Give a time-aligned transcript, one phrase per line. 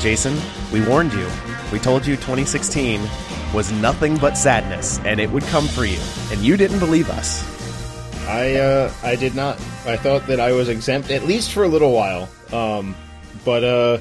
[0.00, 0.38] Jason,
[0.72, 1.28] we warned you.
[1.72, 3.00] We told you 2016
[3.52, 5.98] was nothing but sadness, and it would come for you,
[6.30, 7.44] and you didn't believe us.
[8.28, 9.56] I uh, I did not.
[9.86, 12.28] I thought that I was exempt at least for a little while.
[12.52, 12.94] Um,
[13.44, 13.98] but uh,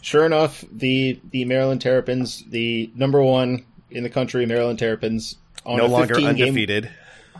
[0.00, 5.36] sure enough, the the Maryland Terrapins, the number one in the country, Maryland Terrapins,
[5.66, 6.92] on no longer undefeated, game,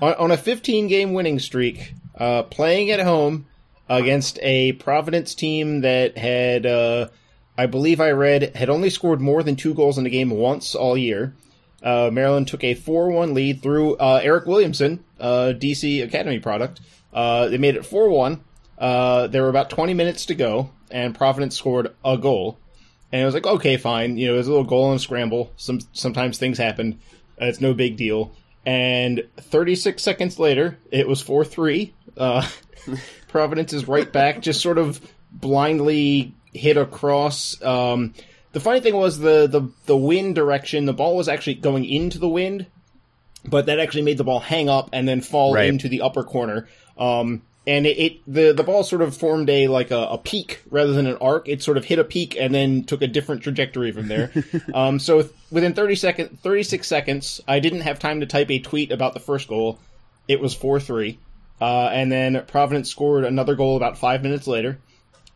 [0.03, 3.47] on, on, a 15 game winning streak, uh, playing at home
[3.89, 6.67] against a Providence team that had.
[7.59, 10.31] Uh, I believe I read, had only scored more than two goals in a game
[10.31, 11.35] once all year.
[11.83, 16.81] Uh, Maryland took a 4 1 lead through uh, Eryk Williamson, uh, DC Academy product.
[17.13, 18.41] Uh, they made it 4 1.
[18.79, 22.59] Uh, there were about 20 minutes to go, and Providence scored a goal.
[23.11, 24.19] And it was like, okay, fine.
[24.19, 25.53] You know, it was a little goal and scramble.
[25.57, 27.01] Some Sometimes things happen.
[27.39, 28.33] it's no big deal.
[28.67, 31.95] And 36 seconds later, it was 4 3.
[32.17, 32.47] Uh,
[33.29, 35.01] Providence is right back, just sort of
[35.31, 37.61] blindly hit across.
[37.63, 38.15] Um,
[38.53, 40.87] the funny thing was the, the the wind direction.
[40.87, 42.67] The ball was actually going into the wind,
[43.45, 45.69] but that actually made the ball hang up and then fall right.
[45.69, 46.67] into the upper corner.
[46.97, 50.63] Um, and it, it, the the ball sort of formed a like a, a, peak
[50.71, 51.49] rather than an arc.
[51.49, 54.33] It sort of hit a peak and then took a different trajectory from there.
[54.75, 58.91] um, so within 30 second, 36 seconds, I didn't have time to type a tweet
[58.91, 59.79] about the first goal.
[60.27, 61.19] It was four three,
[61.61, 64.79] uh, and then Providence scored another goal about five minutes later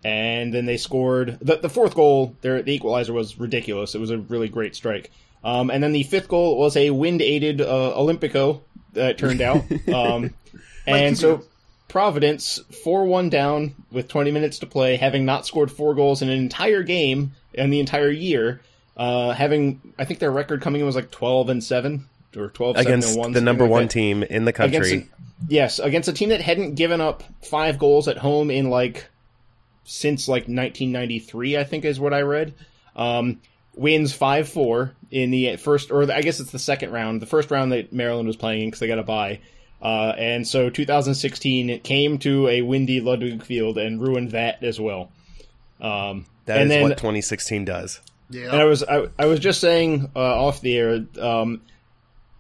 [0.05, 2.36] and then they scored the, the fourth goal.
[2.41, 3.95] Their the equalizer was ridiculous.
[3.95, 5.11] It was a really great strike.
[5.45, 8.61] Um, and then the fifth goal was a wind aided uh, Olympico.
[8.96, 10.35] Uh, it turned out, um,
[10.86, 11.45] and so
[11.89, 16.29] Providence four one down with twenty minutes to play, having not scored four goals in
[16.29, 18.61] an entire game in the entire year.
[18.96, 22.77] Uh, having I think their record coming in was like twelve and seven or 12
[22.77, 24.79] against one, the number like one team in the country.
[24.79, 25.08] Against a,
[25.48, 29.07] yes, against a team that hadn't given up five goals at home in like
[29.85, 32.55] since like 1993, I think is what I read.
[32.95, 33.41] Um,
[33.75, 37.51] wins 5 4 in the first, or I guess it's the second round, the first
[37.51, 39.41] round that Maryland was playing in because they got a bye.
[39.81, 44.81] Uh, and so 2016 it came to a windy Ludwig Field and ruined that as
[44.81, 45.11] well.
[45.81, 48.01] Um, that and is then, what 2016 does.
[48.31, 48.53] Yeah.
[48.53, 51.05] And I was I, I was just saying uh, off the air.
[51.21, 51.63] Um,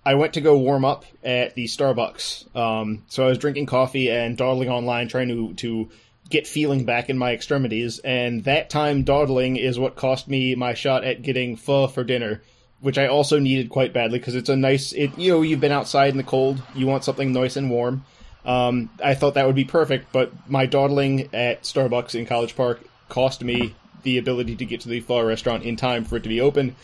[0.04, 2.56] I went to go warm up at the Starbucks.
[2.56, 5.90] Um, so I was drinking coffee and dawdling online, trying to to
[6.28, 10.74] get feeling back in my extremities, and that time dawdling is what cost me my
[10.74, 12.42] shot at getting pho for dinner,
[12.80, 14.92] which I also needed quite badly because it's a nice.
[14.92, 18.04] It you know you've been outside in the cold, you want something nice and warm.
[18.44, 22.80] Um, I thought that would be perfect, but my dawdling at Starbucks in College Park
[23.08, 26.28] cost me the ability to get to the pho restaurant in time for it to
[26.28, 26.74] be open.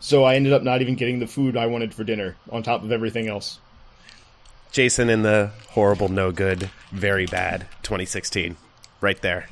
[0.00, 2.84] So I ended up not even getting the food I wanted for dinner on top
[2.84, 3.58] of everything else.
[4.72, 8.56] Jason in the horrible, no good, very bad 2016
[9.00, 9.48] right there.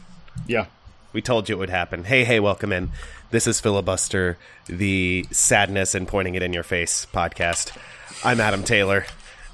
[0.47, 0.66] Yeah.
[1.12, 2.04] We told you it would happen.
[2.04, 2.91] Hey, hey, welcome in.
[3.31, 7.77] This is Filibuster, the sadness and pointing it in your face podcast.
[8.25, 9.06] I'm Adam Taylor,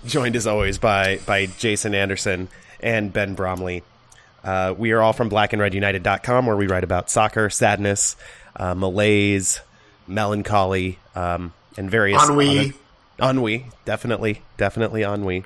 [0.04, 2.48] joined as always by by Jason Anderson
[2.80, 3.82] and Ben Bromley.
[4.44, 8.16] Uh, we are all from blackandredunited.com where we write about soccer, sadness,
[8.56, 9.60] uh, malaise,
[10.06, 12.58] melancholy, um, and various ennui.
[12.58, 15.44] Other, ennui, definitely, definitely ennui.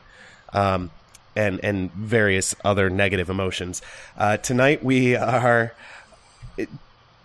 [0.57, 0.91] Um,
[1.37, 3.83] and and various other negative emotions.
[4.17, 5.75] Uh, tonight we are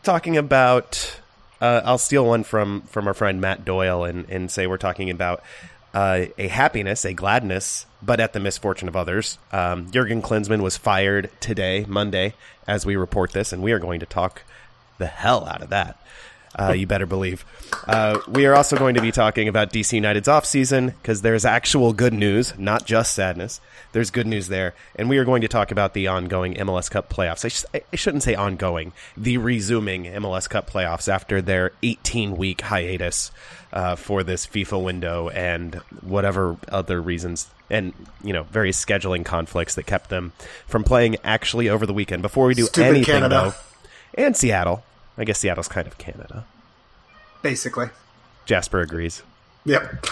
[0.03, 1.17] talking about.
[1.61, 5.09] Uh, I'll steal one from from our friend Matt Doyle and and say we're talking
[5.09, 5.43] about
[5.93, 9.37] uh, a happiness, a gladness, but at the misfortune of others.
[9.51, 12.33] Um, Jurgen Klinsmann was fired today, Monday,
[12.67, 14.43] as we report this, and we are going to talk
[14.97, 15.99] the hell out of that.
[16.57, 17.45] Uh, you better believe.
[17.87, 21.93] Uh, we are also going to be talking about DC United's offseason because there's actual
[21.93, 23.61] good news, not just sadness.
[23.93, 24.73] There's good news there.
[24.95, 27.45] And we are going to talk about the ongoing MLS Cup playoffs.
[27.45, 32.61] I, sh- I shouldn't say ongoing, the resuming MLS Cup playoffs after their 18 week
[32.61, 33.31] hiatus
[33.71, 39.75] uh, for this FIFA window and whatever other reasons and you know various scheduling conflicts
[39.75, 40.33] that kept them
[40.67, 42.21] from playing actually over the weekend.
[42.21, 43.55] Before we do Stupid anything, Canada.
[44.15, 44.83] though, and Seattle,
[45.17, 46.45] I guess Seattle's kind of Canada.
[47.41, 47.87] Basically.
[48.45, 49.23] Jasper agrees.
[49.65, 50.05] Yep.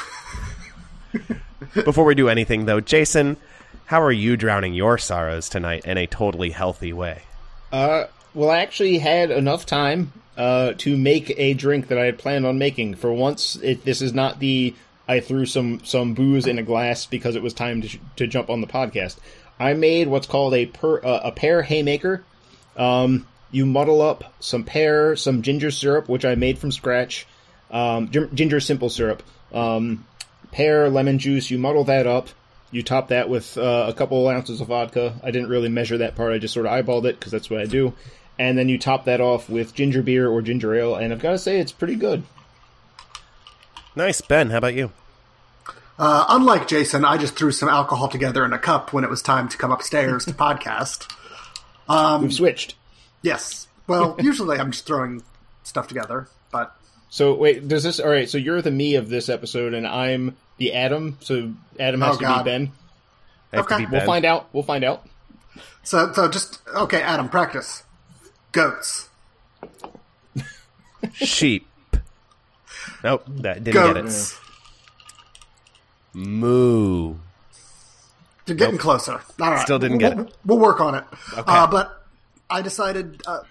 [1.74, 3.38] Before we do anything, though, Jason,
[3.86, 7.24] how are you drowning your sorrows tonight in a totally healthy way?
[7.72, 12.18] Uh, well, I actually had enough time uh, to make a drink that I had
[12.18, 12.96] planned on making.
[12.96, 14.76] For once, it, this is not the
[15.08, 18.50] I threw some some booze in a glass because it was time to, to jump
[18.50, 19.18] on the podcast.
[19.60, 22.24] I made what's called a per, uh, a pear haymaker.
[22.78, 27.28] Um, you muddle up some pear, some ginger syrup, which I made from scratch,
[27.72, 29.24] um, ginger simple syrup,
[29.54, 30.06] um,
[30.52, 31.50] pear, lemon juice.
[31.50, 32.30] You muddle that up.
[32.72, 35.20] You top that with uh, a couple ounces of vodka.
[35.24, 36.34] I didn't really measure that part.
[36.34, 37.94] I just sort of eyeballed it because that's what I do.
[38.38, 40.96] And then you top that off with ginger beer or ginger ale.
[40.96, 42.24] And I've got to say, it's pretty good.
[43.96, 44.52] Nice, Ben.
[44.52, 44.92] How about you?
[45.98, 49.22] Uh, unlike Jason, I just threw some alcohol together in a cup when it was
[49.22, 51.12] time to come upstairs to podcast.
[51.90, 52.76] Um, We've switched.
[53.22, 53.68] Yes.
[53.88, 55.24] Well, usually I'm just throwing
[55.64, 56.76] stuff together, but
[57.10, 58.30] so wait, does this all right?
[58.30, 61.18] So you're the me of this episode, and I'm the Adam.
[61.22, 62.44] So Adam has oh, to God.
[62.44, 62.72] be Ben.
[63.54, 63.92] Okay, be ben.
[63.92, 64.50] we'll find out.
[64.54, 65.08] We'll find out.
[65.84, 67.84] So, so just okay, Adam, practice.
[68.52, 69.10] Goats.
[71.14, 71.68] Sheep.
[73.04, 74.34] Nope, that didn't Goats.
[74.34, 74.40] get
[76.22, 76.28] it.
[76.28, 77.16] Moo.
[78.46, 78.82] You're getting nope.
[78.82, 79.22] closer.
[79.40, 79.62] All right.
[79.62, 80.36] Still didn't we'll, get it.
[80.46, 81.04] We'll work on it.
[81.34, 81.44] Okay.
[81.46, 81.99] Uh, but
[82.50, 83.42] I decided uh,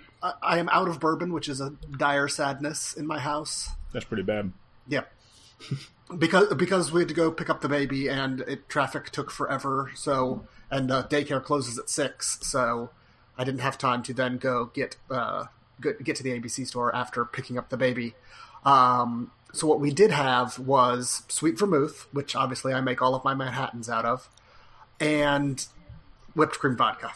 [0.42, 3.70] I am out of bourbon, which is a dire sadness in my house.
[3.92, 4.52] That's pretty bad.
[4.88, 5.02] Yeah.
[6.18, 9.90] because because we had to go pick up the baby and it, traffic took forever.
[9.94, 12.90] So and uh, daycare closes at six, so
[13.36, 15.46] I didn't have time to then go get uh,
[15.80, 18.14] get to the ABC store after picking up the baby.
[18.64, 23.24] Um, so what we did have was sweet vermouth, which obviously I make all of
[23.24, 24.28] my Manhattans out of,
[25.00, 25.64] and
[26.34, 27.12] whipped cream vodka.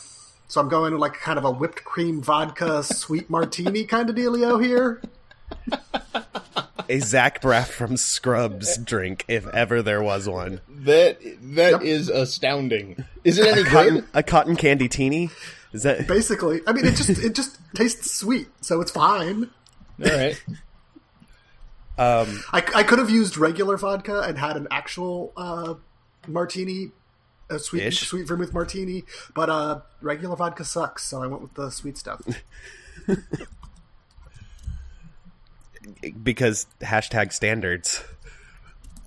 [0.53, 4.63] So I'm going like kind of a whipped cream vodka sweet martini kind of dealio
[4.63, 5.01] here.
[6.91, 10.61] a Zach Braff from Scrubs drink, if ever there was one.
[10.69, 11.19] That
[11.55, 11.81] that yep.
[11.81, 13.03] is astounding.
[13.25, 14.09] Is it any a cotton, good?
[14.13, 15.31] A cotton candy teeny?
[15.73, 16.61] Is that basically?
[16.67, 19.49] I mean, it just it just tastes sweet, so it's fine.
[20.05, 20.45] All right.
[21.97, 25.75] Um, I, I could have used regular vodka and had an actual uh,
[26.27, 26.91] martini,
[27.53, 28.01] a sweet ish.
[28.01, 29.05] sweet vermouth martini,
[29.35, 32.23] but uh, regular vodka sucks, so I went with the sweet stuff.
[36.23, 38.03] because hashtag standards.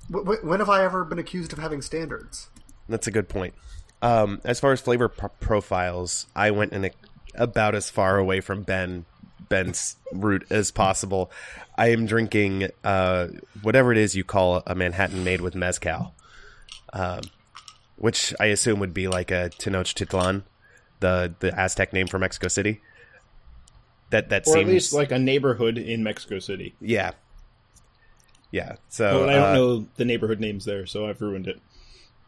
[0.10, 2.50] When have I ever been accused of having standards?
[2.88, 3.56] That's a good point.
[4.02, 6.92] Um, as far as flavor pro- profiles, I went in a,
[7.34, 9.06] about as far away from Ben
[9.50, 11.32] Ben's route as possible.
[11.78, 13.28] I am drinking uh,
[13.62, 16.14] whatever it is you call a Manhattan made with mezcal,
[16.94, 17.22] um,
[17.98, 20.44] which I assume would be like a Tenochtitlan,
[21.00, 22.82] the the Aztec name for Mexico City.
[24.12, 26.76] That that or seems at least like a neighborhood in Mexico City.
[26.80, 27.12] Yeah,
[28.52, 28.76] yeah.
[28.90, 31.60] So I don't uh, know the neighborhood names there, so I've ruined it.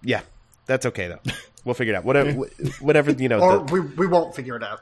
[0.03, 0.21] Yeah,
[0.65, 1.21] that's okay though.
[1.65, 2.05] We'll figure it out.
[2.05, 2.31] Whatever,
[2.79, 3.41] whatever you know.
[3.41, 4.79] or the, we we won't figure it out.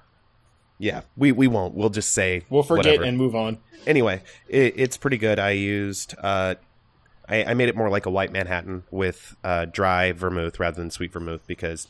[0.78, 1.74] Yeah, we we won't.
[1.74, 3.06] We'll just say we'll forget whatever.
[3.06, 3.58] and move on.
[3.88, 5.40] Anyway, it, it's pretty good.
[5.40, 6.56] I used uh,
[7.28, 10.92] I, I, made it more like a white Manhattan with uh, dry vermouth rather than
[10.92, 11.88] sweet vermouth because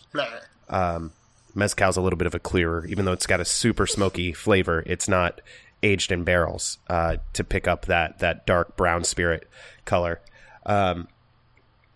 [0.70, 1.12] um,
[1.54, 4.84] mezcal's a little bit of a clearer, even though it's got a super smoky flavor.
[4.86, 5.42] It's not
[5.84, 9.48] aged in barrels uh, to pick up that that dark brown spirit
[9.86, 10.22] color.
[10.66, 11.08] Um,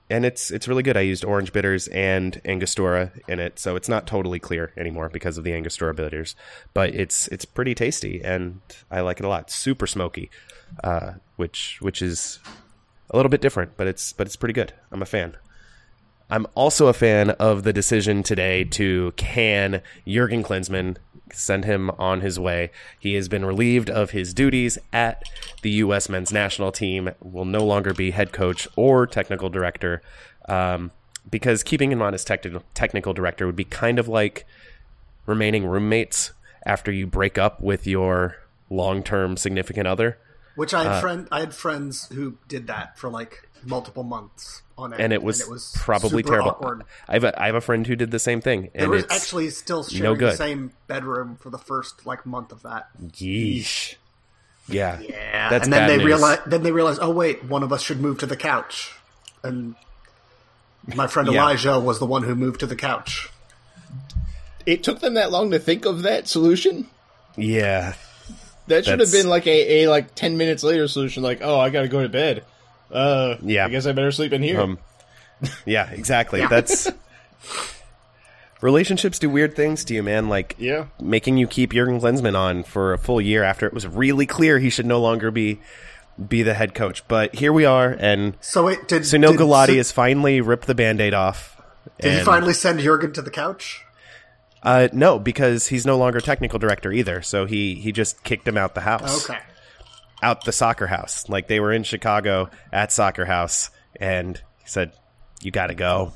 [0.10, 0.98] and it's it's really good.
[0.98, 5.38] I used orange bitters and Angostura in it, so it's not totally clear anymore because
[5.38, 6.36] of the Angostura bitters,
[6.74, 9.52] but it's it's pretty tasty and I like it a lot.
[9.52, 10.32] Super smoky,
[10.84, 12.40] uh, which which is
[13.10, 14.74] a little bit different, but it's but it's pretty good.
[14.92, 15.36] I'm a fan.
[16.32, 20.98] I'm also a fan of the decision today to can Jurgen Klinsmann
[21.34, 22.70] send him on his way.
[23.00, 25.24] He has been relieved of his duties at
[25.64, 26.08] the U.S.
[26.08, 30.04] men's national team, will no longer be head coach or technical director,
[30.48, 30.92] um,
[31.30, 34.46] because keeping him on as technical technical director would be kind of like
[35.26, 38.38] remaining roommates after you break up with your
[38.70, 40.20] long term significant other.
[40.60, 44.62] Which I had uh, friend I had friends who did that for like multiple months
[44.78, 46.50] on end, and it was, and it was probably terrible.
[46.50, 46.84] Awkward.
[47.08, 49.06] I have a I have a friend who did the same thing, and they were
[49.10, 52.90] actually still sharing no the same bedroom for the first like month of that.
[53.02, 53.96] Yeesh.
[54.68, 55.50] Yeah, yeah.
[55.50, 58.18] That's and then they realize then they realize, oh wait, one of us should move
[58.20, 58.94] to the couch,
[59.42, 59.76] and
[60.94, 61.36] my friend yeah.
[61.36, 63.30] Elijah was the one who moved to the couch.
[64.66, 66.88] It took them that long to think of that solution.
[67.38, 67.94] Yeah,
[68.70, 71.22] that should have been like a, a like ten minutes later solution.
[71.22, 72.44] Like, oh, I got to go to bed.
[72.92, 73.66] Uh, yeah.
[73.66, 74.60] I guess I better sleep in here.
[74.60, 74.80] Um,
[75.66, 76.46] yeah, exactly.
[76.50, 76.90] That's
[78.62, 80.30] relationships do weird things to you, man.
[80.30, 83.88] Like, yeah, making you keep Jurgen Klinsmann on for a full year after it was
[83.88, 85.60] really clear he should no longer be
[86.28, 87.08] be the head coach.
[87.08, 90.68] But here we are, and So wait, did Sunil did, Gulati Su- has finally ripped
[90.68, 91.62] the band-aid off.
[92.00, 93.86] did he finally send Jurgen to the couch?
[94.62, 97.22] Uh, no, because he's no longer technical director either.
[97.22, 99.40] So he he just kicked him out the house, Okay.
[100.22, 101.30] out the soccer house.
[101.30, 104.92] Like they were in Chicago at soccer house, and he said,
[105.42, 106.14] "You got to go."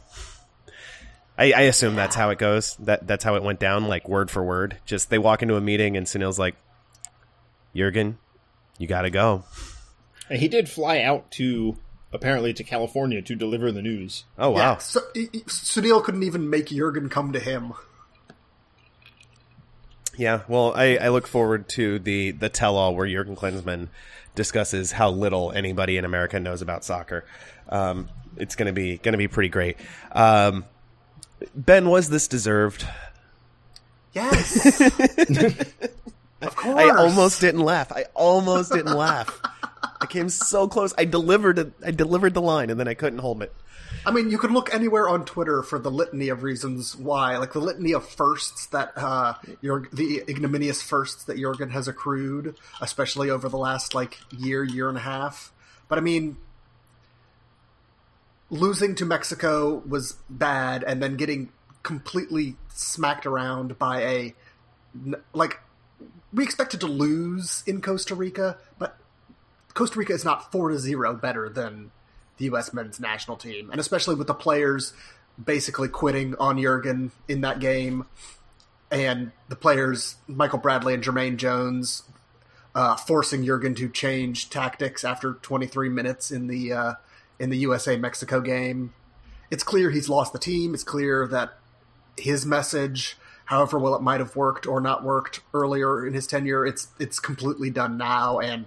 [1.38, 2.76] I, I assume that's how it goes.
[2.78, 4.78] That that's how it went down, like word for word.
[4.86, 6.56] Just they walk into a meeting, and Sunil's like,
[7.76, 8.18] "Jurgen,
[8.78, 9.46] you got to go."
[10.30, 11.78] And he did fly out to
[12.12, 14.26] apparently to California to deliver the news.
[14.38, 14.58] Oh wow!
[14.58, 14.78] Yeah.
[14.78, 17.74] So, he- he- Sunil couldn't even make Jurgen come to him.
[20.17, 23.88] Yeah, well, I, I look forward to the the tell all where Jurgen Klinsmann
[24.36, 27.25] discusses how little anybody in America knows about soccer.
[27.70, 29.77] Um, it's gonna be gonna be pretty great.
[30.12, 30.65] Um,
[31.55, 32.86] ben, was this deserved?
[34.13, 34.82] Yes.
[36.41, 36.77] of course.
[36.77, 37.91] I almost didn't laugh.
[37.91, 39.41] I almost didn't laugh.
[40.00, 40.93] I came so close.
[40.98, 41.74] I delivered it.
[41.84, 43.53] I delivered the line, and then I couldn't hold it.
[44.05, 47.53] I mean, you could look anywhere on Twitter for the litany of reasons why, like
[47.53, 53.29] the litany of firsts that uh, Jurg- the ignominious firsts that Jurgen has accrued, especially
[53.29, 55.53] over the last like year, year and a half.
[55.88, 56.38] But I mean,
[58.50, 61.50] losing to Mexico was bad, and then getting
[61.81, 64.36] completely smacked around by a
[65.33, 65.60] like
[66.33, 68.98] we expected to lose in Costa Rica, but
[69.74, 71.91] Costa Rica is not four to zero better than
[72.38, 72.74] the U.S.
[72.74, 74.94] men's national team, and especially with the players
[75.44, 78.06] basically quitting on Jurgen in that game,
[78.92, 82.04] and the players Michael Bradley and Jermaine Jones
[82.75, 86.94] uh, forcing Jurgen to change tactics after 23 minutes in the uh,
[87.40, 88.94] in the USA Mexico game.
[89.52, 90.74] It's clear he's lost the team.
[90.74, 91.58] It's clear that
[92.18, 96.66] his message, however well it might have worked or not worked earlier in his tenure,
[96.66, 98.66] it's it's completely done now, and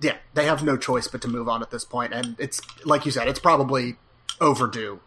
[0.00, 2.12] yeah, they have no choice but to move on at this point.
[2.12, 3.96] And it's like you said, it's probably
[4.40, 5.00] overdue.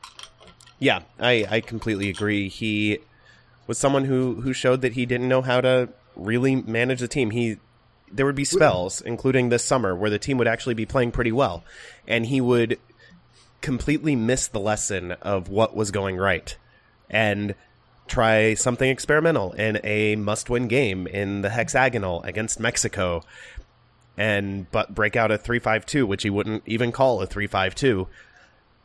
[0.79, 2.49] Yeah, I, I completely agree.
[2.49, 2.99] He
[3.67, 7.31] was someone who, who showed that he didn't know how to really manage the team.
[7.31, 7.57] He
[8.11, 11.31] there would be spells, including this summer, where the team would actually be playing pretty
[11.31, 11.63] well,
[12.07, 12.77] and he would
[13.61, 16.57] completely miss the lesson of what was going right,
[17.09, 17.55] and
[18.07, 23.23] try something experimental in a must-win game in the hexagonal against Mexico,
[24.17, 28.07] and but break out a three-five-two, which he wouldn't even call a three-five-two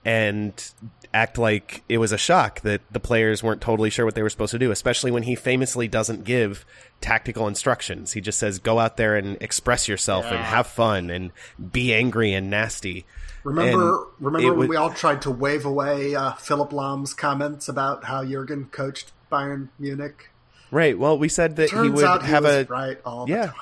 [0.05, 0.71] and
[1.13, 4.31] act like it was a shock that the players weren't totally sure what they were
[4.31, 6.65] supposed to do, especially when he famously doesn't give
[7.01, 8.13] tactical instructions.
[8.13, 11.33] He just says, go out there and express yourself and have fun and
[11.73, 13.05] be angry and nasty.
[13.43, 17.69] Remember, And remember when would- we all tried to wave away uh, Philipp Lahm's comments
[17.69, 20.31] about how Jurgen coached Bayern Munich?
[20.71, 20.97] Right.
[20.97, 22.65] Well, we said that Turns he would he have was a.
[22.67, 23.53] right all the Yeah.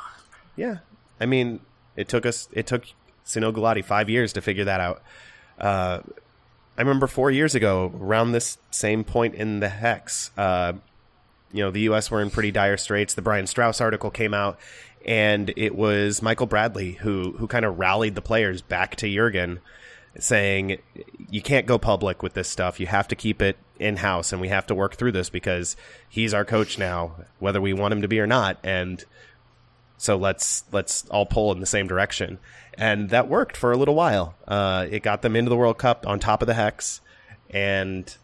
[0.56, 0.78] Yeah.
[1.24, 1.60] I mean,
[1.96, 2.84] it took us, it took
[3.24, 5.02] Gulati five years to figure that out.
[5.58, 6.00] Uh,
[6.76, 10.74] I remember four years ago, around this same point in the hex, uh,
[11.50, 12.10] you know, the U.S.
[12.10, 13.14] were in pretty dire straits.
[13.14, 14.58] The Brian Straus article came out,
[15.06, 19.60] and it was Michael Bradley who who kind of rallied the players back to Jurgen,
[20.18, 20.76] saying,
[21.30, 22.80] "You can't go public with this stuff.
[22.80, 25.74] You have to keep it in house, and we have to work through this because
[26.06, 29.02] he's our coach now, whether we want him to be or not." And
[29.96, 32.38] so let's let's all pull in the same direction,
[32.74, 34.34] and that worked for a little while.
[34.46, 37.00] Uh, it got them into the World Cup on top of the hex,
[37.50, 38.16] and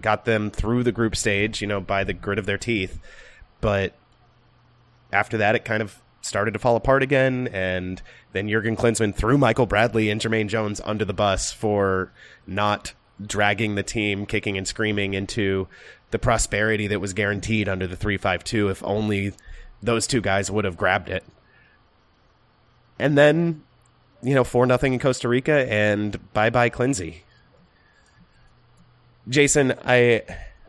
[0.00, 2.98] got them through the group stage, you know, by the grit of their teeth.
[3.60, 3.94] But
[5.12, 8.00] after that, it kind of started to fall apart again, and
[8.32, 12.12] then Jurgen Klinsmann threw Michael Bradley and Jermaine Jones under the bus for
[12.46, 12.94] not
[13.24, 15.68] dragging the team kicking and screaming into
[16.10, 19.32] the prosperity that was guaranteed under the 352 if only
[19.84, 21.24] those two guys would have grabbed it.
[22.98, 23.62] And then,
[24.22, 27.22] you know, 4 nothing in Costa Rica and bye-bye Clinzy.
[29.28, 30.22] Jason, I,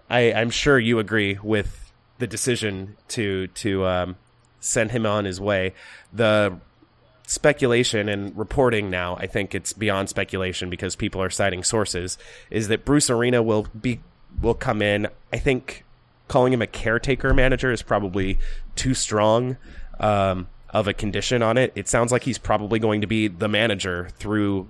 [0.10, 4.16] I, I'm sure you agree with the decision to to um,
[4.60, 5.74] send him on his way.
[6.14, 6.58] The
[7.28, 12.18] speculation and reporting now, I think it's beyond speculation because people are citing sources,
[12.50, 14.00] is that Bruce Arena will be
[14.42, 15.08] will come in.
[15.34, 15.85] I think
[16.28, 18.40] calling him a caretaker manager is probably
[18.76, 19.58] too strong
[20.00, 21.72] um, of a condition on it.
[21.76, 24.68] It sounds like he's probably going to be the manager through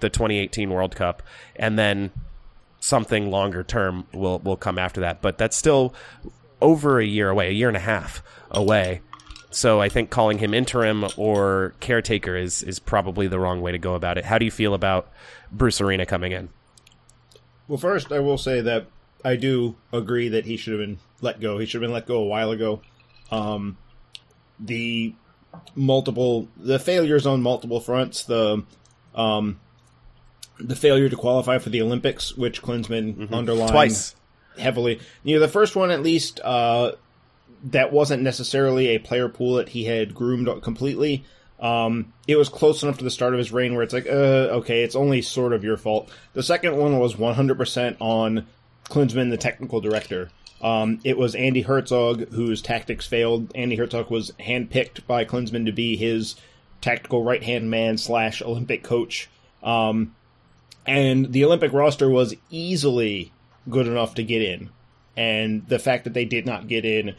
[0.00, 1.22] the 2018 World Cup,
[1.56, 2.12] and then
[2.80, 5.20] something longer term will will come after that.
[5.22, 5.94] But that's still
[6.60, 9.00] over a year away, a year and a half away.
[9.50, 13.78] So I think calling him interim or caretaker is is probably the wrong way to
[13.78, 14.24] go about it.
[14.24, 15.10] How do you feel about
[15.52, 16.48] Bruce Arena coming in?
[17.68, 18.86] Well, first, I will say that
[19.24, 21.58] I do agree that he should have been let go.
[21.58, 22.82] He should have been let go a while ago.
[23.30, 23.78] Um,
[24.60, 25.14] the
[25.74, 28.24] multiple the failures on multiple fronts.
[28.24, 28.64] The
[29.14, 29.60] um,
[30.58, 34.14] the failure to qualify for the Olympics, which Klinsmann underlined Twice.
[34.58, 35.00] heavily.
[35.22, 36.92] You know, the first one at least uh,
[37.64, 41.24] that wasn't necessarily a player pool that he had groomed completely.
[41.60, 44.58] Um, it was close enough to the start of his reign where it's like, uh,
[44.58, 46.10] okay, it's only sort of your fault.
[46.34, 48.46] The second one was 100% on
[48.88, 50.30] Klinsmann, the technical director.
[50.60, 53.52] Um, it was Andi Herzog whose tactics failed.
[53.54, 56.36] Andi Herzog was handpicked by Klinsmann to be his
[56.80, 59.28] tactical right hand man slash Olympic coach.
[59.62, 60.14] Um,
[60.86, 63.32] and the Olympic roster was easily
[63.68, 64.70] good enough to get in.
[65.16, 67.14] And the fact that they did not get in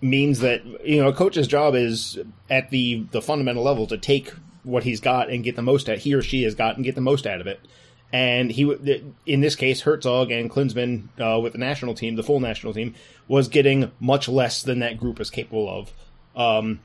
[0.00, 4.32] means that you know a coach's job is at the the fundamental level to take
[4.62, 6.94] what he's got and get the most out he or she has got and get
[6.94, 7.60] the most out of it.
[8.12, 8.62] And he,
[9.26, 12.94] in this case, Herzog and Klinsmann uh, with the national team, the full national team,
[13.26, 15.92] was getting much less than that group is capable of.
[16.34, 16.80] Um,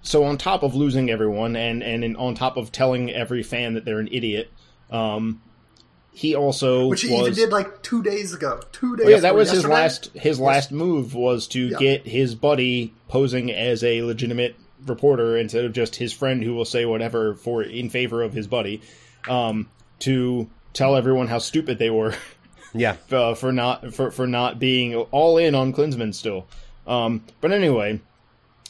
[0.00, 3.74] so on top of losing everyone, and and in, on top of telling every fan
[3.74, 4.50] that they're an idiot,
[4.90, 5.42] um,
[6.12, 8.60] he also Which he was, even did like two days ago.
[8.72, 9.06] Two days.
[9.06, 11.78] Oh, yeah, that was his last his last move was to Yeah.
[11.78, 16.64] get his buddy posing as a legitimate reporter instead of just his friend who will
[16.64, 18.80] say whatever for in favor of his buddy,
[19.28, 19.68] um,
[20.00, 22.14] to tell everyone how stupid they were
[22.74, 22.96] Yeah.
[23.10, 26.46] uh, for not for for not being all in on Klinsmann still.
[26.86, 28.00] Um, but anyway,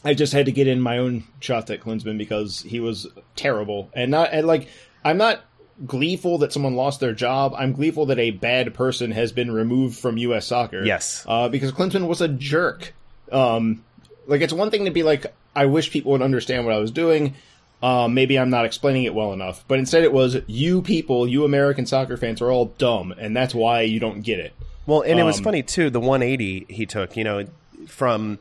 [0.04, 3.06] I just had to get in my own shots at Klinsmann because he was
[3.36, 4.68] terrible and not and like
[5.04, 5.40] I'm not
[5.86, 7.54] gleeful that someone lost their job.
[7.56, 10.46] I'm gleeful that a bad person has been removed from U.S.
[10.46, 10.84] soccer.
[10.84, 11.24] Yes.
[11.28, 12.94] uh, because Klinsmann was a jerk.
[13.30, 13.84] Um,
[14.26, 16.90] like it's one thing to be like, I wish people would understand what I was
[16.90, 17.34] doing.
[17.82, 21.44] Um, maybe I'm not explaining it well enough, but instead it was you people, you
[21.44, 24.52] American soccer fans are all dumb, and that's why you don't get it.
[24.86, 25.88] Well, and it was Um, funny too.
[25.90, 27.44] The 180 he took, you know,
[27.86, 28.38] from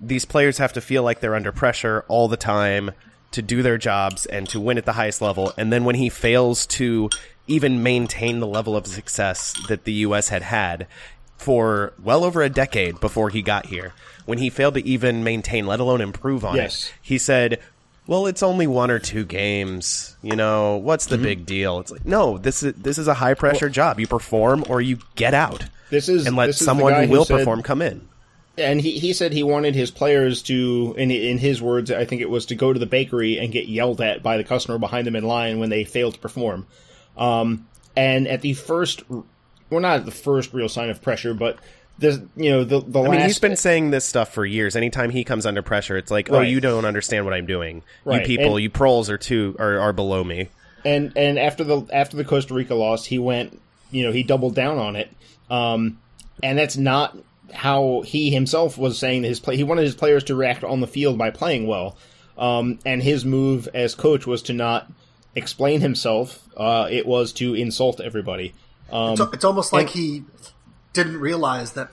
[0.00, 2.90] these players have to feel like they're under pressure all the time
[3.32, 5.52] to do their jobs and to win at the highest level.
[5.56, 7.10] And then when he fails to
[7.46, 10.30] even maintain the level of success that the U.S.
[10.30, 10.86] had had
[11.36, 13.92] for well over a decade before he got here,
[14.26, 16.88] when he failed to even maintain, let alone improve on Yes.
[16.88, 17.60] it, he said.
[18.10, 20.16] Well, it's only one or two games.
[20.20, 21.16] You know, what's Mm-hmm.
[21.16, 21.78] the big deal?
[21.78, 24.00] It's like, no, this is this is a high pressure job.
[24.00, 27.62] You perform or you get out This is and let someone who will said- perform
[27.62, 28.08] come in.
[28.58, 32.20] And he, he said he wanted his players to, in in his words, I think
[32.20, 35.06] it was to go to the bakery and get yelled at by the customer behind
[35.06, 36.66] them in line when they failed to perform.
[37.16, 41.58] Um, and at the first, well, not at the first real sign of pressure, but
[42.00, 43.10] the you know the the I last.
[43.12, 44.74] mean, he's been saying this stuff for years.
[44.74, 46.48] Anytime he comes under pressure, it's like, oh, Right.
[46.48, 47.82] you don't understand what I'm doing.
[48.04, 48.20] Right.
[48.22, 50.48] You people, And- you proles are too are, are below me.
[50.84, 53.60] and and after the after the Costa Rica loss, he went,
[53.92, 55.10] you know, he doubled down on it.
[55.50, 55.98] Um,
[56.42, 57.16] and that's not
[57.52, 59.56] how he himself was saying that his play.
[59.56, 61.96] He wanted his players to react on the field by playing well.
[62.38, 64.90] Um, and his move as coach was to not
[65.36, 66.42] explain himself.
[66.56, 68.54] Uh, it was to insult everybody.
[68.90, 70.22] Um, So it's almost like and- he
[70.92, 71.90] didn't realize that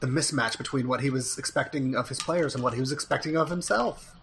[0.00, 3.36] the mismatch between what he was expecting of his players and what he was expecting
[3.36, 4.14] of himself.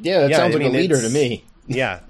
[0.00, 1.44] yeah, that Yeah, sounds I like mean, a leader to me.
[1.70, 2.00] Yeah,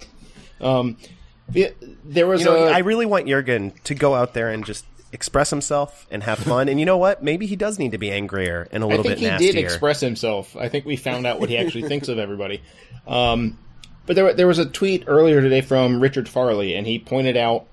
[0.61, 1.69] Yeah,
[2.05, 4.85] there was you know, a I really want Jurgen to go out there and just
[5.13, 6.69] express himself and have fun.
[6.69, 7.23] and you know what?
[7.25, 9.53] Maybe he does need to be angrier and a little bit think bit he nastier.
[9.55, 10.55] did express himself.
[10.57, 12.63] I think we found out what he actually thinks of everybody.
[13.07, 13.59] Um,
[14.07, 17.67] but there, there was a tweet earlier today from Richard Farley, and he pointed out.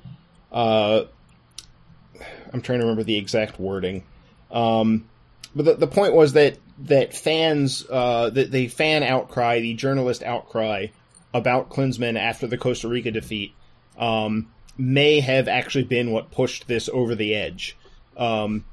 [0.52, 1.04] Uh,
[2.56, 4.04] I'm trying to remember the exact wording,
[4.50, 5.10] um,
[5.54, 10.24] but the, the point was that that fans, uh, the, the fan outcry, the journalist
[10.24, 10.88] outcry
[11.34, 13.54] about Klinsmann after the Costa Rica defeat,
[13.98, 17.78] um, may have actually been what pushed this over the edge.
[18.18, 18.66] Um,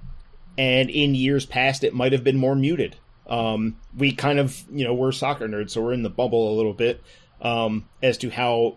[0.56, 2.96] and in years past it might have been more muted.
[3.26, 6.56] Um, we kind of, you know, we're soccer nerds, so we're in the bubble a
[6.56, 7.02] little bit
[7.40, 8.76] um, as to how,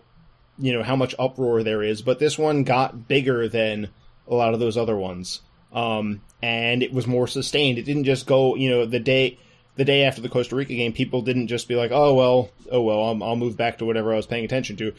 [0.58, 2.02] you know, how much uproar there is.
[2.02, 3.90] But this one got bigger than
[4.28, 5.42] a lot of those other ones,
[5.74, 7.78] um, and it was more sustained.
[7.78, 9.38] It didn't just go, you know, the day
[9.76, 12.82] the day after the Costa Rica game, people didn't just be like, "Oh well, oh
[12.82, 14.94] well, I'll, I'll move back to whatever I was paying attention to."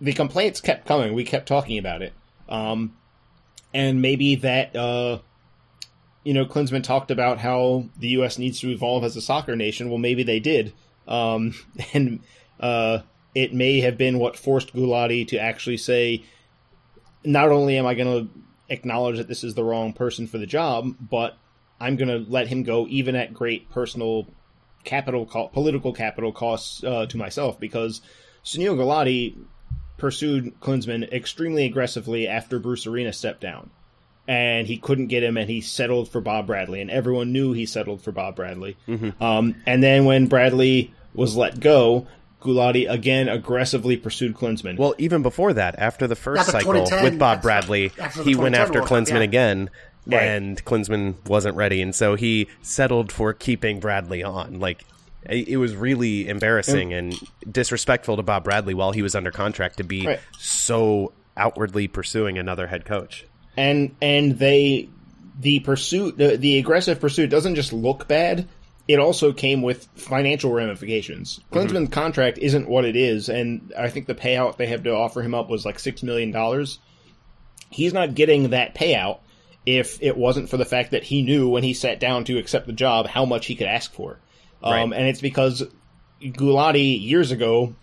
[0.00, 1.14] The complaints kept coming.
[1.14, 2.12] We kept talking about it,
[2.48, 2.96] um,
[3.72, 4.74] and maybe that.
[4.74, 5.18] Uh,
[6.24, 8.38] you know, Klinsmann talked about how the U.S.
[8.38, 9.88] needs to evolve as a soccer nation.
[9.88, 10.72] Well, maybe they did,
[11.08, 11.52] um,
[11.94, 12.20] and
[12.60, 13.00] uh,
[13.34, 16.24] it may have been what forced Gulati to actually say,
[17.24, 18.40] not only am I going to
[18.72, 21.36] acknowledge that this is the wrong person for the job, but
[21.80, 24.26] I'm going to let him go, even at great personal
[24.84, 28.00] capital, co- political capital costs uh, to myself, because
[28.44, 29.36] Sunil Gulati
[29.98, 33.70] pursued Klinsmann extremely aggressively after Bruce Arena stepped down
[34.26, 37.66] and he couldn't get him, and he settled for Bob Bradley, and everyone knew he
[37.66, 38.76] settled for Bob Bradley.
[39.20, 42.06] Um, and then when Bradley was let go,
[42.42, 44.76] Gulati again aggressively pursued Klinsmann.
[44.78, 48.22] Well, even before that, after the first Yeah, the cycle with Bob after- Bradley, after
[48.22, 49.20] he went after World Klinsmann yeah.
[49.20, 49.70] again,
[50.06, 50.22] Right.
[50.22, 54.58] and Klinsmann wasn't ready, and so he settled for keeping Bradley on.
[54.58, 54.84] Like
[55.28, 57.14] it it was really embarrassing and
[57.50, 60.20] disrespectful to Bob Bradley while he was under contract to be Right.
[60.38, 63.24] so outwardly pursuing another head coach.
[63.56, 64.88] and and they
[65.40, 68.46] the pursuit the, the aggressive pursuit doesn't just look bad
[68.88, 74.06] it also came with financial ramifications klinsmann's contract isn't what it is and i think
[74.06, 76.78] the payout they have to offer him up was like six million dollars
[77.70, 79.20] he's not getting that payout
[79.64, 82.66] if it wasn't for the fact that he knew when he sat down to accept
[82.66, 84.18] the job how much he could ask for
[84.62, 84.98] um, Right.
[84.98, 85.62] and it's because
[86.20, 87.74] Gulati years ago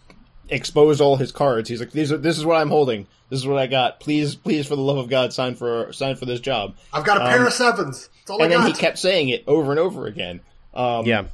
[0.47, 1.69] exposed all his cards.
[1.69, 3.05] He's like, "These are this is what I'm holding.
[3.29, 3.99] This is what I got.
[3.99, 7.17] Please, please, for the love of God, sign for sign for this job." I've got
[7.17, 8.09] a pair of sevens.
[8.29, 10.39] Um, And then he kept saying it over and over again.
[10.73, 11.25] Um, Yeah,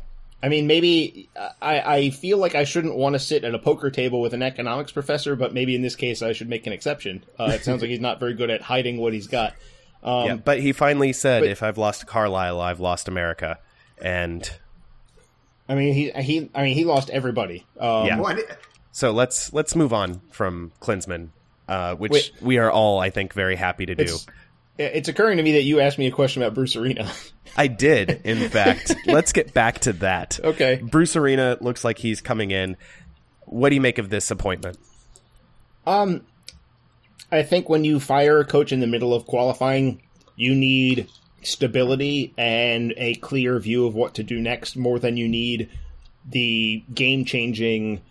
[0.46, 1.28] I mean, maybe
[1.62, 4.44] I, I feel like I shouldn't want to sit at a poker table with an
[4.44, 7.24] economics professor, but maybe in this case I should make an exception.
[7.40, 9.56] Uh, it sounds like he's not very good at hiding what he's got.
[10.04, 10.36] Um, yeah.
[10.36, 13.58] But he finally said, but- "If I've lost Carlisle, I've lost America,"
[13.98, 14.48] and
[15.68, 17.66] I mean, he he I mean he lost everybody.
[17.80, 18.20] Um, Yeah.
[18.20, 18.38] Well,
[18.92, 21.30] So let's let's move on from Klinsmann,
[21.68, 22.32] uh, which Wait.
[22.40, 24.18] we are all, I think, very happy to do.
[24.78, 27.10] It's, occurring to me that you asked me a question about Bruce Arena.
[27.58, 28.94] I did, in fact.
[29.06, 30.40] let's get back to that.
[30.44, 30.82] okay.
[30.84, 32.76] Bruce Arena looks like he's coming in.
[33.46, 34.78] What do you make of this appointment?
[35.88, 36.26] Um,
[37.32, 40.02] I think when you fire a coach in the middle of qualifying,
[40.36, 41.08] you need
[41.42, 45.70] stability and a clear view of what to do next more than you need
[46.28, 48.02] the game changing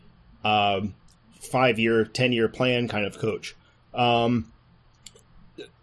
[0.45, 0.95] um,
[1.41, 3.55] five year, 10 year plan kind of coach.
[3.93, 4.53] Um,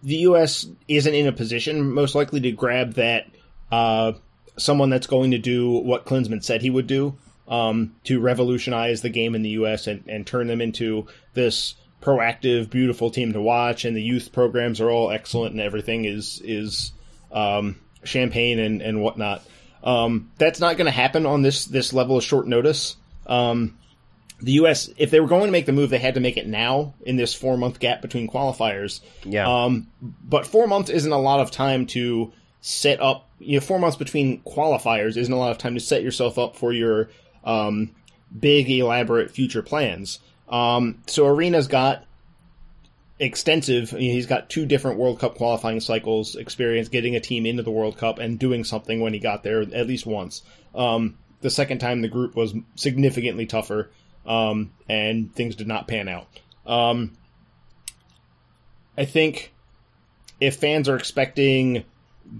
[0.03, 0.65] the U.S.
[0.87, 3.27] isn't in a position, most likely, to grab that
[3.71, 4.13] uh,
[4.57, 9.09] someone that's going to do what Klinsmann said he would do um, to revolutionize the
[9.09, 9.87] game in the U.S.
[9.87, 13.85] and, and turn them into this proactive, beautiful team to watch.
[13.85, 16.91] And the youth programs are all excellent, and everything is is
[17.31, 19.43] um, champagne and and whatnot.
[19.83, 22.95] Um, that's not going to happen on this this level of short notice.
[23.27, 23.77] Um,
[24.41, 24.89] the U.S.
[24.97, 27.15] if they were going to make the move, they had to make it now in
[27.15, 29.01] this four month gap between qualifiers.
[29.23, 29.47] Yeah.
[29.47, 33.29] Um, but four months isn't a lot of time to set up.
[33.39, 36.55] You know, four months between qualifiers isn't a lot of time to set yourself up
[36.55, 37.09] for your
[37.43, 37.91] um,
[38.37, 40.19] big, elaborate future plans.
[40.49, 42.05] Um, so Arena's got
[43.19, 43.91] extensive.
[43.93, 47.63] you know, he's got two different World Cup qualifying cycles experience, getting a team into
[47.63, 50.41] the World Cup and doing something when he got there at least once.
[50.75, 53.91] Um, the second time the group was significantly tougher,
[54.25, 56.27] um, and things did not pan out.
[56.65, 57.13] Um,
[58.97, 59.53] I think
[60.39, 61.85] if fans are expecting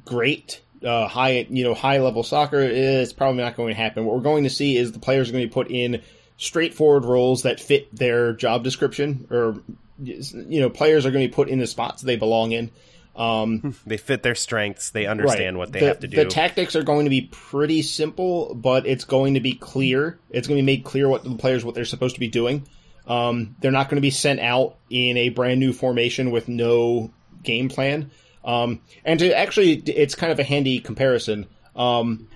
[0.06, 4.06] great, uh, high, you know, high level soccer, it's probably not going to happen.
[4.06, 6.02] What we're going to see is the players are going to be put in
[6.38, 9.62] straightforward roles that fit their job description, or
[10.04, 12.72] you know, players are going to be put in the spots they belong in.
[13.16, 14.92] Um, They fit their strengths.
[14.92, 15.60] They understand Right.
[15.60, 16.16] what they the, have to do.
[16.18, 20.18] The tactics are going to be pretty simple, but it's going to be clear.
[20.30, 22.68] It's going to be made clear what the players what they're supposed to be doing.
[23.08, 27.12] Um, they're not going to be sent out in a brand new formation with no
[27.44, 28.12] game plan.
[28.46, 31.48] Um, and to actually, it's kind of a handy comparison.
[31.76, 32.28] Um,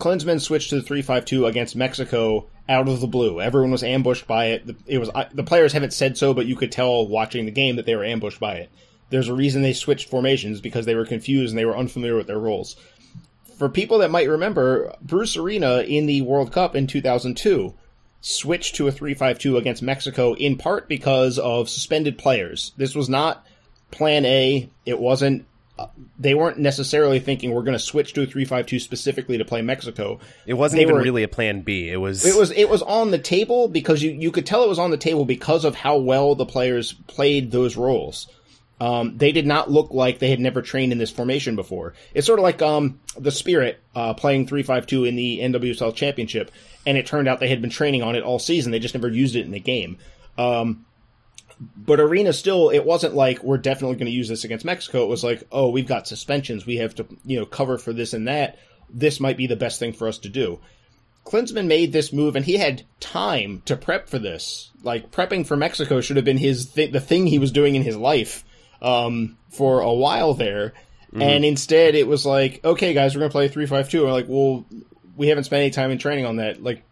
[0.00, 3.40] Klinsmann switched to the three-five-two against Mexico out of the blue.
[3.40, 4.76] Everyone was ambushed by it.
[4.86, 7.86] It was the players haven't said so, but you could tell watching the game that
[7.86, 8.70] they were ambushed by it.
[9.10, 12.26] There's a reason they switched formations because they were confused and they were unfamiliar with
[12.26, 12.76] their roles.
[13.58, 17.72] For people that might remember, Bruce Arena in the World Cup in 2002
[18.20, 22.72] switched to a 3-5-2 against Mexico in part because of suspended players.
[22.76, 23.46] This was not
[23.90, 24.68] plan A.
[24.86, 25.86] It wasn't uh,
[26.18, 30.20] they weren't necessarily thinking we're going to switch to a 3-5-2 specifically to play Mexico.
[30.46, 31.90] it wasn't they even were- really a plan B.
[31.90, 32.24] It was.
[32.24, 34.90] It was it was on the table because you you could tell it was on
[34.90, 38.28] the table because of how well the players played those roles.
[38.80, 41.94] Um, they did not look like they had never trained in this formation before.
[42.12, 45.94] It's sort of like um, the Spirit uh, playing three five two in the NWSL
[45.94, 46.50] Championship,
[46.84, 48.72] and it turned out they had been training on it all season.
[48.72, 49.98] They just never used it in the game.
[50.36, 50.86] Um,
[51.76, 55.04] but Arena still, it wasn't like we're definitely going to use this against Mexico.
[55.04, 56.66] It was like, oh, we've got suspensions.
[56.66, 58.58] We have to, you know, cover for this and that.
[58.90, 60.58] This might be the best thing for us to do.
[61.24, 64.72] Klinsmann made this move, and he had time to prep for this.
[64.82, 67.82] Like prepping for Mexico should have been his th- the thing he was doing in
[67.82, 68.44] his life
[68.84, 70.74] um, for a while there.
[71.16, 74.02] And instead, it was like, okay, guys, we're gonna play three five two.
[74.02, 74.64] We're like, well,
[75.16, 76.60] we haven't spent any time in training on that.
[76.60, 76.82] Like,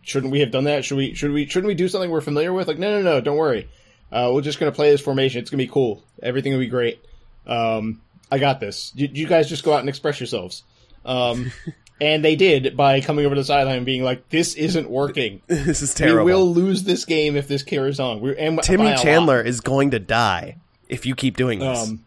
[0.00, 0.82] shouldn't we have done that?
[0.86, 1.12] Should we?
[1.12, 1.46] Should we?
[1.46, 2.68] Shouldn't we do something we're familiar with?
[2.68, 3.68] Like, no, no, no, don't worry.
[4.10, 5.42] Uh, we're just gonna play this formation.
[5.42, 6.02] It's gonna be cool.
[6.22, 7.04] Everything will be great.
[7.46, 8.00] Um,
[8.32, 8.92] I got this.
[8.94, 10.62] You, you guys just go out and express yourselves.
[11.04, 11.52] Um,
[11.98, 15.40] And they did by coming over to the sideline and being like, "This isn't working.
[15.46, 16.26] This is terrible.
[16.26, 18.94] We will lose this game if this carries on." We're, and Timmy.
[18.96, 20.56] Chandler is going to die
[20.88, 21.88] if you keep doing this.
[21.88, 22.04] Um,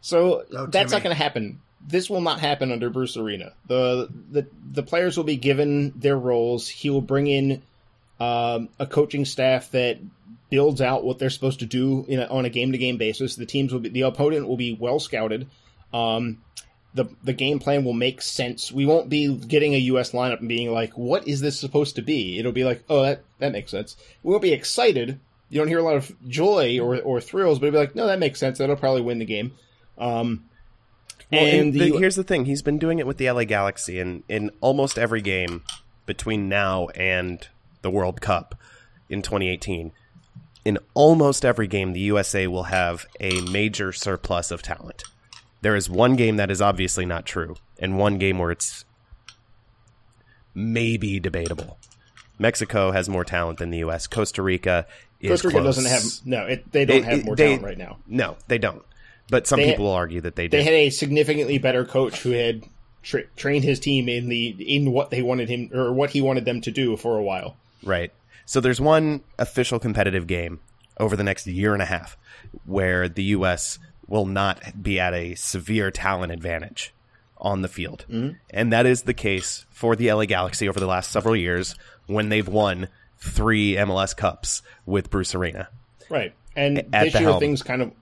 [0.00, 1.60] so Oh, that's not going to happen.
[1.86, 3.52] This will not happen under Bruce Arena.
[3.66, 6.68] The the the players will be given their roles.
[6.68, 7.62] He will bring in
[8.20, 9.98] um, a coaching staff that
[10.50, 13.36] builds out what they're supposed to do in a, on a game to game basis.
[13.36, 15.48] The teams will be the opponent will be well scouted.
[15.92, 16.42] Um,
[16.94, 18.72] the the game plan will make sense.
[18.72, 20.12] We won't be getting a U.S.
[20.12, 23.22] lineup and being like, "What is this supposed to be?" It'll be like, "Oh, that
[23.38, 25.20] that makes sense." We won't be excited.
[25.50, 28.06] You don't hear a lot of joy or or thrills, but it'll be like, "No,
[28.06, 28.58] that makes sense.
[28.58, 29.52] That'll probably win the game."
[29.96, 30.44] Um,
[31.32, 33.44] Well, and and the, the- here's the thing: he's been doing it with the LA
[33.44, 35.62] Galaxy, and in almost every game
[36.06, 37.46] between now and
[37.82, 38.54] the World Cup
[39.08, 39.92] in 2018,
[40.64, 45.02] in almost every game, the USA will have a major surplus of talent.
[45.62, 48.84] There is one game that is obviously not true, and one game where it's
[50.54, 51.78] maybe debatable.
[52.38, 54.06] Mexico has more talent than the U.S.
[54.06, 54.86] Costa Rica
[55.26, 55.76] Costa Rica close.
[55.76, 56.46] doesn't have no.
[56.46, 57.98] It, they don't They- have more they- talent right now.
[58.06, 58.82] No, they don't.
[59.30, 60.56] But some They- people will argue that they do.
[60.56, 62.62] They had a significantly better coach who had
[63.02, 66.44] tra- trained his team in the in what they wanted him or what he wanted
[66.44, 67.56] them to do for a while.
[67.82, 68.12] Right.
[68.46, 70.60] So there's one official competitive game
[70.98, 72.16] over the next year and a half
[72.64, 73.78] where the U.S.
[74.06, 76.94] will not be at a severe talent advantage
[77.36, 78.06] on the field.
[78.10, 78.36] Mm-hmm.
[78.50, 81.74] And that is the case for the LA Galaxy over the last several years
[82.06, 85.68] when they've won three MLS Cups with Bruce Arena.
[86.10, 86.32] Right.
[86.56, 87.40] And At this the year helm.
[87.40, 87.92] things kind of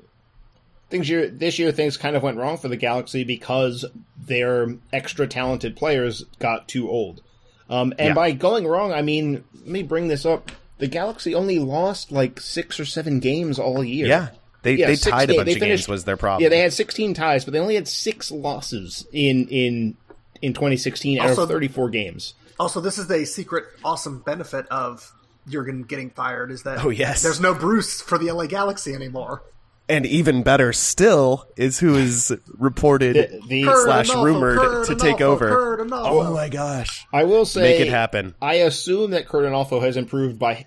[0.89, 3.85] things year this year things kind of went wrong for the Galaxy because
[4.17, 7.23] their extra talented players got too old.
[7.69, 8.15] Um, and Yeah.
[8.15, 10.53] by going wrong, I mean let me bring this up.
[10.79, 14.07] The Galaxy only lost like six or seven games all year.
[14.07, 14.29] Yeah.
[14.63, 16.43] They, Yeah, they six tied a bunch they of finished- games was their problem.
[16.43, 19.97] Yeah, they had 16 ties, but they only had six losses in in
[20.43, 22.35] in 2016 out of 34 games.
[22.59, 25.13] Also, this is a secret awesome benefit of
[25.49, 27.23] Jurgen getting fired is that Oh, yes.
[27.23, 29.43] there's no Bruce for the LA Galaxy anymore.
[29.89, 34.95] and even better still is who is reported The, the slash Onalfo, rumored Curt to
[34.97, 35.87] take Onalfo, over.
[35.93, 37.07] Oh my gosh.
[37.13, 38.35] I will say, Make it happen.
[38.43, 40.67] I assume that Curt Onalfo has improved by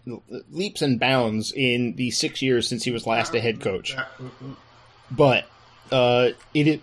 [0.51, 3.93] leaps and bounds in the six years since he was last a head coach.
[5.11, 5.45] But
[5.91, 6.81] uh, it it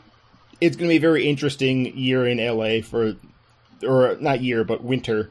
[0.61, 3.15] it's going to be a very interesting year in LA for,
[3.83, 5.31] or not year, but winter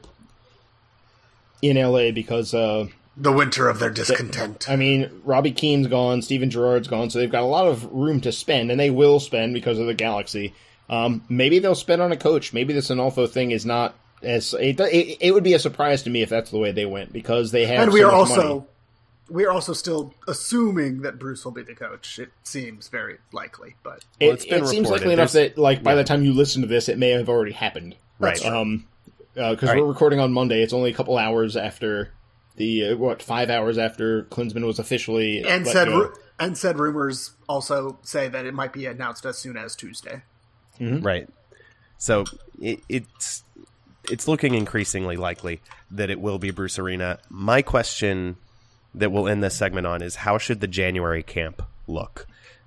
[1.62, 4.68] in LA because uh, The winter of their discontent.
[4.68, 8.20] I mean Robbie Keane's gone, Steven Gerrard's gone, so they've got a lot of room
[8.22, 10.54] to spend, and they will spend because of the Galaxy.
[10.88, 12.52] Um, maybe they'll spend on a coach.
[12.52, 16.10] Maybe this Onalfo thing is not as it, it, it would be a surprise to
[16.10, 18.18] me if that's the way they went because they have and we so are much
[18.30, 18.62] also money.
[19.28, 22.18] we are also still assuming that Bruce will be the coach.
[22.18, 25.02] It seems very likely, but It, Well, it's been it seems reported.
[25.02, 27.52] likely enough that like by the time you listen to this, it may have already
[27.52, 27.96] happened.
[28.20, 28.50] That's true.
[28.56, 28.86] Um,
[29.34, 29.78] because Right.
[29.78, 32.10] we're recording on Monday, it's only a couple hours after
[32.56, 35.98] the uh, what five hours after Klinsmann was officially and let said go.
[35.98, 40.22] ru- and said rumors also say that it might be announced as soon as Tuesday.
[40.80, 41.28] Right.
[41.98, 42.24] So
[42.60, 43.44] it, it's
[44.10, 47.18] it's looking increasingly likely that it will be Bruce Arena.
[47.28, 48.36] My question
[48.94, 52.26] that we'll end this segment on is how should the January camp look?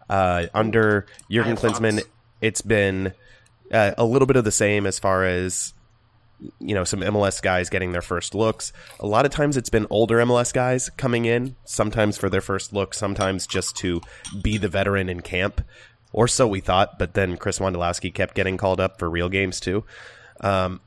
[0.10, 2.02] Uh, under Jurgen have thoughts.
[2.42, 3.14] It's been
[3.72, 5.74] uh, a little bit of the same as far as
[6.60, 8.72] you know some MLS guys getting their first looks.
[9.00, 12.74] A lot of times it's been older MLS guys coming in, sometimes for their first
[12.74, 14.02] look, sometimes just to
[14.42, 15.62] be the veteran in camp,
[16.14, 16.98] or so we thought.
[16.98, 19.84] But then Chris Wondolowski kept getting called up for real games too.
[20.42, 20.82] Um,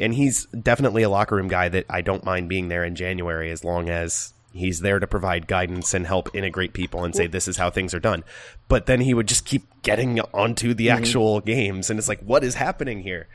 [0.00, 3.50] and he's definitely a locker room guy that I don't mind being there in January
[3.50, 7.46] as long as he's there to provide guidance and help integrate people and say this
[7.48, 8.24] is how things are done.
[8.68, 12.42] But then he would just keep getting onto the actual games, and it's like, what
[12.44, 13.28] is happening here?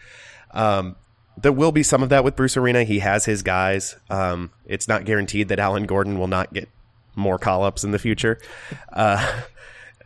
[0.51, 0.95] Um,
[1.37, 2.83] there will be some of that with Bruce Arena.
[2.83, 3.95] He has his guys.
[4.09, 6.69] Um, it's not guaranteed that Alan Gordon will not get
[7.15, 8.39] more call ups in the future.
[8.91, 9.41] Uh,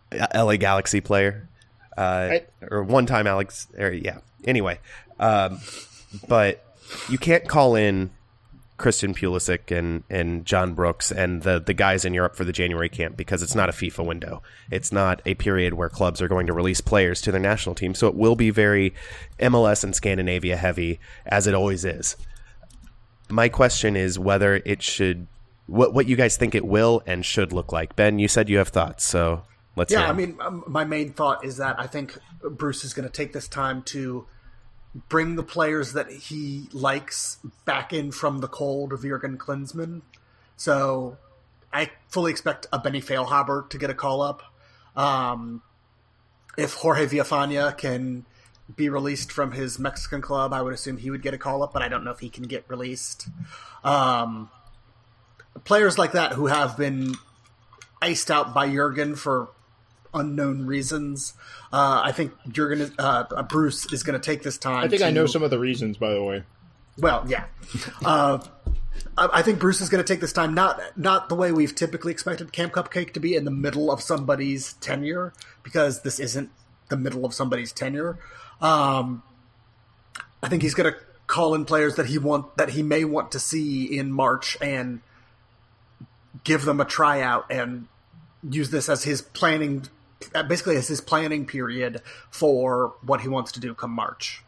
[0.34, 1.50] LA Galaxy player,
[1.98, 2.50] uh, Right.
[2.72, 4.20] or one time Alex, or yeah.
[4.46, 4.80] Anyway,
[5.20, 5.60] um,
[6.30, 6.64] but
[7.10, 8.12] you can't call in
[8.78, 12.90] Christian Pulisic and, and John Brooks and the, the guys in Europe for the January
[12.90, 14.44] camp because it's not a FIFA window.
[14.70, 17.96] It's not a period where clubs are going to release players to their national team.
[17.96, 18.94] So it will be very
[19.40, 22.16] MLS and Scandinavia heavy as it always is.
[23.30, 25.28] My question is whether it should,
[25.66, 27.96] what, what you guys think it will and should look like.
[27.96, 29.44] Ben, you said you have thoughts, so
[29.76, 32.18] let's Yeah, I mean, um, my main thought is that I think
[32.52, 34.28] Bruce is going to take this time to
[35.10, 40.02] bring the players that he likes back in from the cold of Jurgen Klinsmann.
[40.56, 41.18] So
[41.72, 44.44] I fully expect a Benny Feilhaber to get a call up.
[44.96, 45.62] Um,
[46.58, 48.26] if Jorge Villafana can
[48.76, 51.74] be released from his Mexican club, I would assume he would get a call up,
[51.74, 53.28] but I don't know if he can get released.
[53.84, 54.50] Um,
[55.64, 57.16] players like that who have been
[58.02, 59.50] iced out by Jurgen for
[60.14, 61.34] unknown reasons.
[61.72, 64.84] Uh, I think Jurgen, is, uh, Bruce is going to take this time.
[64.84, 66.44] I think to, I know some of the reasons, by the way.
[66.98, 67.46] Well, yeah.
[68.06, 68.40] Uh,
[69.18, 72.12] I think Bruce is going to take this time not not the way we've typically
[72.12, 76.50] expected Camp Cupcake to be in the middle of somebody's tenure because this isn't
[76.90, 78.20] the middle of somebody's tenure.
[78.62, 79.24] Um,
[80.42, 83.32] I think he's going to call in players that he want that he may want
[83.34, 85.02] to see in March and
[86.44, 87.88] give them a tryout and
[88.48, 89.84] use this as his planning
[90.48, 94.44] basically as his planning period for what he wants to do come March.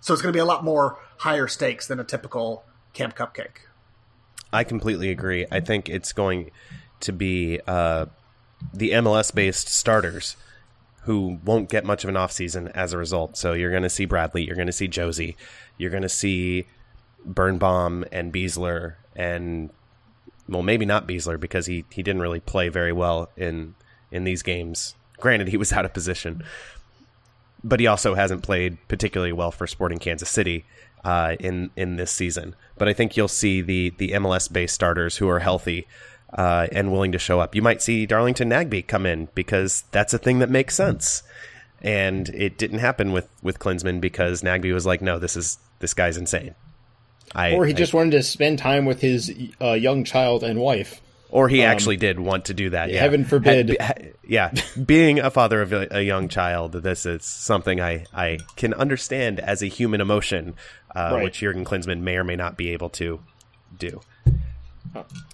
[0.00, 3.66] So it's going to be a lot more higher stakes than a typical Camp Cupcake.
[4.52, 5.46] I completely agree.
[5.50, 6.50] I think it's going
[7.00, 8.06] to be uh,
[8.72, 10.36] the MLS based starters
[11.02, 13.36] who won't get much of an offseason as a result.
[13.36, 15.36] So you're going to see Bradley, you're going to see Jozy,
[15.76, 16.66] you're going to see
[17.24, 19.70] Birnbaum and Besler, and
[20.48, 23.74] well, maybe not Besler because he, he didn't really play very well in
[24.14, 24.94] in these games.
[25.18, 26.44] Granted, he was out of position,
[27.62, 30.64] but he also hasn't played particularly well for Sporting Kansas City
[31.04, 32.54] uh, in in this season.
[32.76, 35.86] But I think you'll see the the MLS based starters who are healthy
[36.32, 37.54] uh, and willing to show up.
[37.54, 41.22] You might see Darlington Nagbe come in because that's a thing that makes sense.
[41.80, 45.94] And it didn't happen with with Klinsmann because Nagbe was like, "No, this is this
[45.94, 46.54] guy's insane."
[47.34, 50.60] I, or he I, just wanted to spend time with his uh, young child and
[50.60, 51.00] wife.
[51.34, 52.90] Or he um, actually did want to do that.
[52.90, 53.00] Yeah.
[53.00, 53.76] Heaven forbid.
[53.80, 53.94] Ha, ha,
[54.24, 54.54] yeah,
[54.86, 59.40] being a father of a, a, young child, this is something I, I can understand
[59.40, 60.54] as a human emotion,
[60.94, 61.24] uh, right.
[61.24, 63.18] which Jurgen Klinsmann may or may not be able to
[63.76, 64.00] do.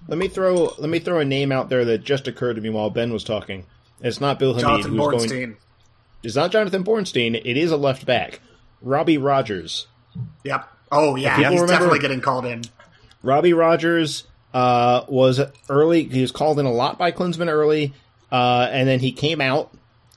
[0.09, 2.71] Let me throw let me throw a name out there that just occurred to me
[2.71, 3.67] while Ben was talking.
[4.01, 4.65] It's not Bill Hamid.
[4.65, 5.29] Jonathan who's Bornstein.
[5.29, 5.57] Going,
[6.23, 7.35] it's not Jonathan Bornstein.
[7.45, 8.41] It is a left back,
[8.81, 9.87] Robbie Rogers.
[10.45, 10.67] Yep.
[10.91, 12.63] Oh yeah, he's remember, definitely getting called in.
[13.23, 16.05] Robbie Rogers uh, was early.
[16.05, 17.93] He was called in a lot by Klinsmann early,
[18.31, 19.73] uh, and then he came out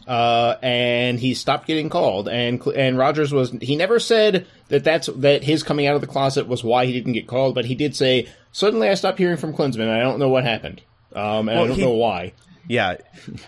[0.08, 2.28] uh, and he stopped getting called.
[2.28, 6.08] And and Rogers was he never said that that's that his coming out of the
[6.08, 9.38] closet was why he didn't get called, but he did say suddenly I stopped hearing
[9.38, 9.90] from Klinsmann.
[9.90, 10.82] I don't know what happened,
[11.14, 12.34] um, and well, I don't he, know why.
[12.68, 12.98] Yeah,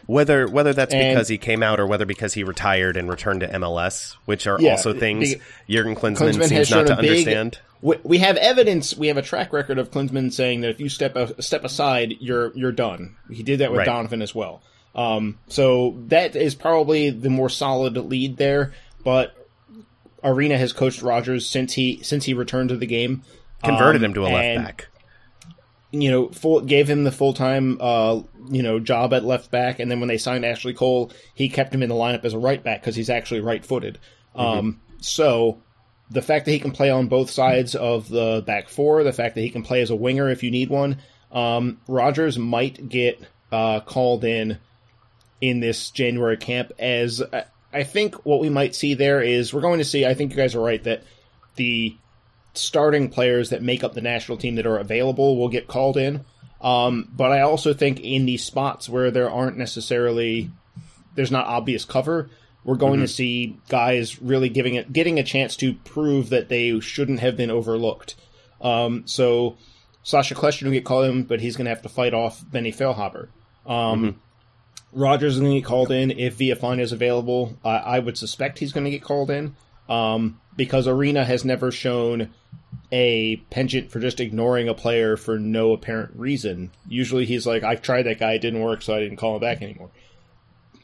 [0.08, 3.42] whether whether that's and, because he came out or whether because he retired and returned
[3.42, 7.10] to MLS, which are yeah, also things the, Jurgen Klinsmann, Klinsmann seems not to big,
[7.12, 7.60] understand
[8.04, 8.96] we have evidence.
[8.98, 12.16] We have a track record of Klinsmann saying that if you step a step aside,
[12.20, 13.16] you're you're done.
[13.30, 13.86] He did that with right.
[13.86, 14.64] Donovan as well.
[14.96, 18.74] Um, so that is probably the more solid lead there.
[19.04, 19.36] But
[20.24, 23.22] Arena has coached Rogers since he since he returned to the game,
[23.64, 24.88] converted um, him to a left back.
[25.92, 29.80] You know, full, gave him the full time uh, you know job at left back,
[29.80, 32.40] and then when they signed Ashley Cole, he kept him in the lineup as a
[32.40, 34.00] right back because he's actually right footed.
[34.36, 34.42] Mm-hmm.
[34.42, 35.62] Um, so
[36.12, 39.36] the fact that he can play on both sides of the back four, the fact
[39.36, 40.98] that he can play as a winger if you need one,
[41.32, 44.58] um, Rogers might get uh, called in
[45.42, 46.72] in this January camp.
[46.80, 50.06] As I, I think what we might see there is we're going to see.
[50.06, 51.04] I think you guys are right that
[51.56, 51.96] the
[52.54, 56.26] starting players that make up the national team that are available will get called in.
[56.66, 60.50] Um, but I also think in these spots where there aren't necessarily
[61.14, 62.32] there's not obvious cover,
[62.64, 63.04] we're going mm-hmm.
[63.04, 67.38] to see guys really giving it getting a chance to prove that they shouldn't have
[67.38, 68.16] been overlooked.
[68.60, 69.58] Um, so
[70.02, 72.72] Sacha Kljestan will get called in, but he's going to have to fight off Benny
[72.72, 73.28] Feilhaber.
[73.68, 75.00] Um, mm-hmm.
[75.00, 77.60] Rogers is going to get called in if Villafaña is available.
[77.64, 79.56] Uh, I would suspect he's going to get called in
[79.88, 82.34] um, because Arena has never shown
[82.92, 86.72] a penchant for just ignoring a player for no apparent reason.
[86.88, 89.42] Usually he's like, I tried that guy, it didn't work, so I didn't call him
[89.42, 89.90] back anymore.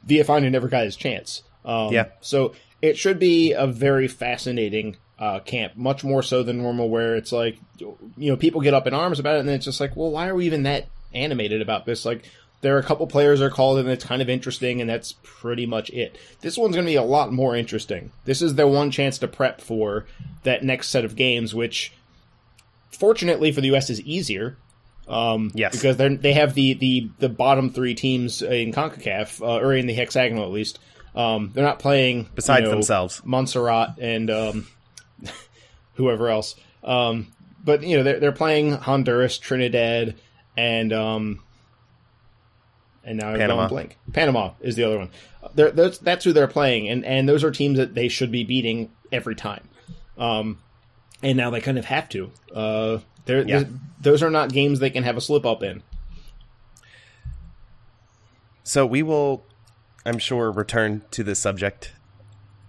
[0.07, 1.43] Villafaña never got his chance.
[1.63, 2.07] Um, yeah.
[2.21, 7.15] So it should be a very fascinating uh, camp, much more so than normal, where
[7.15, 9.95] it's like, you know, people get up in arms about it, and it's just like,
[9.95, 12.05] well, why are we even that animated about this?
[12.05, 12.23] Like,
[12.61, 15.15] there are a couple players that are called, and it's kind of interesting, and that's
[15.23, 16.17] pretty much it.
[16.41, 18.11] This one's going to be a lot more interesting.
[18.25, 20.05] This is their one chance to prep for
[20.43, 21.91] that next set of games, which,
[22.91, 24.57] fortunately for the U.S., is easier.
[25.07, 29.57] Um, yes, because they they have the, the, the bottom three teams in Concacaf, uh,
[29.59, 30.79] or in the hexagonal at least,
[31.15, 34.67] um, they're not playing besides you know, themselves, Montserrat and um,
[35.95, 36.55] whoever else.
[36.83, 37.33] Um,
[37.63, 40.15] but you know they're they're playing Honduras, Trinidad,
[40.55, 41.43] and um,
[43.03, 43.67] and now Panama.
[43.67, 43.97] blank.
[44.13, 45.09] Panama is the other one.
[45.55, 48.43] They're, that's, that's who they're playing, and and those are teams that they should be
[48.43, 49.67] beating every time.
[50.17, 50.59] Um,
[51.23, 52.31] and now they kind of have to.
[52.53, 53.63] Uh, yeah.
[53.99, 55.83] those are not games they can have a slip up in.
[58.63, 59.43] So we will
[60.05, 61.91] I'm sure, return to this subject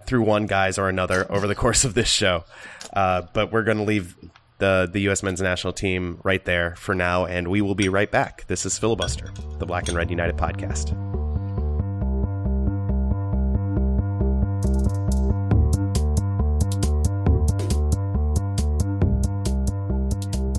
[0.06, 2.44] through one guise or another over the course of this show.
[2.92, 4.16] Uh, but we're going to leave
[4.62, 5.24] the the U.S.
[5.24, 8.44] men's national team right there for now, and we will be right back.
[8.46, 10.96] This is filibuster, the Black and Red United podcast.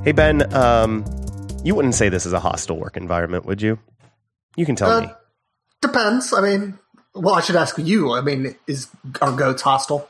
[0.03, 1.05] Hey Ben, um,
[1.63, 3.79] you wouldn't say this is a hostile work environment, would you?
[4.57, 5.07] You can tell Uh, me.
[5.81, 6.33] Depends.
[6.33, 6.77] I mean,
[7.15, 8.11] well, I should ask you.
[8.11, 8.89] I mean, is
[9.21, 10.09] are goats hostile?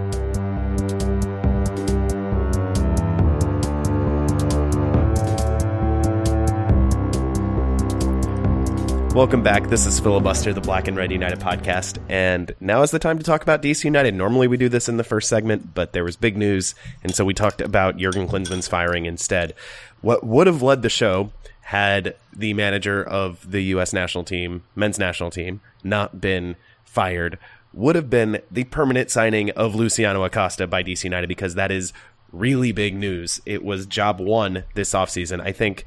[9.13, 9.67] Welcome back.
[9.67, 12.01] This is Filibuster, the Black and Red United podcast.
[12.07, 14.15] And now is the time to talk about DC United.
[14.15, 16.75] Normally we do this in the first segment, but there was big news.
[17.03, 19.53] And so we talked about Jurgen Klinsmann's firing instead.
[19.99, 21.33] What would have led the show
[21.63, 23.91] had the manager of the U.S.
[23.91, 26.55] national team, men's national team, not been
[26.85, 27.37] fired
[27.73, 31.91] would have been the permanent signing of Luciano Acosta by DC United because that is
[32.31, 33.41] really big news.
[33.45, 35.41] It was job one this offseason.
[35.41, 35.83] I think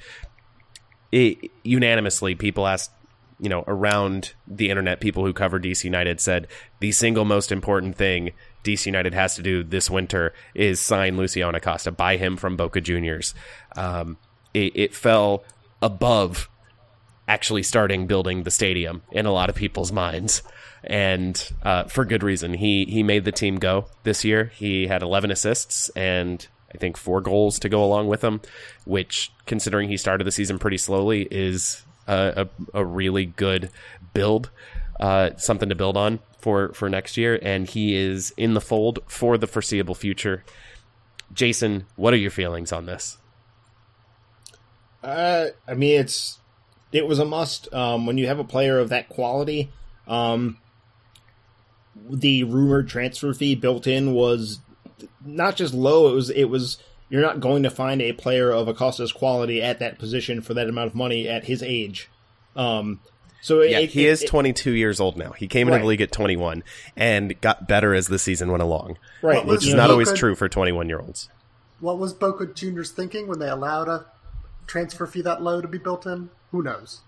[1.11, 2.91] it, unanimously people asked
[3.41, 6.47] you know around the internet people who cover DC United said
[6.81, 8.33] the single most important thing
[8.65, 11.93] DC United has to do this winter is sign Luciano Acosta.
[11.93, 13.35] Buy him from Boca Juniors.
[13.77, 14.17] Um,
[14.53, 15.45] it, it fell
[15.83, 16.49] above
[17.29, 20.43] actually starting building the stadium in a lot of people's minds.
[20.83, 22.55] And uh, for good reason.
[22.55, 24.51] He he made the team go this year.
[24.55, 28.41] He had 11 assists and I think four goals to go along with them,
[28.85, 33.71] which, considering he started the season pretty slowly, is a, a, a really good
[34.13, 34.51] build,
[35.01, 37.39] uh, something to build on for, for next year.
[37.43, 40.45] And he is in the fold for the foreseeable future.
[41.33, 43.19] Jason, what are your feelings on this?
[45.03, 46.39] Uh, I mean, it's
[46.93, 49.71] it was a must um, when you have a player of that quality.
[50.09, 50.59] Um,
[52.09, 54.61] the rumored transfer fee built in was
[55.25, 56.79] not just low; it was it was
[57.09, 60.69] you're not going to find a player of Acosta's quality at that position for that
[60.69, 62.11] amount of money at his age.
[62.57, 63.01] Um,
[63.43, 65.33] so Yeah, it, he it- is it- 22 years old now.
[65.33, 66.63] He came into the league at 21
[66.97, 70.35] and got better as the season went along, right, which is not he- always true
[70.35, 71.29] for 21 year olds.
[71.81, 74.07] What was Boca Juniors thinking when they allowed a
[74.67, 76.31] transfer fee that low to be built in?
[76.53, 77.01] Who knows?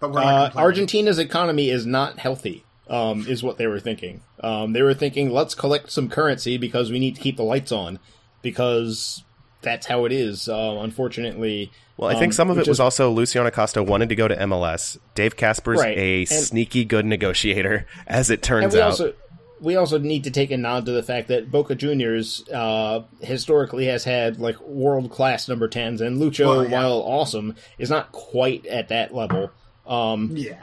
[0.00, 0.50] But we're Uh.
[0.56, 4.22] Argentina's economy is not healthy, um, is what they were thinking.
[4.40, 7.70] Um, they were thinking, let's collect some currency because we need to keep the lights
[7.70, 7.98] on,
[8.40, 9.22] because
[9.62, 10.48] that's how it is.
[10.48, 14.08] Uh, unfortunately, Well, I think Um, some of it was is- also Luciano Acosta wanted
[14.08, 14.98] to go to MLS.
[15.14, 18.86] Dave Kasper's Right, a and- sneaky good negotiator, as it and turns we out.
[18.90, 19.12] also
[19.60, 23.86] we also need to take a nod to the fact that Boca Juniors uh, historically
[23.86, 26.70] has had like world class number tens, and Lucho, Well, yeah.
[26.70, 29.50] while awesome, is not quite at that level.
[29.86, 30.54] Um, Yeah.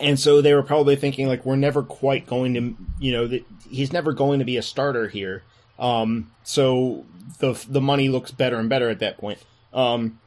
[0.00, 3.44] and so they were probably thinking like we're never quite going to you know that
[3.70, 5.42] he's never going to be a starter here
[5.78, 7.04] um so
[7.38, 9.38] the the money looks better and better at that point.
[9.72, 10.20] Um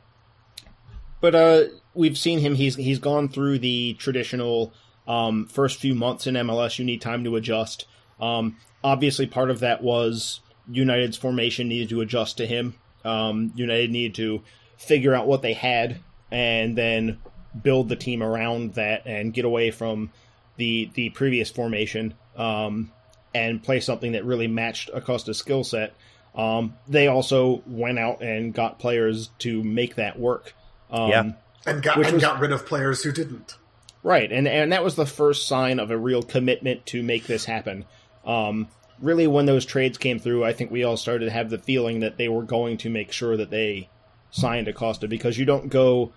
[1.22, 2.56] but uh we've seen him.
[2.56, 4.74] He's he's gone through the traditional
[5.08, 7.86] um first few months in MLS you need time to adjust.
[8.20, 10.42] Um obviously part of that was
[10.72, 12.76] United's formation needed to adjust to him.
[13.04, 14.42] Um United needed to
[14.78, 16.00] figure out what they had
[16.32, 17.20] and then
[17.64, 20.12] build the team around that and get away from
[20.58, 22.14] the the previous formation.
[22.36, 22.92] Um,
[23.34, 25.94] and play something that really matched Acosta's skill set.
[26.36, 30.54] Um, they also went out and got players to make that work.
[30.92, 31.32] Um, Yeah.
[31.66, 33.58] And got and was- got rid of players who didn't.
[34.02, 37.44] Right, and and that was the first sign of a real commitment to make this
[37.44, 37.84] happen.
[38.26, 38.70] Um,
[39.02, 42.00] really, when those trades came through, I think we all started to have the feeling
[42.00, 43.90] that they were going to make sure that they
[44.32, 46.14] signed Acosta because you don't go,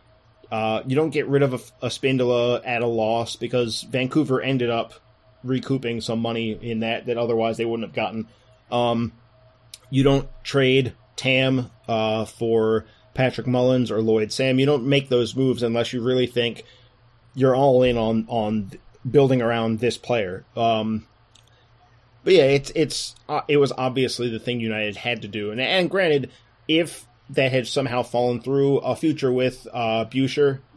[0.52, 4.70] uh, you don't get rid of a, a Spindola at a loss because Vancouver ended
[4.70, 4.94] up
[5.44, 8.28] recouping some money in that that otherwise they wouldn't have gotten.
[8.70, 9.12] Um,
[9.90, 14.58] you don't trade TAM uh, for Patrick Mullins or Lloyd Sam.
[14.58, 16.64] You don't make those moves unless you really think
[17.34, 18.72] you're all in on on
[19.08, 20.44] building around this player.
[20.56, 21.06] Um,
[22.24, 25.60] but yeah, it's it's uh, it was obviously the thing United had to do, and
[25.60, 26.30] and granted,
[26.68, 30.04] if that had somehow fallen through, a future with uh,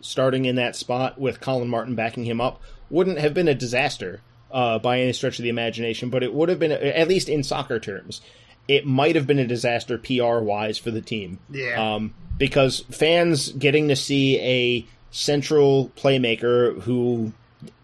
[0.02, 4.22] starting in that spot with Colin Martin backing him up wouldn't have been a disaster
[4.52, 7.44] uh, by any stretch of the imagination, but it would have been at least in
[7.44, 8.22] soccer terms.
[8.68, 11.40] It might have been a disaster PR wise for the team.
[11.52, 11.96] Yeah.
[11.96, 17.32] Um, because fans getting to see a central playmaker who,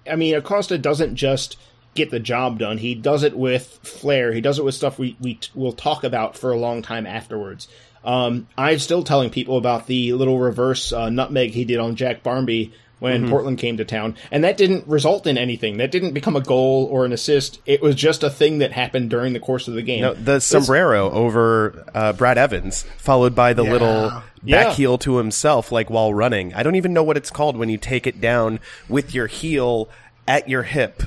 [0.09, 1.57] I mean, Acosta doesn't just
[1.93, 2.78] get the job done.
[2.78, 4.34] He does it with flair.
[4.34, 7.68] He does it with stuff we, we will talk about for a long time afterwards.
[8.03, 12.24] Um, I'm still telling people about the little reverse uh, nutmeg he did on Jack
[12.24, 13.29] Barmby when Mm-hmm.
[13.31, 15.77] Portland came to town, and that didn't result in anything.
[15.77, 17.59] That didn't become a goal or an assist.
[17.65, 20.01] It was just a thing that happened during the course of the game.
[20.01, 24.73] No, the sombrero over uh, Brad Evans, followed by the little back Yeah.
[24.73, 26.53] heel to himself, like while running.
[26.53, 29.89] I don't even know what it's called when you take it down with your heel
[30.27, 31.01] at your hip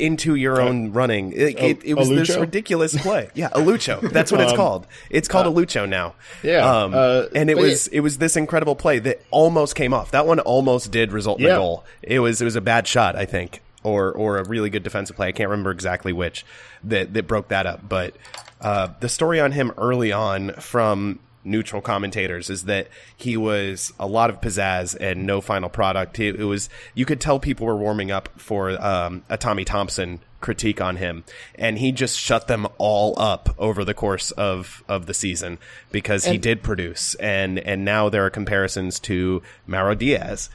[0.00, 1.32] into your own running.
[1.32, 3.30] It, it, it was this ridiculous play.
[3.34, 4.00] Yeah, a lucho.
[4.12, 4.86] That's what it's called.
[5.10, 6.14] It's called a lucho now.
[6.42, 10.10] yeah, Um, uh, and it was it was this incredible play that almost came off.
[10.10, 11.54] That one almost did result in Yeah.
[11.54, 11.84] a goal.
[12.02, 15.16] It was it was a bad shot, I think, or or a really good defensive
[15.16, 15.28] play.
[15.28, 16.44] I can't remember exactly which
[16.84, 17.88] that that broke that up.
[17.88, 18.14] But
[18.60, 24.06] uh, the story on him early on from neutral commentators is that he was a
[24.06, 26.18] lot of pizzazz and no final product.
[26.18, 30.20] It, it was you could tell people were warming up for um, a Tommy Thompson
[30.40, 31.24] critique on him,
[31.54, 35.58] and he just shut them all up over the course of of the season
[35.90, 40.50] because he did produce, and and now there are comparisons to Mauro Diaz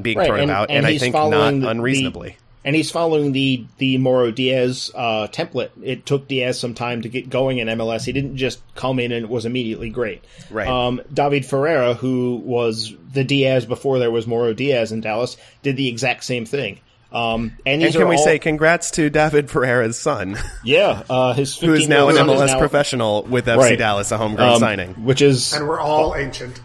[0.00, 2.36] being Right, thrown and- about, and and, I think not following the- unreasonably.
[2.68, 5.70] And he's following the the Mauro Diaz uh, template.
[5.82, 8.04] It took Diaz some time to get going in MLS.
[8.04, 10.22] He didn't just come in and it was immediately great.
[10.50, 10.68] Right.
[10.68, 15.78] Um, David Ferreira, who was the Diaz before there was Mauro Diaz in Dallas, did
[15.78, 16.78] the exact same thing.
[17.10, 21.32] Um, and and can are we all- say congrats to David Ferreira's son, yeah, uh,
[21.32, 23.78] his who is now an year old son MLS now- professional with FC Right.
[23.78, 24.90] Dallas, a homegrown um, signing.
[25.06, 26.60] which is and we're all ancient.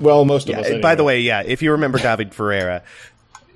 [0.00, 0.70] well, most of us.
[0.70, 2.82] Yeah, By the way, yeah, if you remember David Ferreira,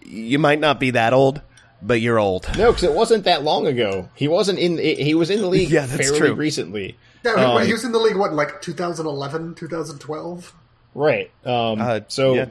[0.08, 1.40] you might not be that old,
[1.82, 2.48] but you're old.
[2.56, 4.08] no, because it wasn't that long ago.
[4.14, 4.78] He wasn't in.
[4.78, 6.34] He was in the league Yeah, that's fairly true.
[6.34, 6.96] recently.
[7.24, 10.54] Yeah, Um, he was in the league what, like 2011, 2012.
[10.94, 11.30] Right.
[11.44, 12.46] Um, Uh, so, yeah.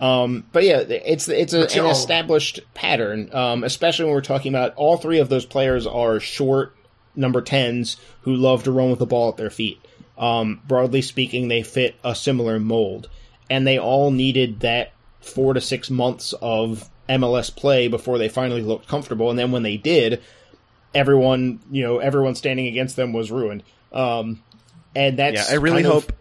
[0.00, 4.74] um, but yeah, it's it's a, an established pattern, um, especially when we're talking about
[4.76, 6.76] all three of those players are short
[7.14, 9.80] number tens who love to run with the ball at their feet.
[10.18, 13.08] Um, broadly speaking, they fit a similar mold,
[13.50, 14.92] and they all needed that
[15.22, 19.30] four to six months of MLS play before they finally looked comfortable.
[19.30, 20.22] And then when they did,
[20.94, 23.62] everyone, you know, everyone standing against them was ruined.
[23.92, 24.42] Um,
[24.94, 26.12] and that's Yeah, I really kind of- hope.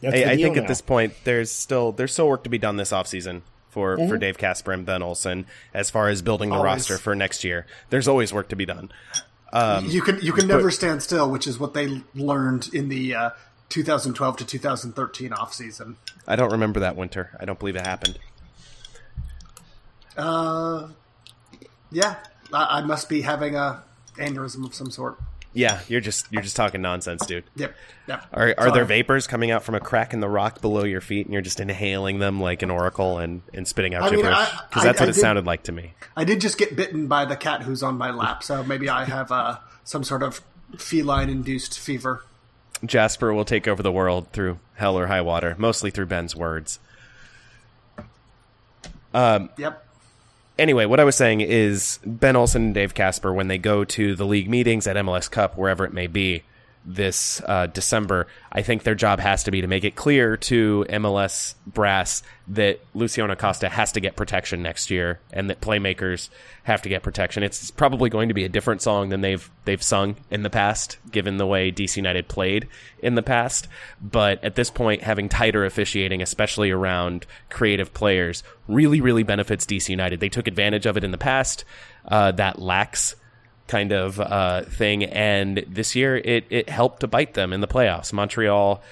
[0.00, 2.58] that's I, I deal think at this point, there's still there's still work to be
[2.58, 4.08] done this offseason for Mm-hmm.
[4.08, 6.66] for Dave Kasper and Ben Olsen as far as building the Always.
[6.90, 7.66] roster for next year.
[7.90, 8.90] There's always work to be done.
[9.84, 13.30] you can you can never stand still, which is what they learned in the uh,
[13.68, 15.96] 2012 to 2013 offseason.
[16.26, 17.30] I don't remember that winter.
[17.40, 18.18] I don't believe it happened.
[20.16, 20.88] Uh,
[21.90, 22.16] yeah,
[22.52, 23.82] I, I must be having a
[24.16, 25.18] aneurysm of some sort.
[25.52, 27.44] Yeah, you're just you're just talking nonsense, dude.
[27.56, 27.74] Yep,
[28.06, 28.26] yep.
[28.32, 28.70] Are are Sorry.
[28.72, 31.40] there vapors coming out from a crack in the rock below your feet, and you're
[31.42, 34.34] just inhaling them like an oracle and, and spitting out I gibberish?
[34.36, 35.94] I- Because I- that's what I it did- sounded like to me.
[36.14, 39.04] I did just get bitten by the cat who's on my lap, so maybe I
[39.06, 40.42] have uh, some sort of
[40.76, 42.22] feline-induced fever.
[42.84, 46.78] Jasper will take over the world through hell or high water, mostly through Ben's words.
[49.14, 49.84] Um, yep.
[50.58, 54.14] Anyway, what I was saying is Ben Olsen and Dave Kasper, when they go to
[54.14, 56.42] the league meetings at MLS Cup, wherever it may be,
[56.86, 60.86] this uh, December, I think their job has to be to make it clear to
[60.88, 66.28] MLS brass that Luciano Acosta has to get protection next year, and that playmakers
[66.62, 67.42] have to get protection.
[67.42, 70.98] It's probably going to be a different song than they've they've sung in the past,
[71.10, 72.68] given the way DC United played
[73.00, 73.66] in the past.
[74.00, 79.88] But at this point, having tighter officiating, especially around creative players, really really benefits DC
[79.88, 80.20] United.
[80.20, 81.64] They took advantage of it in the past.
[82.06, 83.16] Uh, that lacks
[83.68, 85.04] kind of uh, thing.
[85.04, 88.12] And this year, it it helped to bite them in the playoffs.
[88.12, 88.82] Montreal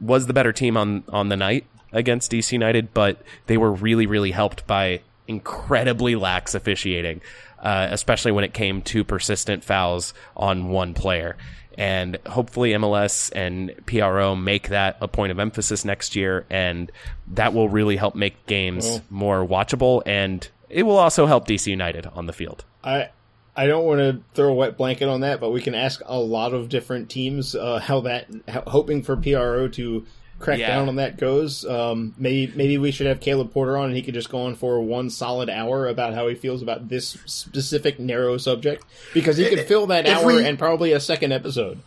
[0.00, 4.06] was the better team on on the night against DC United, but they were really
[4.06, 7.20] really helped by incredibly lax officiating.
[7.64, 11.34] uh, especially when it came to persistent fouls on one player.
[11.78, 16.92] And hopefully MLS and PRO make that a point of emphasis next year, and
[17.28, 22.06] that will really help make games more watchable, and it will also help DC United
[22.06, 22.64] on the field.
[22.84, 23.08] I
[23.56, 26.18] I don't want to throw a wet blanket on that, but we can ask a
[26.18, 30.04] lot of different teams uh, how that how, hoping for PRO to
[30.40, 30.74] crack Yeah.
[30.74, 31.64] down on that goes.
[31.64, 34.56] Um, maybe maybe we should have Caleb Porter on, and he could just go on
[34.56, 39.48] for one solid hour about how he feels about this specific narrow subject because he
[39.48, 41.78] could fill that If hour we- and probably a second episode.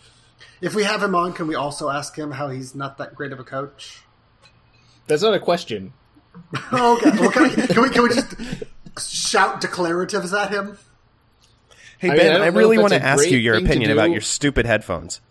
[0.61, 3.31] If we have him on, can we also ask him how he's not that great
[3.31, 4.01] of a coach?
[5.05, 5.93] That's not a question.
[6.55, 6.65] okay.
[6.71, 6.97] Well,
[7.31, 8.35] can, we, can we can we just
[9.11, 10.77] shout declaratives at him?
[11.99, 14.21] Hey I mean, Ben, I I, really want to ask you your opinion about your
[14.21, 15.21] stupid headphones.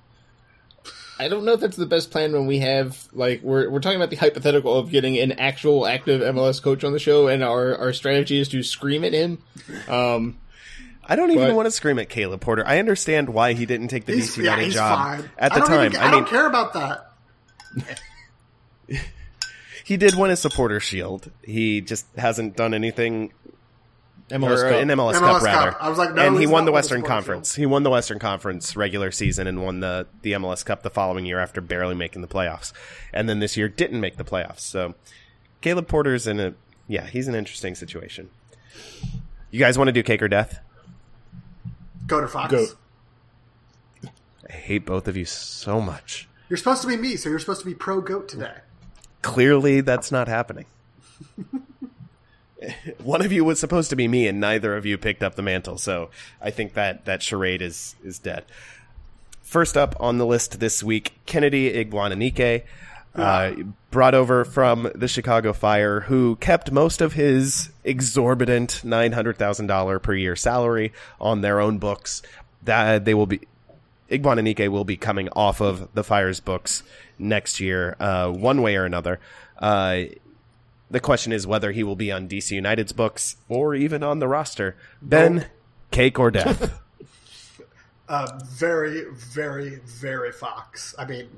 [1.19, 3.97] I don't know if that's the best plan when we have like we're we're talking
[3.97, 7.77] about the hypothetical of getting an actual active MLS coach on the show, and our
[7.77, 9.39] our strategy is to scream at him.
[9.89, 10.37] Um,
[11.09, 12.67] I don't even But- want to scream at Caleb Porter.
[12.67, 15.31] I understand why he didn't take the DC yeah, United he's job fine.
[15.39, 15.87] at the I time.
[15.93, 17.13] Even, I, I, mean, don't care about that.
[19.85, 21.31] he did win a supporter shield.
[21.43, 23.33] He just hasn't done anything
[24.31, 24.81] MLS or uh, Cup.
[24.83, 25.43] an MLS, MLS Cup Cup.
[25.43, 25.77] rather.
[25.83, 27.55] I was like, no, and he won the Western supporter Conference.
[27.55, 31.27] He won the Western Conference regular season and won the the MLS Cup the following
[31.27, 32.73] year after barely making the playoffs.
[33.13, 34.61] And then this year didn't make the playoffs.
[34.61, 34.95] So
[35.61, 36.55] Caleb Porter's in a
[36.89, 38.31] yeah, he's an interesting situation.
[39.51, 40.61] You guys want to do cake or death?
[42.07, 42.53] Go to Fox.
[42.53, 42.67] Go.
[44.49, 46.29] I hate both of you so much.
[46.49, 48.55] You're supposed to be me, so you're supposed to be pro goat today.
[49.23, 50.67] Clearly, that's not happening.
[53.03, 55.43] One of you was supposed to be me, and neither of you picked up the
[55.43, 55.79] mantle.
[55.79, 58.45] So I think that that charade is is dead.
[59.43, 62.65] First up on the list this week, Kennedy Igboananike,
[63.15, 63.53] uh,
[63.91, 69.69] brought over from the Chicago Fire, who kept most of his exorbitant nine hundred thousand
[69.69, 72.23] dollar per year salary on their own books.
[72.65, 73.41] That they will be
[74.11, 76.83] Igboananike will be coming off of the Fire's books
[77.19, 79.21] next year, uh, one way or another.
[79.59, 80.03] Uh,
[80.91, 84.29] the question is whether he will be on DC United's books or even on the
[84.29, 84.77] roster.
[85.03, 85.47] Ben,
[85.91, 86.81] cake or death?
[88.09, 90.95] Uh, very, very, very Fox.
[90.97, 91.29] I mean,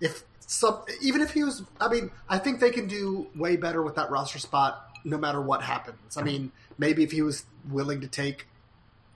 [0.00, 3.82] if some, even if he was, I mean, I think they can do way better
[3.82, 6.16] with that roster spot, no matter what happens.
[6.16, 8.46] I mean, maybe if he was willing to take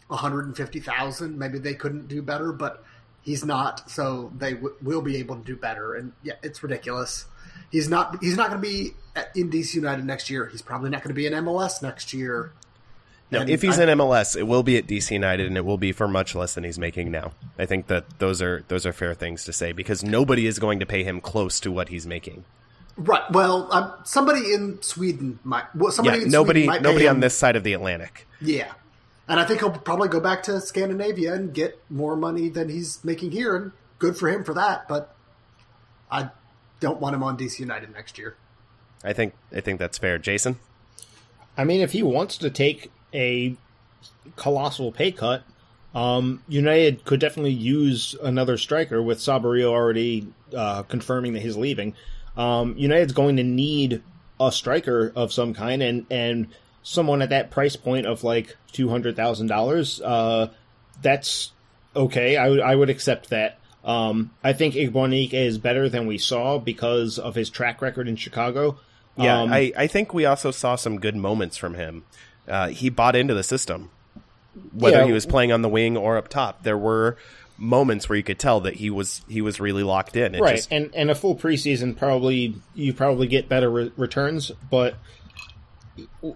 [0.08, 2.84] 150,000, maybe they couldn't do better, but
[3.22, 5.94] he's not, so they w- will be able to do better.
[5.94, 7.24] And yeah, it's ridiculous.
[7.70, 8.22] He's not.
[8.22, 8.92] He's not going to be
[9.34, 10.46] in DC United next year.
[10.46, 12.52] He's probably not going to be in MLS next year.
[13.30, 15.64] No, And if he's I- in MLS, it will be at DC United, and it
[15.64, 17.32] will be for much less than he's making now.
[17.58, 20.78] I think that those are those are fair things to say because nobody is going
[20.80, 22.44] to pay him close to what he's making.
[22.96, 23.28] Right.
[23.32, 25.64] Well, um, somebody in Sweden might.
[25.74, 28.26] Well, somebody Yeah, in nobody Sweden might nobody on this side of the Atlantic.
[28.40, 28.72] Yeah,
[29.26, 33.02] and I think he'll probably go back to Scandinavia and get more money than he's
[33.04, 34.86] making here, and good for him for that.
[34.86, 35.12] But
[36.10, 36.30] I
[36.78, 38.36] don't want him on DC United next year.
[39.04, 40.18] I think I think that's fair.
[40.18, 40.58] Jason,
[41.56, 43.56] I mean, if he wants to take a
[44.36, 45.42] colossal pay cut,
[45.94, 50.26] um, United could definitely use another striker with Saborío already
[50.56, 51.94] uh, confirming that he's leaving.
[52.36, 54.02] Um, United's going to need
[54.40, 56.48] a striker of some kind, and and
[56.82, 60.00] someone at that price point of like two hundred thousand dollars.
[60.00, 60.50] Uh,
[61.02, 61.52] that's
[61.94, 62.36] okay.
[62.36, 63.58] I would I would accept that.
[63.84, 68.16] Um, I think Igboananike is better than we saw because of his track record in
[68.16, 68.78] Chicago.
[69.16, 72.04] Yeah, Um, I I think we also saw some good moments from him.
[72.48, 73.90] Uh, he bought into the system,
[74.72, 75.06] whether Yeah.
[75.06, 76.62] he was playing on the wing or up top.
[76.62, 77.16] There were
[77.56, 80.34] moments where you could tell that he was he was really locked in.
[80.34, 84.50] It right just- and and a full preseason probably you probably get better re- returns
[84.70, 84.96] but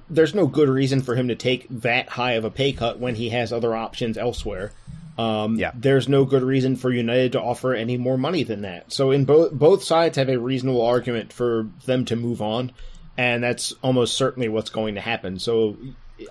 [0.09, 3.17] there's no good reason for him to take that high of a pay cut when
[3.17, 4.71] he has other options elsewhere
[5.19, 5.73] um, Yeah.
[5.75, 8.93] there's no good reason for United to offer any more money than that.
[8.93, 12.73] So in both both sides have a reasonable argument for them to move on,
[13.17, 15.39] and that's almost certainly what's going to happen.
[15.39, 15.77] So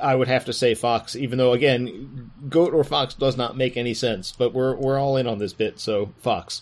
[0.01, 3.77] I would have to say Fox, even though again, Goat or Fox does not make
[3.77, 6.61] any sense, but we're we're all in on this bit, so Fox.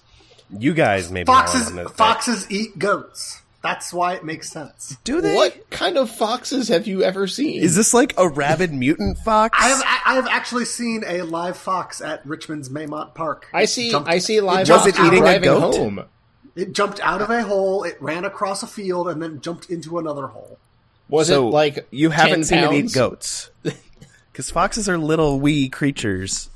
[0.60, 3.42] you guys maybe Foxes on this, but- foxes eat goats.
[3.66, 4.96] That's why it makes sense.
[5.04, 5.36] Do they?
[5.36, 7.62] What kind of foxes have you ever seen?
[7.64, 9.58] Is this like a rabid mutant fox?
[9.62, 13.48] I have I have actually seen a live fox at Richmond's Maymont Park.
[13.54, 13.90] I see.
[13.92, 14.68] Jumped- I see live.
[14.68, 15.76] jumped Was it foxes eating a goat?
[15.76, 16.06] home.
[16.56, 17.84] It jumped out of a hole.
[17.84, 20.58] It ran across a field and then jumped into another hole.
[21.10, 23.50] Was so it like you haven't 10 seen it eat goats?
[24.32, 26.50] Because foxes are little wee creatures.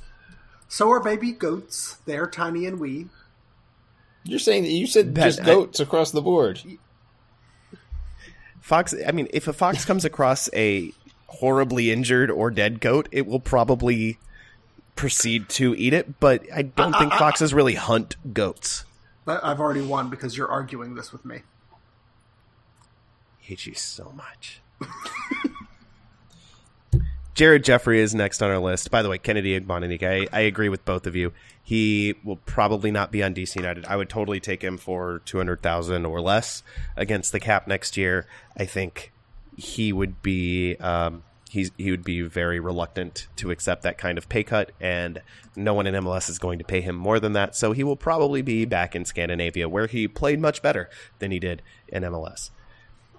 [0.68, 1.96] So are baby goats.
[2.06, 3.08] They are tiny and wee.
[4.26, 6.62] You're saying that you said That- just I- goats across the board.
[8.70, 8.94] Fox.
[9.06, 10.94] I mean, if a fox comes across a
[11.26, 14.20] horribly injured or dead goat, it will probably
[14.96, 16.20] proceed to eat it.
[16.20, 18.86] But I don't think uh, uh, uh, foxes really hunt goats.
[19.26, 21.42] I've already won because you're arguing this with me.
[23.40, 24.62] hate you so much.
[27.40, 28.92] Jared Jeffrey is next on our list.
[28.92, 31.32] By the way, Kennedy Igboananike, I, I agree with both of you.
[31.64, 33.86] He will probably not be on DC United.
[33.86, 36.64] I would totally take him for two hundred thousand or less
[36.98, 38.28] against the cap next year.
[38.58, 39.14] I think
[39.56, 44.28] he would be um, he's, he would be very reluctant to accept that kind of
[44.28, 45.22] pay cut, and
[45.56, 47.56] no one in MLS is going to pay him more than that.
[47.56, 51.40] So he will probably be back in Scandinavia, where he played much better than he
[51.40, 52.50] did in MLS.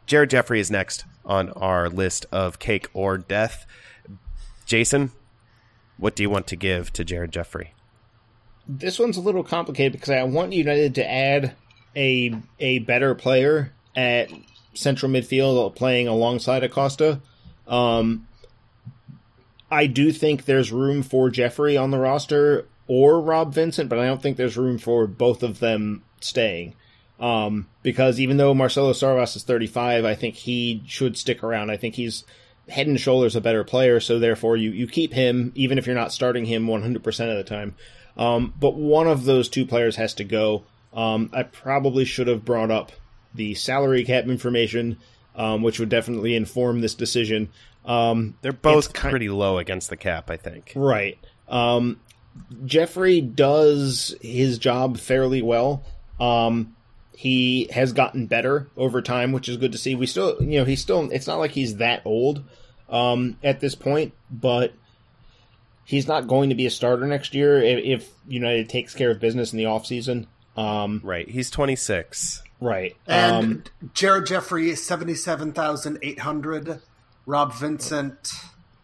[0.05, 3.65] Jared Jeffrey is next on our list of cake or death.
[4.71, 5.11] Jason,
[5.97, 7.75] what do you want to give to Jared Jeffrey?
[8.69, 11.57] This one's a little complicated because I want United to add
[11.97, 14.31] a a better player at
[14.75, 17.21] central midfield playing alongside Acosta.
[17.67, 18.29] Um,
[19.73, 24.07] I do think there's room for Jeffrey on the roster or Rob Vincent, but I
[24.07, 26.77] don't think there's room for both of them staying.
[27.19, 31.73] Um, because even though Marcelo Sarvas is 35, I think he should stick around.
[31.73, 32.25] I think he's
[32.71, 35.95] head and shoulders a better player, so therefore you, you keep him even if you're
[35.95, 36.97] not starting him 100%
[37.31, 37.75] of the time.
[38.17, 40.65] Um, but one of those two players has to go.
[40.93, 42.93] Um, I probably should have brought up
[43.35, 44.99] the salary cap information,
[45.37, 47.51] um, which would definitely inform this decision.
[47.85, 50.73] Um, They're both pretty low against the cap, I think.
[50.75, 51.19] Right.
[51.49, 52.01] Um,
[52.65, 55.85] Jeffrey does his job fairly well.
[56.19, 56.77] Um,
[57.17, 59.95] he has gotten better over time, which is good to see.
[59.95, 62.45] We still, you know, he's still, it's not like he's that old
[62.91, 64.73] um, at this point, but
[65.85, 69.21] he's not going to be a starter next year if, if United takes care of
[69.21, 70.27] business in the offseason.
[70.57, 71.29] Um, Right.
[71.29, 72.43] He's 26.
[72.61, 72.97] right.
[73.07, 73.65] And um,
[73.95, 76.81] Jared Jeffrey, seventy-seven thousand eight hundred.
[77.27, 78.33] Rob Vincent,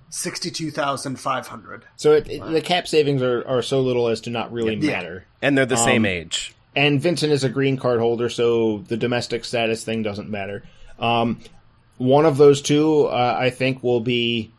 [0.09, 1.85] sixty-two thousand five hundred.
[1.97, 4.93] so it, it- the cap savings are, are so little as to not really Yeah.
[4.93, 5.27] matter.
[5.43, 6.55] And they're the same Um, age.
[6.77, 10.63] and Vincent is a green card holder, so the domestic status thing doesn't matter.
[10.99, 11.41] Um,
[11.99, 14.53] one of those two, uh, I think, will be.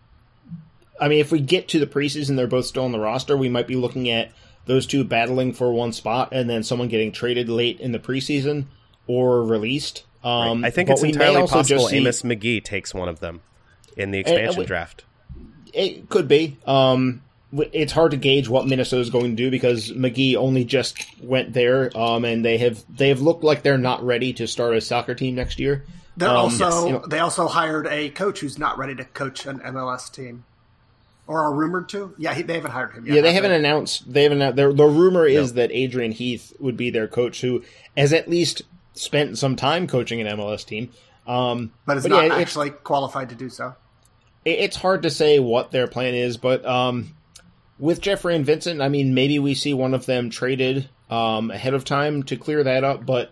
[1.00, 3.38] I mean, if we get to the preseason, they're both still on the roster.
[3.38, 4.32] We might be looking at
[4.66, 8.66] those two battling for one spot, and then someone getting traded late in the preseason
[9.06, 10.04] or released.
[10.24, 13.42] Um, I think it's entirely possible see- Amos Magee takes one of them
[13.96, 15.06] in the expansion we- draft.
[15.74, 16.58] It could be.
[16.66, 17.22] Um,
[17.72, 21.54] it's hard to gauge what Minnesota is going to do because McGee only just went
[21.54, 24.82] there, um, and they have they have looked like they're not ready to start a
[24.82, 25.86] soccer team next year.
[26.18, 29.46] They're Um, also you know- they also hired a coach who's not ready to coach
[29.46, 30.44] an MLS team,
[31.28, 32.14] or are rumored to.
[32.18, 33.16] Yeah, he, they haven't hired him yet.
[33.16, 34.12] Yeah, they have haven't announced.
[34.12, 34.56] They haven't.
[34.56, 37.64] The, the rumor is that Adrian Heath would be their coach, who
[37.96, 38.64] has at least
[38.94, 40.90] spent some time coaching an MLS team.
[41.28, 43.76] Um, but is but not yeah, actually qualified to do so.
[44.46, 47.14] it- it's hard to say what their plan is, but um,
[47.78, 51.74] with Jeffrey and Vincent, I mean, maybe we see one of them traded um, ahead
[51.74, 53.06] of time to clear that up.
[53.06, 53.32] But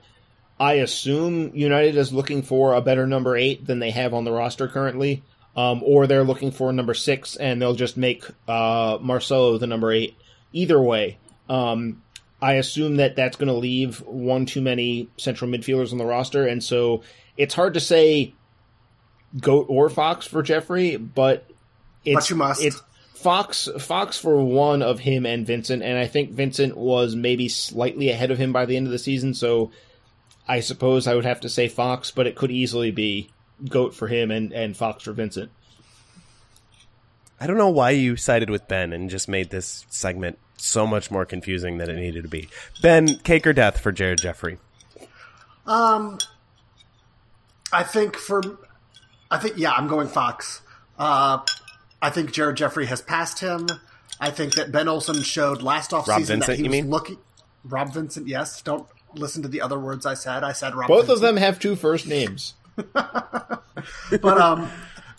[0.60, 4.32] I assume United is looking for a better number eight than they have on the
[4.32, 5.22] roster currently,
[5.56, 9.92] um, or they're looking for number six, and they'll just make uh, Marcelo the number
[9.92, 10.16] eight.
[10.54, 11.18] Either way,
[11.50, 12.02] um,
[12.42, 16.48] I assume that that's going to leave one too many central midfielders on the roster,
[16.48, 17.04] and so
[17.36, 18.34] it's hard to say
[19.40, 21.50] goat or fox for Jeffrey, but
[22.06, 22.16] it's
[22.60, 22.82] But it's
[23.16, 28.10] Fox Fox for one of him and Vincent, and I think Vincent was maybe slightly
[28.10, 29.72] ahead of him by the end of the season, so
[30.48, 33.30] I suppose I would have to say Fox, but it could easily be
[33.68, 35.52] goat for him and, and Fox for Vincent.
[37.40, 41.12] I don't know why you sided with Ben and just made this segment so much
[41.12, 42.48] more confusing than it needed to be.
[42.82, 44.58] Ben, cake or death for Jared Jeffrey?
[45.66, 46.20] Um,
[47.74, 48.42] I think for,
[49.30, 50.62] I think yeah, I'm going Fox.
[50.98, 51.40] Uh,
[52.02, 53.68] I think Jared Jeffrey has passed him.
[54.20, 56.90] I think that Ben Olsen showed last offseason Rob that he you was mean?
[56.90, 57.18] looking.
[57.66, 58.62] Rob Vincent, yes.
[58.62, 58.88] Don't
[59.18, 60.44] listen to the other words I said.
[60.44, 60.88] I said Rob.
[60.88, 62.54] Both of them have two first names.
[64.22, 64.70] But um,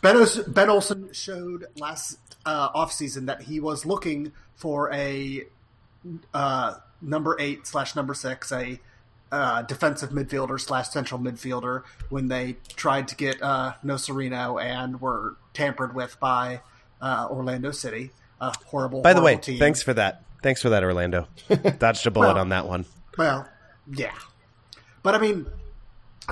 [0.02, 5.44] Ben, Os- ben Olsen showed last uh, offseason that he was looking for a
[6.34, 8.80] uh, number eight slash number six, a
[9.30, 15.36] uh, defensive midfielder slash central midfielder when they tried to get uh, Nocerino and were
[15.52, 16.60] tampered with by
[17.00, 18.10] uh, Orlando City.
[18.40, 19.00] A horrible.
[19.02, 19.58] By the way, team.
[19.58, 20.22] thanks for that.
[20.42, 21.26] Thanks for that, Orlando.
[21.78, 22.84] Dodged a bullet Well- on that one.
[23.16, 23.48] Well,
[23.90, 24.14] yeah.
[25.02, 25.46] But I mean,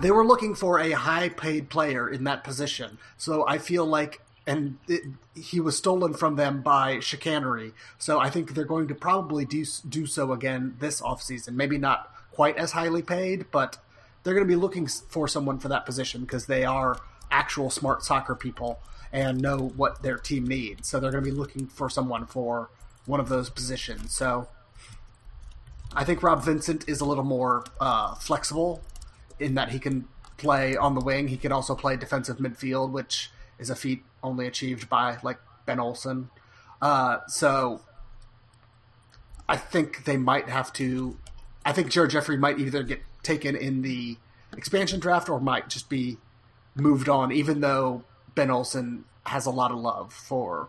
[0.02, 2.98] they were looking for a high paid player in that position.
[3.16, 5.02] So I feel like, and it,
[5.34, 7.72] he was stolen from them by chicanery.
[7.98, 11.54] So I think they're going to probably do, do so again this offseason.
[11.54, 13.78] Maybe not quite as highly paid, but
[14.22, 16.98] they're going to be looking for someone for that position because they are
[17.30, 18.80] actual smart soccer people.
[19.12, 20.88] and know what their team needs.
[20.88, 22.70] So they're going to be looking for someone for
[23.06, 24.12] one of those positions.
[24.12, 24.48] So
[25.94, 28.82] I think Rob Vincent is a little more uh, flexible
[29.38, 31.28] in that he can play on the wing.
[31.28, 35.78] He can also play defensive midfield, which is a feat only achieved by like Ben
[35.78, 36.30] Olsen.
[36.82, 37.82] Uh, so
[39.48, 41.16] I think they might have to.
[41.64, 44.18] I think Jared Jeffrey might either get taken in the
[44.56, 46.18] expansion draft or might just be
[46.74, 50.68] moved on, even though Ben Olsen has a lot of love for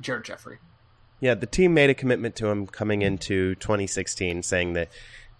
[0.00, 0.58] Jared Jeffrey.
[1.20, 4.88] Yeah, the team made a commitment to him coming into 2016, saying that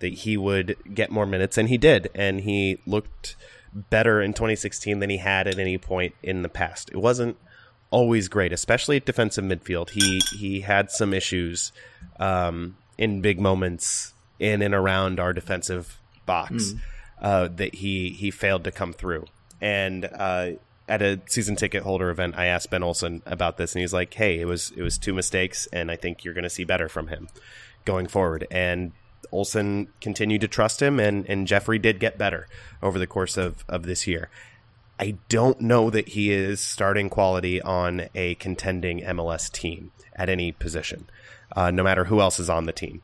[0.01, 3.37] that he would get more minutes, and he did, and he looked
[3.73, 6.89] better in 2016 than he had at any point in the past.
[6.91, 7.37] It wasn't
[7.91, 9.91] always great, especially at defensive midfield.
[9.91, 11.73] He he had some issues
[12.19, 16.81] um, in big moments in and around our defensive box mm.
[17.21, 19.25] uh, that he he failed to come through.
[19.61, 20.51] And uh,
[20.89, 24.13] at a season ticket holder event, I asked Ben Olsen about this, and he's like,
[24.15, 26.89] "Hey, it was it was two mistakes, and I think you're going to see better
[26.89, 27.29] from him
[27.85, 28.93] going forward." And
[29.31, 32.49] Olsen continued to trust him, and and Jeffrey did get better
[32.83, 34.31] over the course of of this year.
[34.99, 40.51] I don't know that he is starting quality on a contending MLS team at any
[40.51, 41.09] position,
[41.55, 43.03] uh, no matter who else is on the team,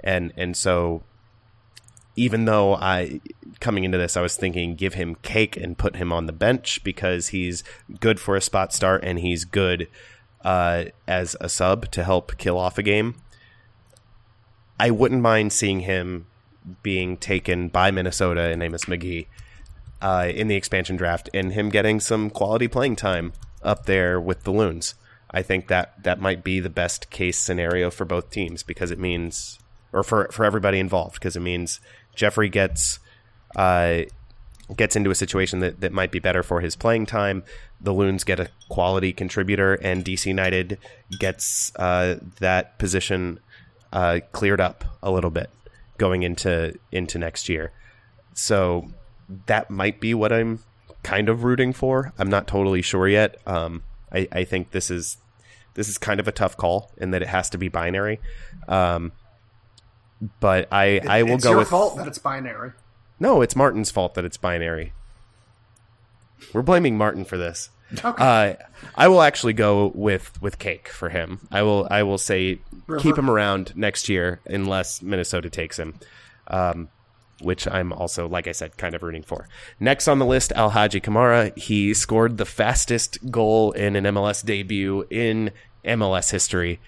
[0.00, 1.02] and and so
[2.16, 3.20] even though I
[3.60, 6.82] coming into this I was thinking give him cake and put him on the bench
[6.82, 7.62] because he's
[8.00, 9.88] good for a spot start and he's good
[10.42, 13.16] uh, as a sub to help kill off a game.
[14.78, 16.26] I wouldn't mind seeing him
[16.82, 19.28] being taken by Minnesota and Amos Magee
[20.00, 24.44] uh, in the expansion draft and him getting some quality playing time up there with
[24.44, 24.94] the Loons.
[25.30, 28.98] I think that that might be the best case scenario for both teams because it
[28.98, 29.58] means,
[29.92, 31.80] or for for everybody involved, because it means
[32.16, 32.98] Jeffrey gets
[33.54, 34.02] uh,
[34.74, 37.44] gets into a situation that, that might be better for his playing time.
[37.80, 40.78] The Loons get a quality contributor, and DC United
[41.20, 43.38] gets uh, that position
[43.92, 45.50] uh, cleared up a little bit
[45.98, 47.70] going into into next year.
[48.34, 48.88] So
[49.46, 50.60] that might be what I'm
[51.02, 52.12] kind of rooting for.
[52.18, 53.40] I'm not totally sure yet.
[53.46, 55.18] Um, I, I, think this is
[55.74, 58.20] this is kind of a tough call in that it has to be binary.
[58.68, 59.12] Um,
[60.40, 62.72] but I it, I will it's go your with fault that it's binary.
[63.18, 64.92] No, it's Martin's fault that it's binary.
[66.52, 67.70] We're blaming Martin for this.
[68.04, 68.58] Okay.
[68.58, 68.64] Uh,
[68.96, 71.46] I will actually go with with cake for him.
[71.52, 73.00] I will I will say River.
[73.00, 75.94] keep him around next year unless Minnesota takes him.
[76.48, 76.88] Um,
[77.42, 79.46] which I'm also, like I said, kind of rooting for.
[79.78, 81.56] Next on the list, Al Alhaji Kamara.
[81.58, 85.50] He scored the fastest goal in an MLS debut in
[85.84, 86.80] MLS history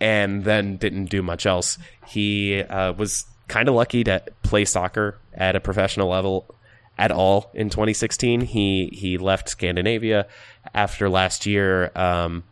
[0.00, 1.78] and then didn't do much else.
[2.06, 6.54] He uh, was kind of lucky to play soccer at a professional level
[6.98, 8.42] at all in 2016.
[8.42, 10.26] He he left Scandinavia
[10.74, 12.44] after last year, um,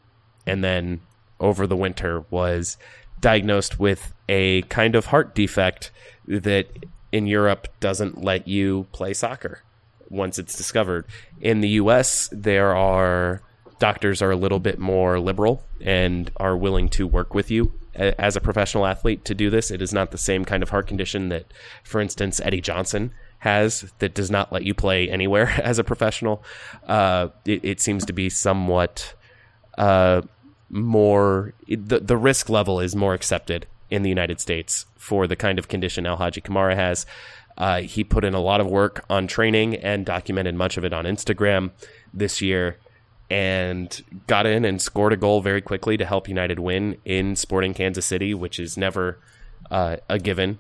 [0.47, 1.01] and then
[1.38, 2.78] over the winter was
[3.20, 5.90] diagnosed with a kind of heart defect
[6.26, 6.66] that
[7.12, 9.62] in Europe doesn't let you play soccer
[10.09, 11.07] once it's discovered.
[11.40, 13.42] In the US, there are
[13.79, 18.37] doctors are a little bit more liberal and are willing to work with you as
[18.37, 19.70] a professional athlete to do this.
[19.70, 21.53] It is not the same kind of heart condition that,
[21.83, 26.43] for instance, Eddie Johnson has that does not let you play anywhere as a professional.
[26.87, 29.14] Uh, it, it, seems to be somewhat
[29.79, 30.22] uh,
[30.68, 35.59] more, the, the risk level is more accepted in the United States for the kind
[35.59, 37.07] of condition Al Alhaji Kamara has.
[37.57, 40.93] Uh, he put in a lot of work on training and documented much of it
[40.93, 41.70] on Instagram
[42.12, 42.77] this year
[43.29, 47.74] and got in and scored a goal very quickly to help United win in Sporting
[47.74, 49.18] Kansas City, which is never
[49.70, 50.59] uh, a given,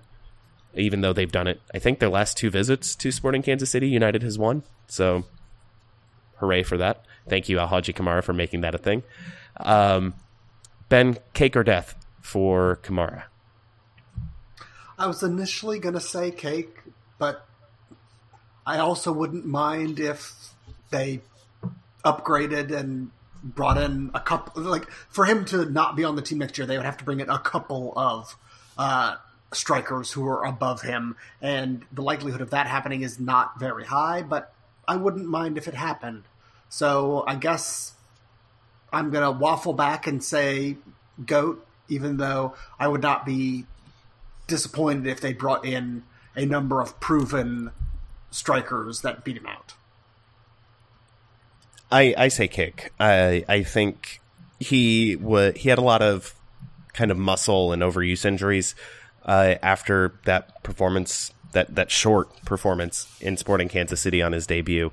[0.74, 1.60] even though they've done it.
[1.72, 4.64] I think their last two visits to Sporting Kansas City, United has won.
[4.88, 5.24] So,
[6.36, 7.04] hooray for that.
[7.28, 9.02] Thank you, Alhaji Kamara, for making that a thing.
[9.58, 10.14] Um,
[10.88, 13.24] ben, cake or death for Kamara?
[14.98, 16.74] I was initially going to say cake,
[17.18, 17.46] but
[18.66, 20.34] I also wouldn't mind if
[20.90, 21.20] they
[22.06, 23.10] upgraded and
[23.42, 24.62] brought in a couple.
[24.62, 27.04] Like for him to not be on the team next year, they would have to
[27.04, 28.36] bring in a couple of
[28.78, 29.16] uh,
[29.52, 34.22] strikers who are above him, and the likelihood of that happening is not very high.
[34.22, 34.52] But
[34.88, 36.22] I wouldn't mind if it happened.
[36.68, 37.92] So I guess
[38.92, 40.76] I'm gonna waffle back and say
[41.24, 43.66] goat even though I would not be
[44.46, 46.04] disappointed if they brought in
[46.34, 47.70] a number of proven
[48.30, 49.74] strikers that beat him out.
[51.90, 52.92] I, I say kick.
[52.98, 54.20] I I think
[54.58, 56.34] he wa- he had a lot of
[56.92, 58.74] kind of muscle and overuse injuries
[59.24, 64.90] uh, after that performance that that short performance in Sporting Kansas City on his debut.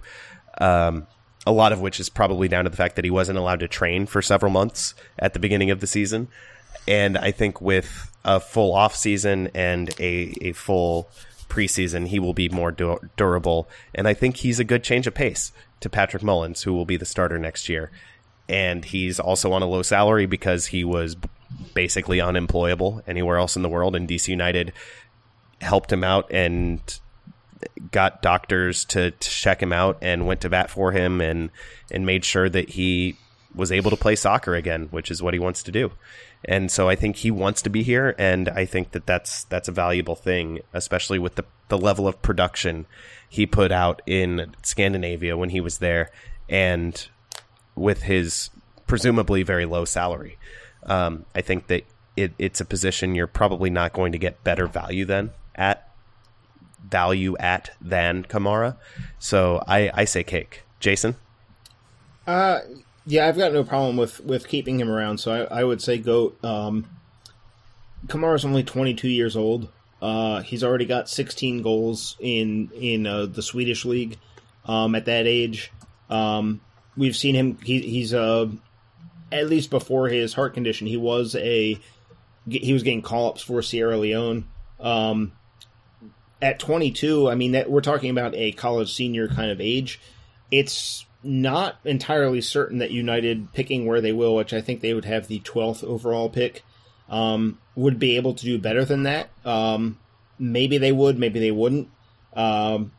[0.59, 1.07] Um,
[1.45, 3.67] a lot of which is probably down to the fact that he wasn't allowed to
[3.67, 6.29] train for several months at the beginning of the season.
[6.87, 11.09] And I think with a full off season and a, a full
[11.49, 13.67] preseason, he will be more du- durable.
[13.93, 15.51] And I think he's a good change of pace
[15.83, 17.91] to Patrick Mullins, who will be the starter next year.
[18.49, 21.15] And he's also on a low salary because he was
[21.73, 23.95] basically unemployable anywhere else in the world.
[23.95, 24.73] And DC United
[25.61, 26.81] helped him out and
[27.91, 31.49] got doctors to, to check him out and went to bat for him and
[31.91, 33.15] and made sure that he
[33.55, 35.91] was able to play soccer again, which is what he wants to do.
[36.45, 39.69] And so I think he wants to be here, and I think that that's that's
[39.69, 42.85] a valuable thing, especially with the the level of production
[43.33, 46.11] he put out in Scandinavia when he was there,
[46.47, 47.07] and
[47.73, 48.51] with his
[48.85, 50.37] presumably very low salary.
[50.83, 51.83] Um, I think that
[52.15, 55.89] it, it's a position you're probably not going to get better value than at
[56.87, 58.77] value at than Kamara.
[59.17, 60.61] So I, I say cake.
[60.79, 61.15] Jason?
[62.27, 62.59] Uh,
[63.07, 65.17] yeah, I've got no problem with, with keeping him around.
[65.17, 66.37] So I, I would say goat.
[66.45, 66.85] Um,
[68.05, 69.69] Kamara's only 22 years old.
[70.03, 74.17] Uh, he's already got 16 goals in in uh, the Swedish league.
[74.65, 75.71] Um, at that age,
[76.09, 76.59] um,
[76.97, 77.57] we've seen him.
[77.63, 78.47] He, he's uh,
[79.31, 81.79] at least before his heart condition, he was a
[82.45, 84.45] he was getting call ups for Sierra Leone.
[84.77, 85.31] Um,
[86.41, 90.01] at 22, I mean that we're talking about a college senior kind of age.
[90.51, 95.05] It's not entirely certain that United picking where they will, which I think they would
[95.05, 96.65] have the 12th overall pick,
[97.09, 99.29] um, would be able to do better than that.
[99.45, 99.99] Um,
[100.39, 101.89] maybe they would, maybe they wouldn't.
[102.33, 102.91] Um,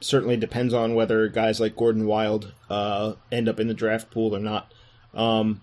[0.00, 4.34] certainly depends on whether guys like Gordon Wild uh, end up in the draft pool
[4.34, 4.72] or not.
[5.14, 5.62] Um,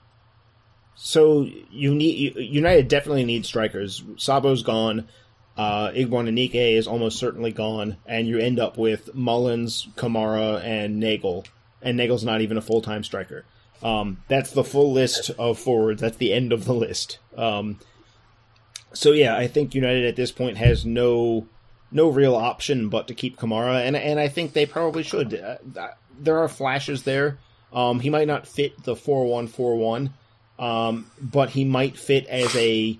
[0.95, 4.03] so you need United definitely needs strikers.
[4.17, 5.07] Sabo's gone.
[5.55, 11.45] Uh, Igboananike is almost certainly gone, and you end up with Mullins, Kamara, and Neagle.
[11.81, 13.45] And Neagle's not even a full time striker.
[13.83, 16.01] Um, that's the full list of forwards.
[16.01, 17.19] That's the end of the list.
[17.35, 17.79] Um,
[18.93, 21.47] so yeah, I think United at this point has no
[21.91, 25.33] no real option but to keep Kamara, and and I think they probably should.
[25.33, 25.87] Uh,
[26.19, 27.37] there are flashes there.
[27.71, 30.13] Um, he might not fit the four one four one,
[30.59, 32.97] um, but he might fit as a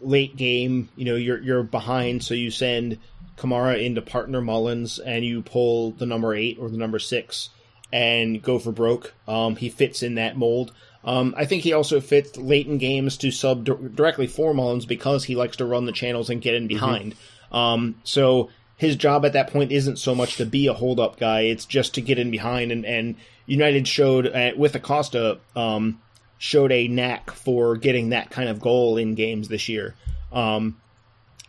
[0.00, 2.98] late game, you know, you're you're behind, so you send
[3.36, 7.50] Kamara into partner Mullins and you pull the number eight or the number six
[7.92, 9.14] and go for broke.
[9.26, 10.72] Um, he fits in that mold.
[11.04, 14.84] Um, I think he also fits late in games to sub di- directly for Mullins
[14.84, 17.14] because he likes to run the channels and get in behind.
[17.14, 17.56] Mm-hmm.
[17.56, 21.18] Um, so his job at that point isn't so much to be a hold up
[21.18, 22.72] guy; it's just to get in behind.
[22.72, 23.16] And, and
[23.46, 26.00] United showed uh, with Acosta um,
[26.36, 29.94] showed a knack for getting that kind of goal in games this year.
[30.32, 30.80] Um,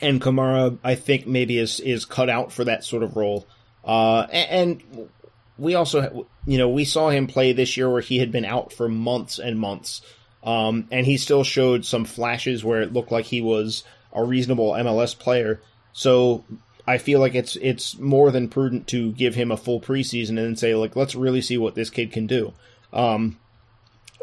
[0.02, 3.48] and Kamara, I think, maybe is is cut out for that sort of role.
[3.84, 5.10] Uh, and, and,
[5.60, 8.74] we also, you know, we saw him play this year where he had been out
[8.74, 10.02] for months and months,
[10.44, 13.84] um, and he still showed some flashes where it looked like he was
[14.14, 15.62] a reasonable MLS player.
[15.92, 16.46] So
[16.88, 20.58] I feel like it's it's more than prudent to give him a full preseason and
[20.58, 22.54] say like, let's really see what this kid can do.
[22.94, 23.38] Um,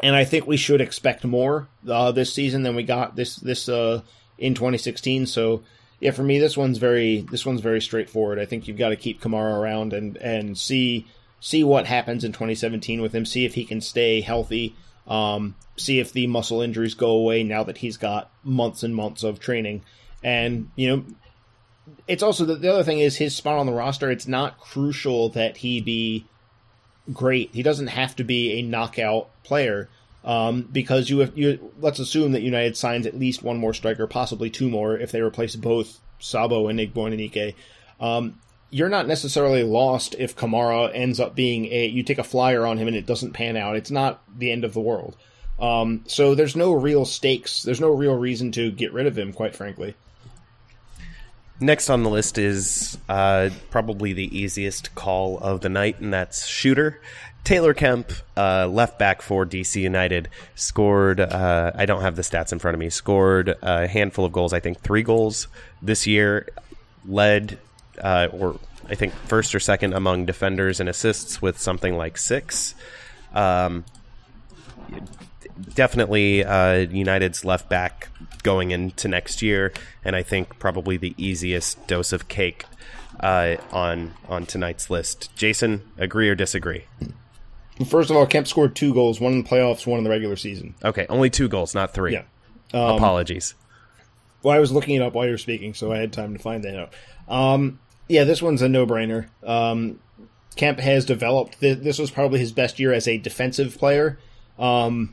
[0.03, 3.69] and I think we should expect more uh, this season than we got this this
[3.69, 4.01] uh,
[4.37, 5.27] in 2016.
[5.27, 5.63] So
[5.99, 8.39] yeah, for me, this one's very this one's very straightforward.
[8.39, 11.07] I think you've got to keep Kamara around and and see
[11.39, 13.25] see what happens in 2017 with him.
[13.25, 14.75] See if he can stay healthy.
[15.07, 19.23] Um, see if the muscle injuries go away now that he's got months and months
[19.23, 19.83] of training.
[20.23, 21.05] And you know,
[22.07, 24.11] it's also the, the other thing is his spot on the roster.
[24.11, 26.25] It's not crucial that he be
[27.13, 27.51] great.
[27.53, 29.87] He doesn't have to be a knockout player
[30.25, 34.07] um, because you, have, you let's assume that United signs at least one more striker,
[34.07, 37.55] possibly two more if they replace both Sabo and Igboananike.
[37.99, 38.39] Um,
[38.69, 42.77] you're not necessarily lost if Kamara ends up being a you take a flyer on
[42.77, 43.75] him and it doesn't pan out.
[43.75, 45.15] It's not the end of the world.
[45.59, 47.63] Um, so there's no real stakes.
[47.63, 49.95] There's no real reason to get rid of him, quite frankly.
[51.59, 56.45] Next on the list is uh, probably the easiest call of the night, and that's
[56.45, 57.01] shooter.
[57.43, 61.19] Taylor Kemp, uh, left back for DC United, scored.
[61.19, 62.91] Uh, I don't have the stats in front of me.
[62.91, 64.53] Scored a handful of goals.
[64.53, 65.47] I think three goals
[65.81, 66.47] this year.
[67.07, 67.57] Led,
[68.01, 72.75] uh, or I think first or second among defenders and assists with something like six.
[73.33, 73.85] Um,
[75.73, 78.09] definitely uh, United's left back
[78.43, 79.73] going into next year,
[80.03, 82.65] and I think probably the easiest dose of cake
[83.19, 85.35] uh, on on tonight's list.
[85.35, 86.85] Jason, agree or disagree?
[87.85, 90.35] First of all, Kemp scored two goals, one in the playoffs, one in the regular
[90.35, 90.73] season.
[90.83, 92.13] Okay, only two goals, not three.
[92.13, 92.23] Yeah.
[92.73, 93.53] Um, Apologies.
[94.43, 96.39] Well, I was looking it up while you were speaking, so I had time to
[96.39, 96.93] find that out.
[97.27, 99.27] Um, yeah, this one's a no-brainer.
[99.43, 99.99] Um,
[100.55, 101.59] Kemp has developed.
[101.59, 104.17] This was probably his best year as a defensive player.
[104.57, 105.11] Um,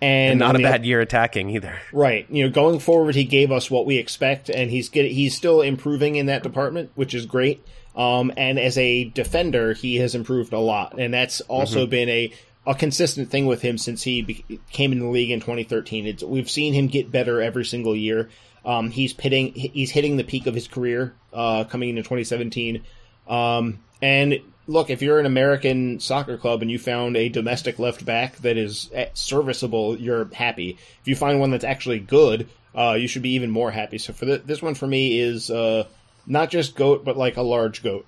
[0.00, 1.76] and, and not a bad year attacking either.
[1.92, 2.26] Right.
[2.30, 5.60] You know, going forward, he gave us what we expect, and he's getting, he's still
[5.60, 7.64] improving in that department, which is great.
[7.96, 12.32] Um, and as a defender, he has improved a lot, and that's also been a
[12.68, 16.06] a consistent thing with him since he be- came in the league in 2013.
[16.06, 18.28] It's, we've seen him get better every single year.
[18.64, 22.82] Um, he's hitting he's hitting the peak of his career uh, coming into 2017.
[23.28, 28.04] Um, and look, if you're an American soccer club and you found a domestic left
[28.04, 30.78] back that is eh, serviceable, you're happy.
[31.00, 33.98] If you find one that's actually good, uh, you should be even more happy.
[33.98, 35.84] So for th- this one, for me, is uh,
[36.26, 38.06] not just goat, but like a large goat,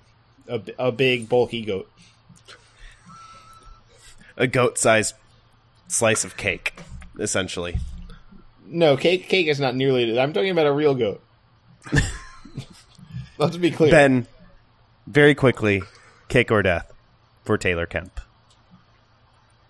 [0.79, 1.91] a big bulky goat.
[4.37, 5.15] A goat sized
[5.89, 6.75] slice of cake,
[7.19, 7.79] essentially.
[8.73, 10.09] No, cake cake is not nearly.
[10.09, 10.19] It.
[10.19, 11.21] I'm talking about a real goat.
[13.39, 13.91] Let's be clear.
[13.91, 14.29] Ben,
[15.09, 15.83] very quickly,
[16.29, 16.93] cake or death
[17.43, 18.21] for Taylor Kemp.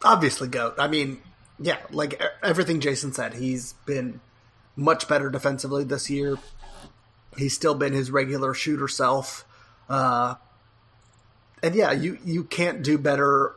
[0.04, 0.74] Obviously, goat.
[0.78, 1.22] I mean,
[1.58, 4.20] yeah, like e- everything Jason said, he's been
[4.76, 6.36] much better defensively this year.
[7.38, 9.46] He's still been his regular shooter self.
[9.88, 10.34] Uh,
[11.62, 13.54] and yeah, you you can't do better.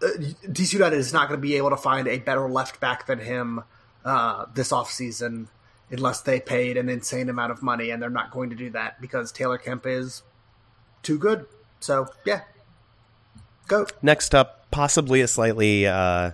[0.00, 0.08] Uh,
[0.46, 3.18] DC United is not going to be able to find a better left back than
[3.18, 3.64] him
[4.04, 5.48] uh, this offseason
[5.90, 9.00] unless they paid an insane amount of money, and they're not going to do that
[9.00, 10.22] because Taylor Kemp is
[11.02, 11.46] too good.
[11.80, 12.42] So yeah,
[13.68, 13.92] goat.
[14.02, 16.32] Next up, possibly a slightly uh,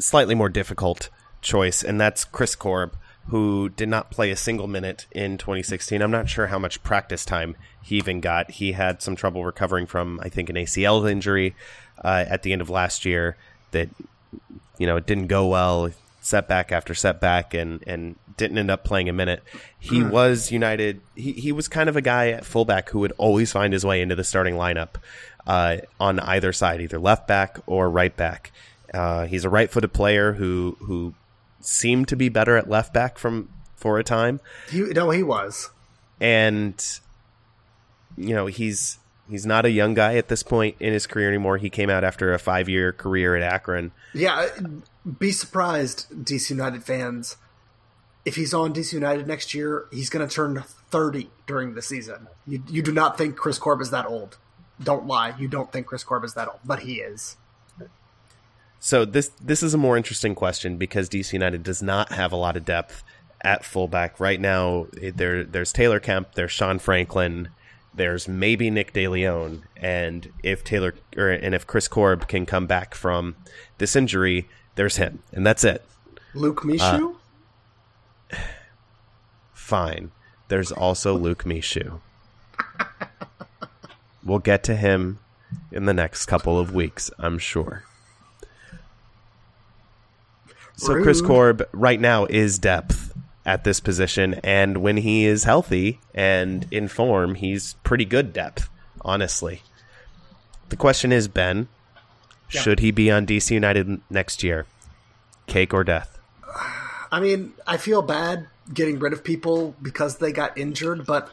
[0.00, 1.08] slightly more difficult
[1.40, 2.96] choice, and that's Chris Korb,
[3.28, 6.02] who did not play a single minute in 2016.
[6.02, 8.50] I'm not sure how much practice time he even got.
[8.52, 11.54] He had some trouble recovering from, I think, an ACL injury
[12.04, 13.36] uh, at the end of last year.
[13.70, 13.88] That
[14.78, 15.90] you know it didn't go well,
[16.28, 19.42] setback after setback, and and didn't end up playing a minute.
[19.78, 21.00] He was United.
[21.16, 24.00] He he was kind of a guy at fullback who would always find his way
[24.02, 24.96] into the starting lineup
[25.46, 28.52] uh, on either side, either left back or right back.
[28.94, 31.14] Uh, he's a right-footed player who who
[31.60, 35.70] seemed to be better at left back from for a time, He, no, he was.
[36.20, 36.74] and
[38.16, 38.98] you know he's
[39.30, 41.58] he's not a young guy at this point in his career anymore.
[41.58, 43.92] He came out after a five-year career at Akron.
[44.14, 44.48] Yeah,
[45.18, 47.36] be surprised, DC United fans.
[48.24, 52.28] If he's on DC United next year, he's going to turn 30 during the season.
[52.46, 54.36] You, you do not think Chris Korb is that old.
[54.82, 55.34] Don't lie.
[55.38, 57.36] You don't think Chris Korb is that old, but he is.
[58.80, 62.36] So this this is a more interesting question because DC United does not have a
[62.36, 63.02] lot of depth
[63.40, 64.86] at fullback right now.
[64.92, 67.48] There there's Taylor Kemp, there's Sean Franklin,
[67.92, 72.94] there's maybe Nick DeLeon, and if Taylor or and if Chris Korb can come back
[72.94, 73.34] from
[73.78, 74.48] this injury,
[74.78, 75.84] there's him, and that's it.
[76.34, 77.16] Luke uh, Mishu?
[79.52, 80.12] Fine.
[80.46, 82.00] There's also Luke Mishu.
[84.24, 85.18] We'll get to him
[85.72, 87.82] in the next couple of weeks, I'm sure.
[90.76, 91.20] So Chris.
[91.20, 93.12] Korb right now is depth
[93.44, 98.70] at this position, and when he is healthy and in form, he's pretty good depth,
[99.00, 99.62] honestly.
[100.68, 101.66] The question is, Ben,
[102.48, 104.66] should he be on DC United next year?
[105.46, 106.18] Cake or death?
[107.10, 111.32] I mean, I feel bad getting rid of people because they got injured, but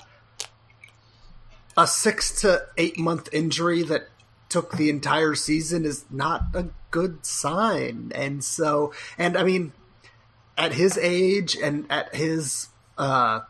[1.77, 4.09] a six to eight month injury that
[4.49, 8.11] took the entire season is not a good sign.
[8.15, 9.73] And so, and I mean,
[10.57, 13.41] at his age and at his uh,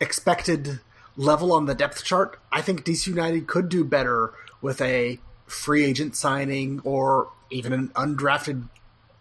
[0.00, 0.80] expected
[1.16, 5.84] level on the depth chart, I think DC United could do better with a free
[5.84, 8.68] agent signing or even an undrafted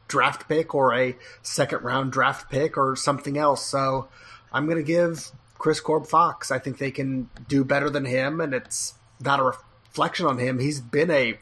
[0.08, 3.66] draft pick or a second round draft pick or something else.
[3.66, 4.08] So
[4.52, 6.52] I'm going to give Chris Korb Fox.
[6.52, 10.60] I think they can do better than him, and it's not a reflection on him.
[10.60, 11.40] He's been a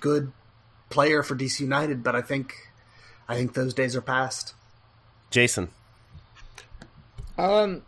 [0.00, 0.32] good
[0.88, 2.54] player for DC United, but I think
[3.28, 4.54] I think those days are past.
[5.30, 5.70] Jason.
[7.38, 7.82] Um,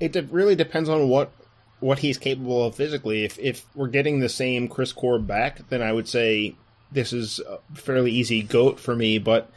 [0.00, 1.30] it de- really depends on what
[1.80, 3.24] what he's capable of physically.
[3.24, 6.54] If if we're getting the same Chris Korb back, then I would say
[6.90, 9.18] this is a fairly easy goat for me.
[9.18, 9.50] But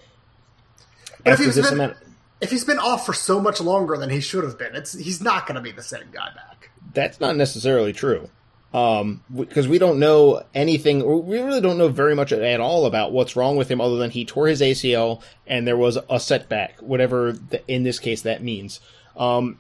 [1.24, 1.98] But if after he's this been- amount,
[2.42, 5.22] If he's been off for so much longer than he should have been, it's he's
[5.22, 6.70] not going to be the same guy back.
[6.94, 8.30] that's not necessarily true.
[8.74, 13.12] Um, because we don't know anything, we really don't know very much at all about
[13.12, 16.80] what's wrong with him, other than he tore his ACL and there was a setback,
[16.82, 18.80] whatever the, in this case that means.
[19.18, 19.60] Um,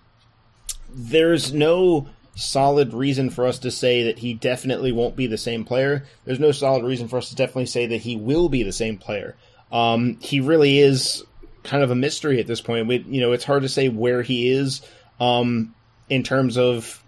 [0.93, 5.65] there's no solid reason for us to say that he definitely won't be the same
[5.65, 6.05] player.
[6.25, 8.97] There's no solid reason for us to definitely say that he will be the same
[8.97, 9.35] player.
[9.71, 11.23] Um, he really is
[11.63, 12.87] kind of a mystery at this point.
[12.87, 14.81] We, you know, it's hard to say where he is
[15.19, 15.75] um,
[16.09, 17.03] in terms of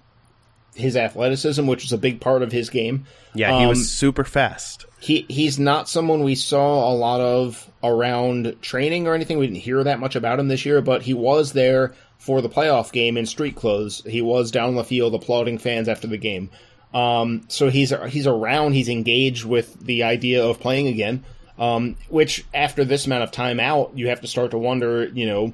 [0.75, 3.05] his athleticism, which is a big part of his game.
[3.33, 4.85] Yeah, he Um, was super fast.
[4.99, 9.37] he he's not someone we saw a lot of around training or anything.
[9.39, 11.93] We didn't hear that much about him this year, but he was there
[12.23, 14.01] for the playoff game in street clothes.
[14.05, 16.49] He was down on the field applauding fans after the game.
[16.93, 18.73] Um, so he's he's around.
[18.73, 21.25] He's engaged with the idea of playing again.
[21.59, 25.05] Um, which after this amount of time out, you have to start to wonder.
[25.05, 25.53] You know,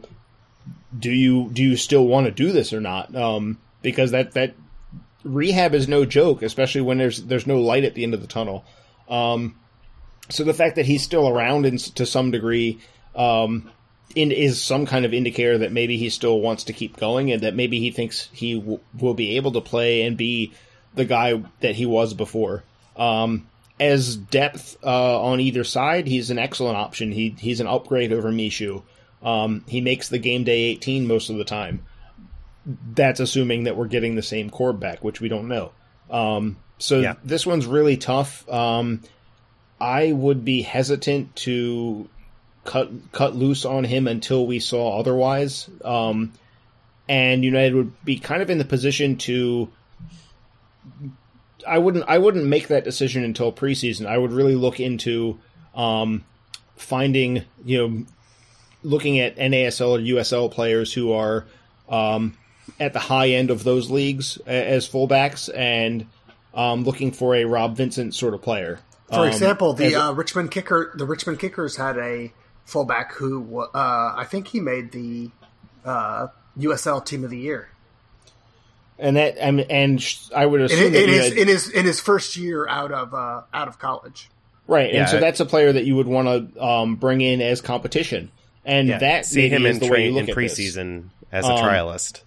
[0.98, 3.16] do you do you still want to do this or not?
[3.16, 4.54] Um, because that that
[5.24, 8.28] rehab is no joke, especially when there's there's no light at the end of the
[8.28, 8.64] tunnel.
[9.10, 9.56] Um,
[10.30, 12.80] so the fact that he's still around in, to some degree
[13.16, 13.72] um,
[14.16, 17.42] in, is some kind of indicator that maybe he still wants to keep going and
[17.44, 20.52] that maybe he thinks he w- will be able to play and be
[20.96, 22.64] the guy that he was before.
[22.98, 23.48] Um,
[23.80, 27.12] as depth uh, on either side, he's an excellent option.
[27.12, 28.82] He he's an upgrade over Mishu.
[29.24, 31.86] Um, he makes the game day 18 most of the time.
[32.94, 35.72] That's assuming that we're getting the same core back, which we don't know.
[36.10, 37.16] Um, so Yeah.
[37.24, 38.48] this one's really tough.
[38.50, 39.02] Um,
[39.80, 42.10] I would be hesitant to
[42.70, 45.68] cut cut loose on him until we saw otherwise.
[45.84, 46.32] Um,
[47.08, 49.70] and United would be kind of in the position to.
[51.68, 52.06] I wouldn't.
[52.08, 54.06] I wouldn't make that decision until preseason.
[54.06, 55.40] I would really look into
[55.74, 56.24] um,
[56.78, 58.06] finding, you know,
[58.84, 61.46] looking at NASL or USL players who are
[61.90, 62.38] um,
[62.80, 66.06] at the high end of those leagues as fullbacks, and
[66.54, 68.80] um, looking for a Rob Vincent sort of player.
[69.10, 72.32] For Um, example, the uh, Richmond kicker, the Richmond Kickers had a
[72.70, 73.68] fullback who uh,
[74.16, 75.30] I think he made the
[75.86, 76.28] uh,
[76.58, 77.70] USL Team of the Year
[78.98, 80.06] and that and, and
[80.36, 82.92] I would in, assume in, that his had- in his in his first year out
[82.92, 84.30] of uh, out of college.
[84.68, 87.22] right, Yeah, and so I- that's a player that you would want to um, bring
[87.22, 88.32] in as competition,
[88.66, 91.52] and Yeah, that see him in, the way you in look at preseason as a
[91.54, 92.22] Um, trialist.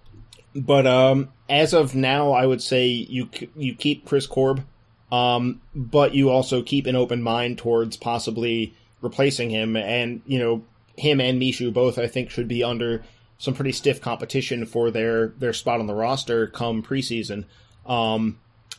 [0.55, 4.65] But um, as of now, I would say you you keep Chris Korb,
[5.11, 10.63] um, but you also keep an open mind towards possibly replacing him, and you know
[10.97, 13.03] him and Mishu both I think should be under
[13.39, 17.45] some pretty stiff competition for their their spot on the roster come preseason.
[17.85, 18.39] Um,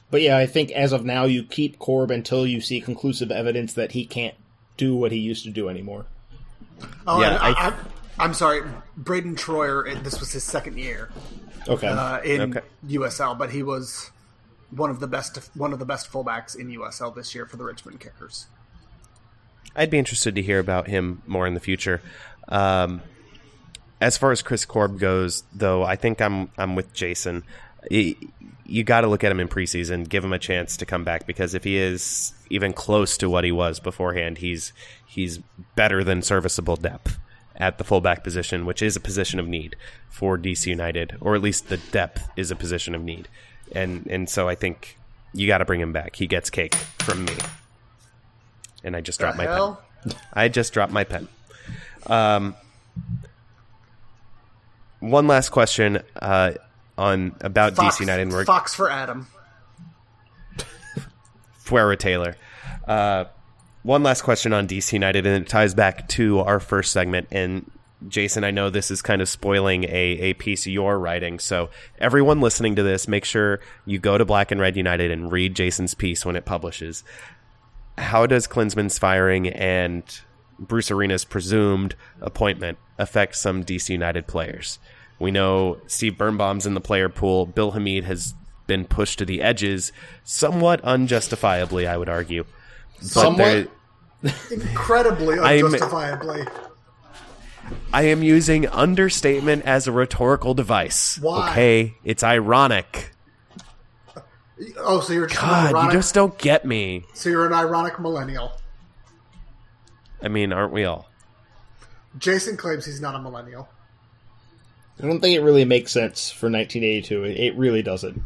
[0.10, 3.74] but yeah, I think as of now you keep Korb until you see conclusive evidence
[3.74, 4.36] that he can't
[4.78, 6.06] do what he used to do anymore.
[7.06, 7.74] Oh, Yeah, and I- I,
[8.20, 8.62] I, am sorry,
[8.96, 10.02] Braeden Troyer.
[10.04, 11.10] This was his second year
[11.68, 11.88] Okay.
[11.88, 12.62] uh, in Okay.
[12.88, 14.12] USL, but he was
[14.72, 17.64] one of the best one of the best fullbacks in USL this year for the
[17.64, 18.48] Richmond Kickers.
[19.76, 22.02] I'd be interested to hear about him more in the future.
[22.48, 23.02] Um,
[24.02, 27.44] as far as Chris Korb goes, though, I think I'm I'm with Jason.
[27.90, 28.16] Y-
[28.66, 31.28] You got to look at him in preseason, give him a chance to come back
[31.28, 34.72] because if he is even close to what he was beforehand, he's
[35.06, 35.40] he's
[35.76, 37.18] better than serviceable depth
[37.56, 39.76] at the fullback position, which is a position of need
[40.10, 43.28] for DC United, or at least the depth is a position of need,
[43.74, 44.98] and and so I think
[45.34, 46.16] you got to bring him back.
[46.16, 47.34] He gets cake from me,
[48.84, 50.16] and I just dropped my pen.
[50.34, 51.28] I just dropped my pen.
[52.08, 52.56] Um,
[55.00, 56.54] one last question uh,
[56.98, 59.28] on about Fox, DC United and Fox for Adam.
[61.64, 62.36] Fuera Taylor.
[62.88, 63.26] Uh,
[63.84, 67.28] one last question on DC United, and it ties back to our first segment.
[67.32, 67.70] And
[68.08, 71.40] Jason, I know this is kind of spoiling a, a piece of your writing.
[71.40, 71.70] So,
[72.00, 75.56] everyone listening to this, make sure you go to Black and Red United and read
[75.56, 77.04] Jason's piece when it publishes.
[77.98, 80.04] How does Klinsmann's firing and
[80.60, 84.80] Bruce Arena's presumed appointment affect some DC United players?
[85.20, 87.46] We know Steve Birnbaum's in the player pool.
[87.46, 88.34] Bill Hamid has
[88.68, 89.92] been pushed to the edges,
[90.24, 92.46] somewhat unjustifiably, I would argue.
[93.00, 93.70] But Somewhat?
[94.52, 96.46] Incredibly I'm- unjustifiably.
[97.94, 101.18] I am using understatement as a rhetorical device.
[101.22, 101.52] Why?
[101.52, 103.12] Okay, it's ironic.
[104.78, 107.06] Oh, so you're just God, ironic, you just don't get me.
[107.14, 108.52] so you're an ironic millennial.
[110.22, 111.10] I mean, aren't we all?
[112.18, 113.68] Jason claims he's not a millennial.
[115.02, 117.24] I don't think it really makes sense for 1982.
[117.24, 118.22] It, it really doesn't.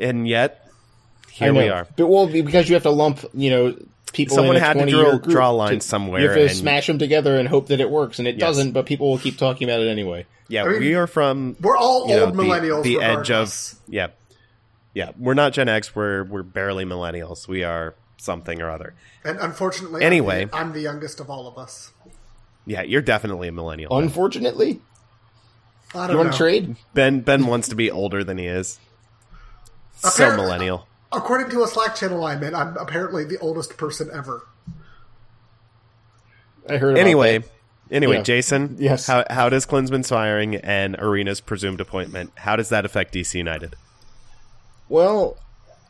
[0.00, 0.68] And yet,
[1.30, 1.86] here we are.
[1.96, 3.76] But well, because you have to lump, you know,
[4.12, 4.34] people.
[4.34, 6.36] Someone in a had to 20 draw- year group draw lines to- somewhere, You have
[6.36, 8.40] to and- smash them together and hope that it works, and it Yes.
[8.40, 8.72] doesn't.
[8.72, 10.26] But people will keep talking about it anyway.
[10.48, 11.56] Yeah, I mean, we are from.
[11.60, 12.82] We're all you know, old the- millennials.
[12.82, 14.08] The, edge of yeah,
[14.98, 15.12] yeah.
[15.16, 15.94] We're not Gen X.
[15.94, 17.46] We're we're barely millennials.
[17.46, 18.94] We are something or other.
[19.24, 20.42] and unfortunately, Anyway.
[20.42, 21.92] I'm the, I'm the youngest of all of us.
[22.66, 23.96] Yeah, you're definitely a millennial.
[23.96, 24.80] Unfortunately,
[25.94, 26.76] I don't you want to trade?
[26.94, 28.78] Ben Ben wants to be older than he is.
[29.94, 30.86] So millennial.
[31.12, 34.46] According to a Slack channel I'm in, I'm apparently the oldest person ever.
[36.68, 36.90] I heard.
[36.92, 37.48] About Anyway, that.
[37.90, 38.22] anyway, Yeah.
[38.22, 38.76] Jason.
[38.78, 39.06] Yes.
[39.06, 42.32] How how does Klinsmann's firing and Arena's presumed appointment?
[42.36, 43.74] How does that affect DC United?
[44.88, 45.36] Well,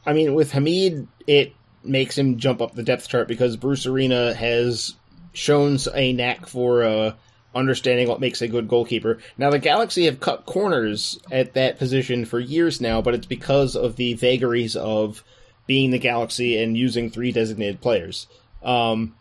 [0.04, 1.54] I mean, with Hamid, it
[1.84, 4.94] makes him jump up the depth chart because Bruce Arena has
[5.32, 7.12] shown a knack for uh,
[7.54, 9.18] understanding what makes a good goalkeeper.
[9.36, 13.76] Now, the Galaxy have cut corners at that position for years now, but it's because
[13.76, 15.22] of the vagaries of
[15.66, 18.26] being the Galaxy and using three designated players.
[18.62, 19.14] Um,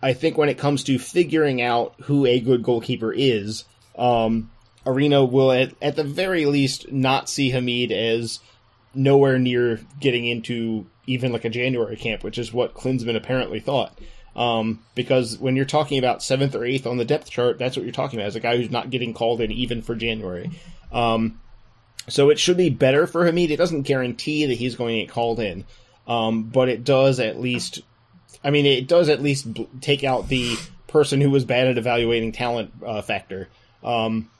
[0.00, 3.64] I think when it comes to figuring out who a good goalkeeper is,
[3.98, 4.50] um,
[4.86, 8.40] Arena will at, at the very least not see Hamid as
[8.94, 13.98] nowhere near getting into even like a January camp, which is what Klinsmann apparently thought.
[14.36, 17.84] Um, because when you're talking about seventh or eighth on the depth chart, that's what
[17.84, 20.50] you're talking about as a guy who's not getting called in even for January.
[20.92, 21.40] Um,
[22.08, 23.50] so it should be better for Hamid.
[23.50, 25.64] It doesn't guarantee that he's going to get called in,
[26.06, 27.80] um, but it does at least.
[28.44, 29.48] I mean, it does at least
[29.80, 30.56] take out the
[30.86, 33.48] person who was bad at evaluating talent uh, factor.
[33.82, 34.30] Um,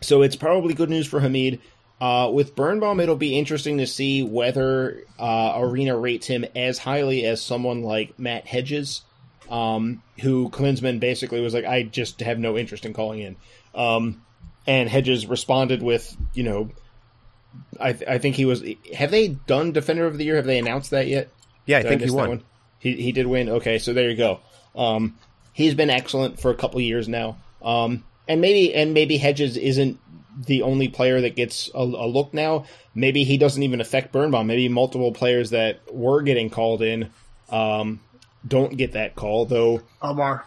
[0.00, 1.60] so it's probably good news for Hamid.
[2.00, 7.26] Uh, with Birnbaum, it'll be interesting to see whether uh, Arena rates him as highly
[7.26, 9.02] as someone like Matt Hedges,
[9.50, 13.36] um, who Klinsmann basically was like, I just have no interest in calling in.
[13.74, 14.22] Um,
[14.66, 16.70] and Hedges responded with, you know,
[17.78, 18.62] I, th- I think he was.
[18.94, 20.36] Have they done Defender of the Year?
[20.36, 21.30] Have they announced that yet?
[21.66, 22.28] Yeah, I Did think he won.
[22.28, 22.44] one?
[22.78, 23.48] He he did win.
[23.48, 24.40] Okay, so there you go.
[24.74, 25.18] Um,
[25.52, 27.38] he's been excellent for a couple years now.
[27.60, 29.98] Um, and maybe and maybe Hedges isn't
[30.46, 32.64] the only player that gets a, a look now.
[32.94, 34.46] Maybe he doesn't even affect Birnbaum.
[34.46, 37.10] Maybe multiple players that were getting called in
[37.50, 38.00] um,
[38.46, 39.44] don't get that call.
[39.46, 40.44] Though Omar.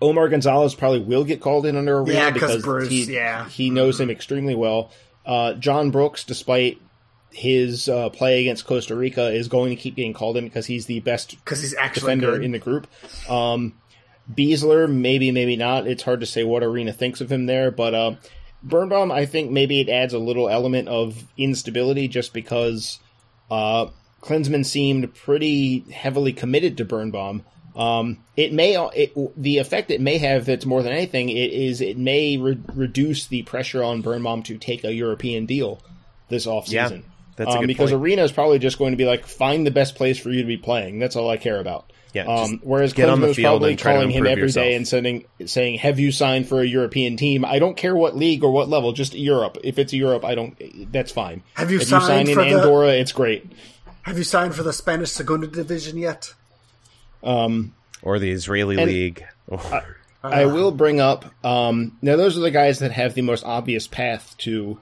[0.00, 3.48] Omar Gonzalez probably will get called in under Arena Yeah, 'cause because Bruce, he, yeah.
[3.48, 4.92] he knows him extremely well.
[5.26, 6.80] Uh, John Brooks, despite
[7.30, 10.86] his uh, play against Costa Rica, is going to keep getting called in because he's
[10.86, 12.44] the best Because he's actually defender good.
[12.44, 12.86] in the group.
[13.28, 13.74] Um,
[14.32, 15.86] Besler, maybe, maybe not.
[15.86, 18.12] It's hard to say what Arena thinks of him there, but uh,
[18.62, 22.98] Birnbaum, I think maybe it adds a little element of instability just because
[23.50, 23.86] uh,
[24.22, 27.44] Klinsmann seemed pretty heavily committed to Birnbaum.
[27.76, 31.80] Um, it may it, the effect it may have that's more than anything it is
[31.80, 35.80] it may re- reduce the pressure on Birnbaum to take a European deal
[36.28, 36.72] this offseason.
[36.72, 36.98] Yeah,
[37.36, 38.02] that's um, good because point.
[38.02, 40.48] Arena is probably just going to be like find the best place for you to
[40.48, 40.98] be playing.
[40.98, 41.92] That's all I care about.
[42.14, 44.42] Yeah, Um, whereas get on the was probably and try to calling him improve every
[44.50, 44.76] day yourself.
[44.76, 47.44] and sending saying, "Have you signed for a European team?
[47.44, 49.58] I don't care what league or what level, just Europe.
[49.62, 50.90] If it's Europe, I don't.
[50.90, 51.42] That's fine.
[51.54, 53.46] Have you if you signed in for the- Andorra, it's great.
[54.02, 56.32] Have you signed for the Spanish Segunda Division yet?
[57.22, 59.24] Um, or the Israeli And- league.
[59.50, 59.80] Oh,
[60.22, 62.16] I will bring up um, now.
[62.16, 64.78] Those are the guys that have the most obvious path to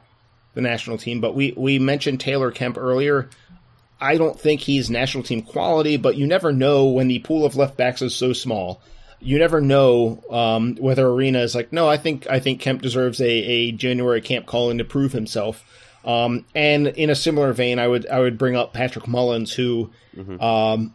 [0.54, 1.20] the national team.
[1.20, 3.28] But we we mentioned Taylor Kemp earlier.
[4.00, 7.56] I don't think he's national team quality, but you never know when the pool of
[7.56, 8.82] left backs is so small.
[9.20, 13.20] You never know um, whether Arena is like, no, I think I think Kemp deserves
[13.20, 15.64] a, a January camp call in to prove himself.
[16.04, 19.90] Um, and in a similar vein, I would I would bring up Patrick Mullins, who
[20.40, 20.94] um,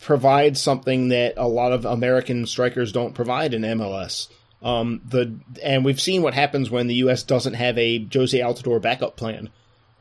[0.00, 4.28] provides something that a lot of American strikers don't provide in MLS.
[4.62, 7.22] Um, the and we've seen what happens when the U.S.
[7.24, 9.48] doesn't have a Jozy Altidore backup plan.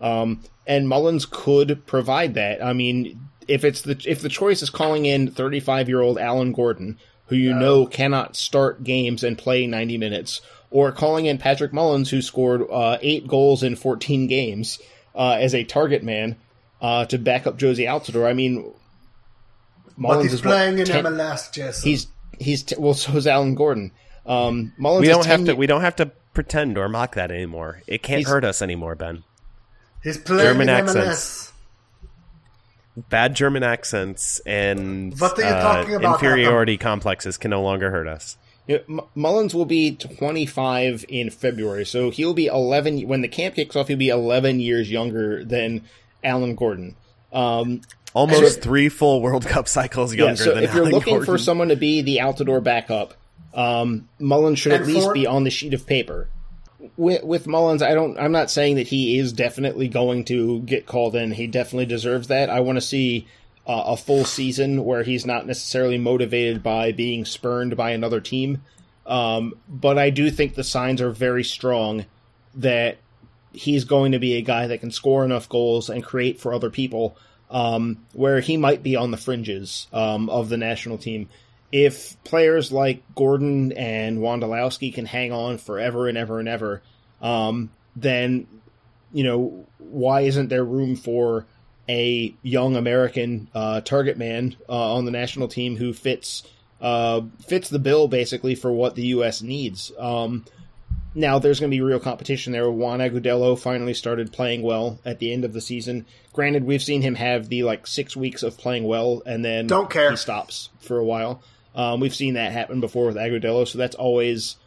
[0.02, 2.64] Um, and Mullins could provide that.
[2.64, 6.52] I mean, if it's the if the choice is calling in 35 year old Alan
[6.52, 6.98] Gordon,
[7.28, 12.10] who you know cannot start games and play 90 minutes, or calling in Patrick Mullins,
[12.10, 14.80] who scored uh, eight goals in 14 games
[15.16, 16.36] uh, as a target man
[16.82, 18.28] uh, to back up Jozy Altidore.
[18.28, 21.90] I mean, But Mullins he's is what, playing in 10 MLS, Jason.
[21.90, 22.08] He's
[22.40, 23.92] he's t- well, so is Alan Gordon.
[24.26, 25.56] Um, Mullins we don't have 10 to.
[25.56, 27.82] We don't have to pretend or mock that anymore.
[27.88, 29.24] It can't hurt us anymore, Ben.
[30.04, 31.52] He's playing German in accents.
[32.98, 33.08] MLS.
[33.10, 37.90] Bad German accents and What are you uh, talking about, inferiority complexes can no longer
[37.90, 38.38] hurt us.
[38.68, 43.56] Yeah, M- Mullins will be 25 in February, so he'll be 11 when the camp
[43.56, 43.88] kicks off.
[43.88, 45.84] He'll be 11 years younger than
[46.24, 46.96] Alan Gordon.
[47.32, 47.82] Um,
[48.14, 51.14] Almost So- three full World Cup cycles yeah, younger so than if you're Alan looking
[51.14, 51.26] Gordon.
[51.34, 53.14] for someone to be the Altidore backup,
[53.54, 56.28] um, Mullins should at And least for- be on the sheet of paper.
[56.98, 58.18] With, with Mullins, I don't.
[58.18, 61.32] I'm not saying that he is definitely going to get called in.
[61.32, 62.50] He definitely deserves that.
[62.50, 63.28] I want to see
[63.68, 68.64] uh, a full season where he's not necessarily motivated by being spurned by another team.
[69.06, 72.06] Um, but I do think the signs are very strong
[72.56, 72.98] that
[73.54, 76.70] he's going to be a guy that can score enough goals and create for other
[76.70, 77.18] people,
[77.50, 81.30] um, where he might be on the fringes um, of the national team.
[81.72, 86.82] If players like Gordon and Wondolowski can hang on forever and ever and ever,
[87.22, 88.48] um, then
[89.14, 91.46] you know why isn't there room for
[91.90, 96.44] a young American uh, target man uh, on the national team who fits
[96.82, 99.42] uh, fits the bill basically for what the U.S.
[99.42, 99.92] needs.
[99.98, 100.46] Um,
[101.14, 102.72] now there's going to be real competition there.
[102.72, 106.06] Juan Agudelo finally started playing well at the end of the season.
[106.32, 109.90] Granted, we've seen him have the like six weeks of playing well and then Don't
[109.90, 110.12] care.
[110.12, 111.44] he stops for a while.
[111.76, 114.58] Um, we've seen that happen before with Agudelo, so that's always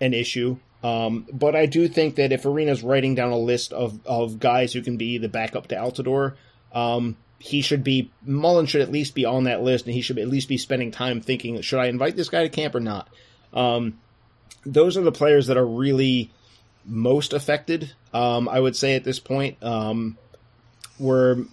[0.00, 0.58] an issue.
[0.82, 4.72] Um, but I do think that if Arena's writing down a list of, of guys
[4.72, 6.34] who can be the backup to Altidore,
[6.72, 10.18] um, he should be Mullen should at least be on that list, and he should
[10.18, 13.08] at least be spending time thinking, should I invite this guy to camp or not?
[13.52, 13.98] Um,
[14.64, 16.30] those are the players that are really
[16.84, 17.92] most affected.
[18.12, 20.18] Um, I would say at this point, um,
[20.98, 21.44] we're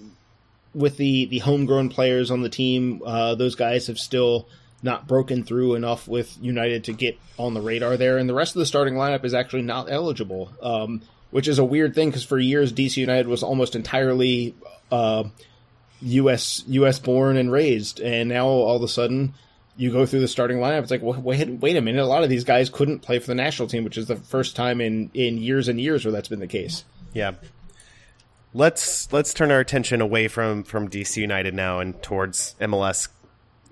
[0.74, 3.02] with the the homegrown players on the team.
[3.06, 4.48] Uh, those guys have still
[4.84, 8.56] not broken through enough with United to get on the radar there, and the rest
[8.56, 11.02] of the starting lineup is actually not eligible, um,
[11.32, 14.56] which is a weird thing because for years DC United was almost entirely
[14.91, 15.24] uh,
[16.02, 16.64] U.S.
[16.68, 16.99] U.S.
[16.99, 19.34] born and raised, and now all of a sudden
[19.78, 20.82] you go through the starting lineup.
[20.82, 22.04] It's like, wait, wait a minute.
[22.04, 24.56] A lot of these guys couldn't play for the national team, which is the first
[24.56, 26.84] time in in years and years where that's been the case.
[27.14, 27.34] Yeah.
[28.54, 33.08] Let's let's turn our attention away from from DC United now and towards MLS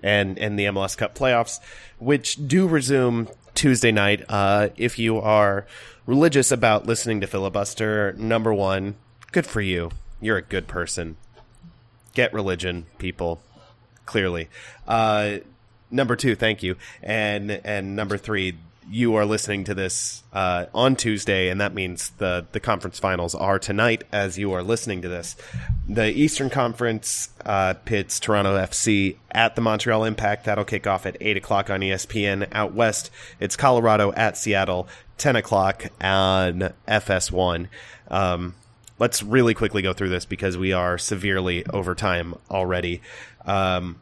[0.06, 1.58] and and the MLS Cup playoffs,
[1.98, 4.24] which do resume Tuesday night.
[4.28, 5.66] Uh, if you are
[6.06, 8.94] religious about listening to filibuster, number one,
[9.32, 9.90] good for you.
[10.20, 11.16] You're a good person.
[12.14, 13.42] Get religion, people.
[14.06, 14.48] Clearly.
[14.86, 15.38] Uh,
[15.90, 16.76] number two, thank you.
[17.02, 18.56] And and number three,
[18.90, 23.34] you are listening to this uh, on Tuesday, and that means the the conference finals
[23.34, 25.36] are tonight as you are listening to this.
[25.88, 30.44] The Eastern Conference uh, pits Toronto FC at the Montreal Impact.
[30.44, 32.48] That'll kick off at eight o'clock on ESPN.
[32.52, 33.10] Out west,
[33.40, 34.88] it's Colorado at Seattle,
[35.18, 37.68] ten o'clock on FS1.
[38.08, 38.54] Um,
[38.98, 43.02] let's really quickly go through this because we are severely over time already.
[43.44, 44.00] Um,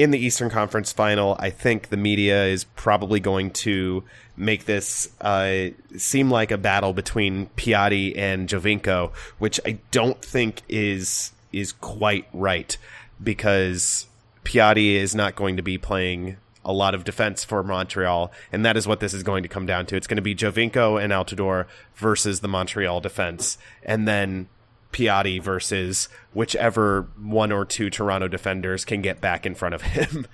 [0.00, 4.02] in the Eastern Conference final, I think the media is probably going to
[4.34, 5.66] make this uh,
[5.98, 12.26] seem like a battle between Piatti and Giovinco, which I don't think is is quite
[12.32, 12.78] right
[13.22, 14.06] because
[14.42, 18.78] Piatti is not going to be playing a lot of defense for Montreal, and that
[18.78, 19.96] is what this is going to come down to.
[19.96, 21.66] It's going to be Giovinco and Altidore
[21.96, 24.48] versus the Montreal defense, and then
[24.92, 30.26] Piatti versus whichever one or two Toronto defenders can get back in front of him.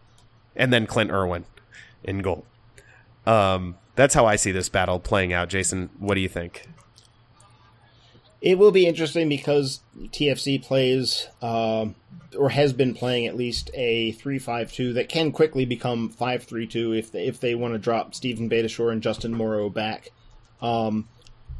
[0.56, 1.44] and then Clint Irwin
[2.04, 2.46] in goal.
[3.26, 5.48] Um, that's how I see this battle playing out.
[5.48, 6.68] Jason, what do you think?
[8.40, 11.96] It will be interesting because TFC plays, um,
[12.38, 17.26] or has been playing at least a three-five-two that can quickly become five-three-two if they,
[17.26, 20.10] if they want to drop Steven Beitashour and Justin Morrow back.
[20.60, 21.08] Um,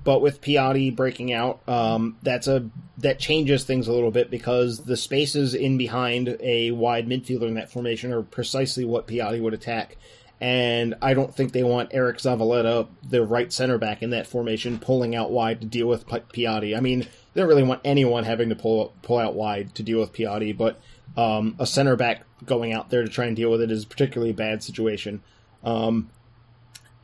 [0.07, 4.85] but with Piatti breaking out, um, that's a that changes things a little bit because
[4.85, 9.53] the spaces in behind a wide midfielder in that formation are precisely what Piatti would
[9.53, 9.97] attack.
[10.41, 14.79] And I don't think they want Eriq Zavaleta, the right center back in that formation,
[14.79, 16.77] pulling out wide to deal with Piatti.
[16.77, 17.01] I mean,
[17.35, 20.57] they don't really want anyone having to pull pull out wide to deal with Piatti,
[20.57, 20.81] but
[21.17, 23.89] um, a center back going out there to try and deal with it is a
[23.89, 25.21] particularly bad situation.
[25.65, 26.11] Um,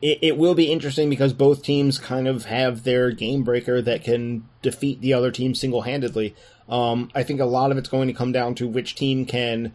[0.03, 4.03] it, it will be interesting because both teams kind of have their game breaker that
[4.03, 6.35] can defeat the other team single handedly.
[6.67, 9.73] Um, I think a lot of it's going to come down to which team can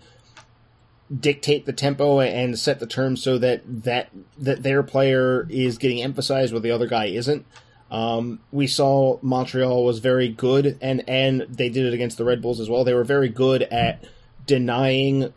[1.19, 6.03] dictate the tempo and set the terms so that that that their player is getting
[6.03, 7.47] emphasized where the other guy isn't.
[7.91, 12.43] Um, we saw Montreal was very good, and and they did it against the Red
[12.43, 12.85] Bulls as well.
[12.85, 14.05] They were very good at
[14.45, 15.33] denying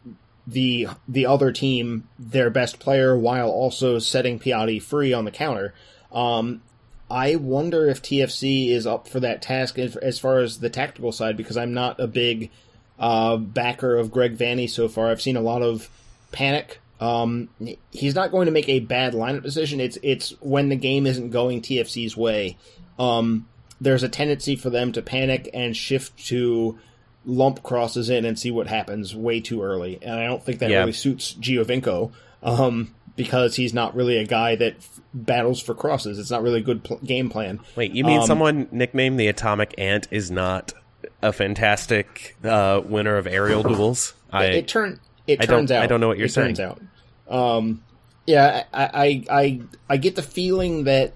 [0.47, 5.73] the the other team their best player while also setting Piatti free on the counter.
[6.11, 6.61] Um,
[7.09, 11.35] I wonder if TFC is up for that task as far as the tactical side
[11.35, 12.51] because I'm not a big
[12.97, 15.09] uh, backer of Greg Vanney so far.
[15.09, 15.89] I've seen a lot of
[16.31, 16.79] panic.
[17.01, 17.49] Um,
[17.91, 19.81] he's not going to make a bad lineup decision.
[19.81, 22.57] It's it's when the game isn't going TFC's way.
[22.97, 23.47] Um,
[23.81, 26.79] there's a tendency for them to panic and shift to
[27.25, 29.99] lump crosses in and see what happens way too early.
[30.01, 30.79] And I don't think that Yeah.
[30.79, 32.11] really suits Giovinco
[32.41, 36.17] um, because he's not really a guy that f- battles for crosses.
[36.17, 37.59] It's not really a good pl- game plan.
[37.75, 40.73] Wait, you mean Um, someone nicknamed the Atomic Ant is not
[41.21, 44.13] a fantastic uh, winner of aerial duels?
[44.31, 45.83] I it turn it I don't- turns out.
[45.83, 46.81] I don't know what you're it Turns out.
[47.29, 47.83] Um,
[48.25, 51.13] yeah, I, I I I get the feeling that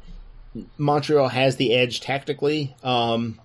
[0.78, 3.40] Montreal has the edge tactically, um,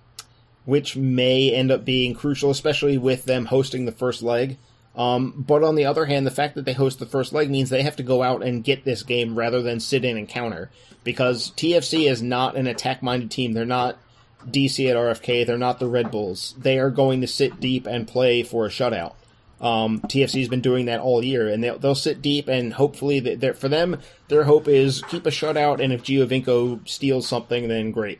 [0.65, 4.57] which may end up being crucial, especially with them hosting the first leg.
[4.95, 7.69] Um, but on the other hand, the fact that they host the first leg means
[7.69, 10.69] they have to go out and get this game rather than sit in and counter.
[11.03, 13.53] Because TFC is not an attack minded team.
[13.53, 13.97] They're not
[14.45, 15.45] DC at RFK.
[15.45, 16.55] They're not the Red Bulls.
[16.57, 19.13] They are going to sit deep and play for a shutout.
[19.61, 23.19] Um, TFC's been doing that all year, and they'll, they'll sit deep and hopefully,
[23.53, 28.19] for them, their hope is keep a shutout, and if Giovinco steals something, then great.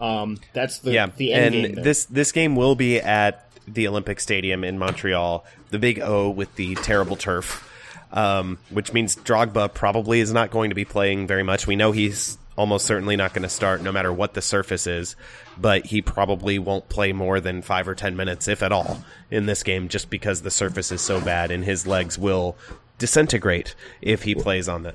[0.00, 1.84] Um, that's the yeah, the end and game.
[1.84, 6.54] this this game will be at the Olympic Stadium in Montreal, the big O with
[6.56, 7.68] the terrible turf,
[8.12, 11.66] um, which means Drogba probably is not going to be playing very much.
[11.66, 15.16] We know he's almost certainly not going to start, no matter what the surface is,
[15.56, 19.46] but he probably won't play more than five or ten minutes, if at all, in
[19.46, 22.56] this game, just because the surface is so bad and his legs will
[22.98, 24.94] disintegrate if he plays on the.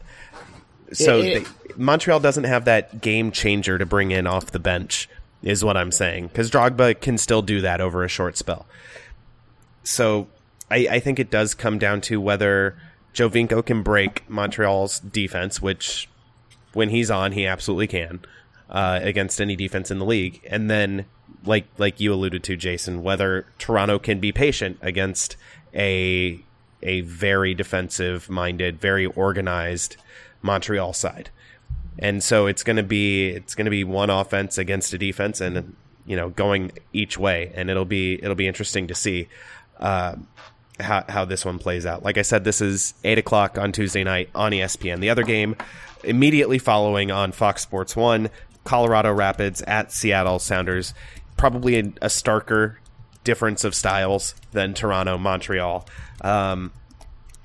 [0.94, 4.60] So It- it- they- Montreal doesn't have that game changer to bring in off the
[4.60, 5.10] bench,
[5.44, 6.28] is what I'm saying.
[6.28, 8.66] Because Drogba can still do that over a short spell.
[9.84, 10.28] So
[10.72, 12.76] I, I think it does come down to whether
[13.14, 16.08] Giovinco can break Montreal's defense, which
[16.74, 18.20] when he's on, he absolutely can
[18.70, 20.42] uh, against any defense in the league.
[20.50, 21.06] And then,
[21.46, 25.36] like like you alluded to, Jason, whether Toronto can be patient against
[25.74, 26.40] a
[26.82, 29.98] a very defensive minded, very organized
[30.46, 31.30] Montreal side.
[32.00, 35.42] And so it's going to be it's going to be one offense against a defense,
[35.42, 39.30] and you know going each way, and it'll be it'll be interesting to see
[39.80, 40.16] uh,
[40.80, 42.04] how how this one plays out.
[42.04, 45.00] Like I said, this is eight o'clock on Tuesday night on ESPN.
[45.00, 45.56] The other game
[46.04, 48.30] immediately following on Fox Sports One,
[48.66, 50.94] Colorado Rapids at Seattle Sounders.
[51.38, 52.76] Probably a, a starker
[53.24, 55.88] difference of styles than Toronto Montreal.
[56.22, 56.72] Um,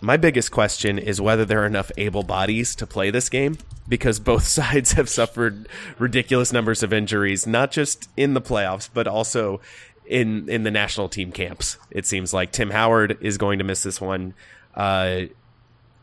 [0.03, 3.59] my biggest question is whether there are enough able bodies to play this game
[3.89, 5.69] because both sides have suffered
[5.99, 9.61] ridiculous numbers of injuries, not just in the playoffs, but also
[10.07, 11.77] in in the national team camps.
[11.91, 14.35] It seems like Tim Howard is going to miss this one.
[14.75, 15.23] Uh,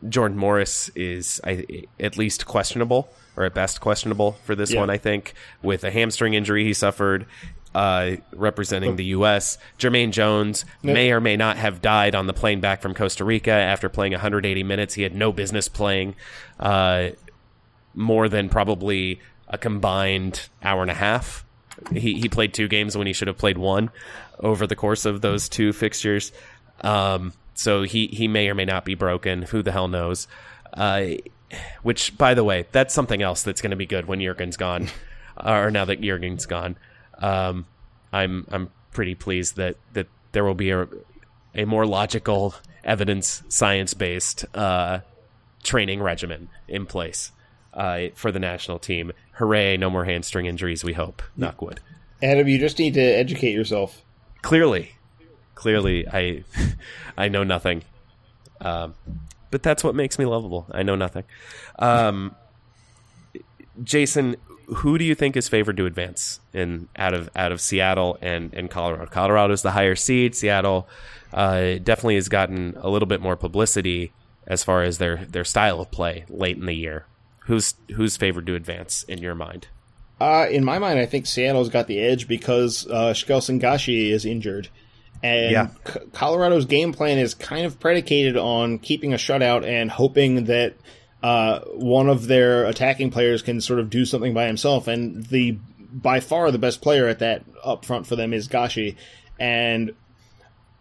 [0.08, 1.66] Jordan Morris is I,
[2.00, 4.82] at least questionable, or at best questionable for this Yeah.
[4.82, 4.90] one.
[4.92, 5.34] I think
[5.64, 7.26] with a hamstring injury he suffered.
[7.76, 12.60] Uh, representing the U.S., Jermaine Jones may or may not have died on the plane
[12.60, 14.96] back from Costa Rica after playing 180 minutes.
[14.96, 16.16] He had no business playing
[16.60, 17.10] uh,
[17.94, 21.46] more than probably a combined hour and a half.
[21.92, 23.92] He he played two games when he should have played one
[24.40, 26.32] over the course of those two fixtures.
[26.82, 29.44] Um, so he he may or may not be broken.
[29.44, 30.28] Who the hell knows?
[30.74, 31.10] Uh,
[31.82, 34.90] which, by the way, that's something else that's going to be good when Jurgen's gone,
[35.44, 36.78] or now that Jurgen's gone.
[37.20, 37.66] Um,
[38.12, 40.88] I'm I'm pretty pleased that that there will be a
[41.56, 45.00] a more logical, evidence science based uh,
[45.64, 47.32] training regimen in place
[47.74, 49.12] uh, for the national team.
[49.34, 49.78] Hooray!
[49.78, 50.84] No more hamstring injuries.
[50.84, 51.22] We hope.
[51.38, 51.80] Knockwood.
[52.22, 54.04] Adam, you just need to educate yourself.
[54.42, 54.94] Clearly,
[55.56, 56.44] clearly, I
[57.18, 57.84] I know nothing.
[58.62, 58.96] Um,
[59.52, 60.68] but that's what makes me lovable.
[60.72, 61.24] I know nothing.
[61.80, 62.36] Um,
[63.84, 64.36] Jason,
[64.68, 68.54] who do you think is favored to advance in out of out of Seattle and
[68.54, 69.06] and Colorado?
[69.08, 70.36] Colorado is the higher seed.
[70.36, 70.88] Seattle
[71.34, 74.12] uh, definitely has gotten a little bit more publicity
[74.46, 77.06] as far as their their style of play late in the year.
[77.42, 79.68] Who's who's favored to advance in your mind?
[80.20, 84.26] Uh, in my mind, I think Seattle's got the edge because uh, Shkelzen Gashi is
[84.26, 84.68] injured.
[85.24, 85.68] And Yeah.
[85.88, 90.74] C- Colorado's game plan is kind of predicated on keeping a shutout and hoping that
[91.24, 94.88] uh, one of their attacking players can sort of do something by himself.
[94.88, 95.58] And the
[95.92, 98.96] by far the best player at that up front for them is Gashi.
[99.40, 99.94] And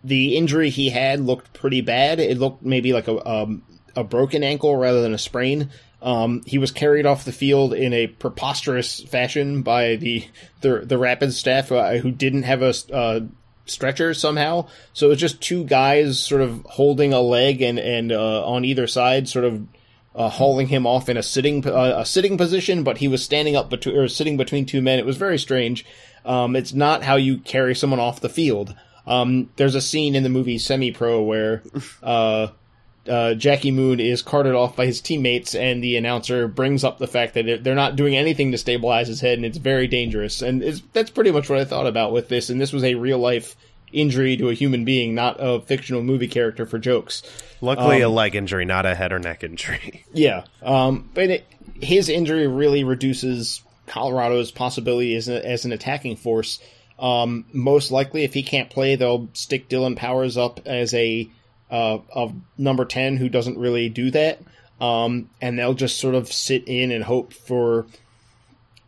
[0.04, 2.20] the injury he had looked pretty bad.
[2.20, 3.62] It looked maybe like a um,
[3.94, 5.70] a broken ankle rather than a sprain.
[6.02, 10.26] Um, he was carried off the field in a preposterous fashion by the
[10.60, 13.20] the, the Rapids staff uh, who didn't have a uh,
[13.64, 14.68] stretcher somehow.
[14.92, 18.64] So it was just two guys sort of holding a leg and and uh, on
[18.64, 19.66] either side, sort of
[20.16, 23.54] uh, hauling him off in a sitting uh, a sitting position, but he was standing
[23.54, 24.98] up between or sitting between two men.
[24.98, 25.84] It was very strange.
[26.24, 28.74] Um, it's not how you carry someone off the field.
[29.06, 31.62] Um, there's a scene in the movie Semi Pro where
[32.02, 32.48] uh,
[33.08, 37.06] uh, Jackie Moon is carted off by his teammates, and the announcer brings up the
[37.06, 40.40] fact that they're not doing anything to stabilize his head, and it's very dangerous.
[40.40, 40.62] And
[40.92, 42.50] that's pretty much what I thought about with this.
[42.50, 43.54] And this was a real life
[43.96, 47.22] injury to a human being, not a fictional movie character for jokes.
[47.60, 50.04] Luckily, a leg injury, not a head or neck injury.
[50.12, 51.46] Yeah, um, but it,
[51.80, 56.58] his injury really reduces Colorado's possibility as, a, as an attacking force.
[56.98, 61.28] Um, most likely, if he can't play, they'll stick Dillon Powers up as a
[61.70, 64.40] uh, of number ten who doesn't really do that,
[64.80, 67.86] um, and they'll just sort of sit in and hope for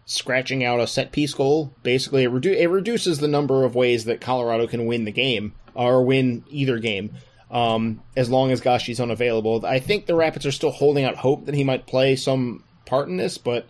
[0.09, 1.71] scratching out a set piece goal.
[1.83, 5.53] Basically, it, redu- it reduces the number of ways that Colorado can win the game
[5.75, 7.13] or win either game.
[7.51, 11.45] Um, as long as Gashi's unavailable, I think the Rapids are still holding out hope
[11.45, 13.69] that he might play some part in this, but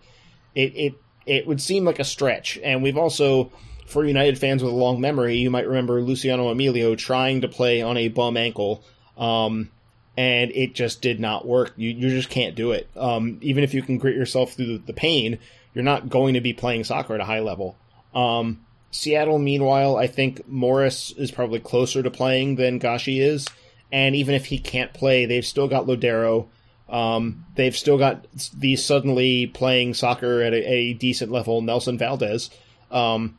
[0.54, 0.94] it it
[1.26, 2.58] it would seem like a stretch.
[2.62, 3.50] And we've also,
[3.86, 7.82] for United fans with a long memory, you might remember Luciano Emilio trying to play
[7.82, 8.84] on a bum ankle
[9.18, 9.70] Um,
[10.16, 11.72] and it just did not work.
[11.76, 12.88] You, you just can't do it.
[12.96, 15.38] Um, even if you can grit yourself through the pain,
[15.78, 17.78] you're not going to be playing soccer at a high level.
[18.12, 23.46] Um, Seattle, meanwhile, I think Morris is probably closer to playing than Gashi is.
[23.92, 26.48] And even if he can't play, they've still got Lodeiro.
[26.88, 28.26] Um, they've still got
[28.56, 32.50] the suddenly playing soccer at a, a decent level, Nelson Valdez.
[32.90, 33.38] Um,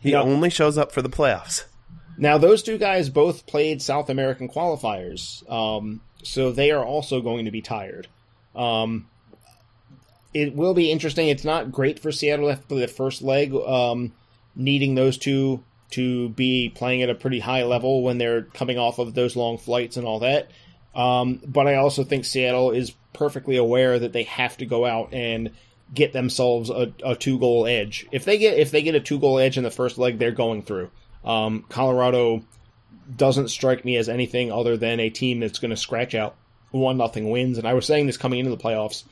[0.00, 1.66] he now, only shows up for the playoffs.
[2.18, 7.44] Now, those two guys both played South American qualifiers, um, so they are also going
[7.44, 8.08] to be tired.
[8.56, 9.06] Um,
[10.36, 11.28] it will be interesting.
[11.28, 14.12] It's not great for Seattle after the first leg, um,
[14.54, 18.98] needing those two to be playing at a pretty high level when they're coming off
[18.98, 20.50] of those long flights and all that.
[20.94, 25.14] Um, but I also think Seattle is perfectly aware that they have to go out
[25.14, 25.52] and
[25.94, 28.06] get themselves a, a two goal edge.
[28.12, 30.32] If they get if they get a two goal edge in the first leg, they're
[30.32, 30.90] going through.
[31.24, 32.44] Um, Colorado
[33.14, 36.36] doesn't strike me as anything other than a team that's going to scratch out
[36.72, 37.56] one nothing wins.
[37.56, 39.04] And I was saying this coming into the playoffs.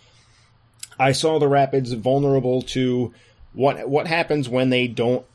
[0.98, 3.12] I saw the Rapids vulnerable to
[3.52, 5.26] what what happens when they don't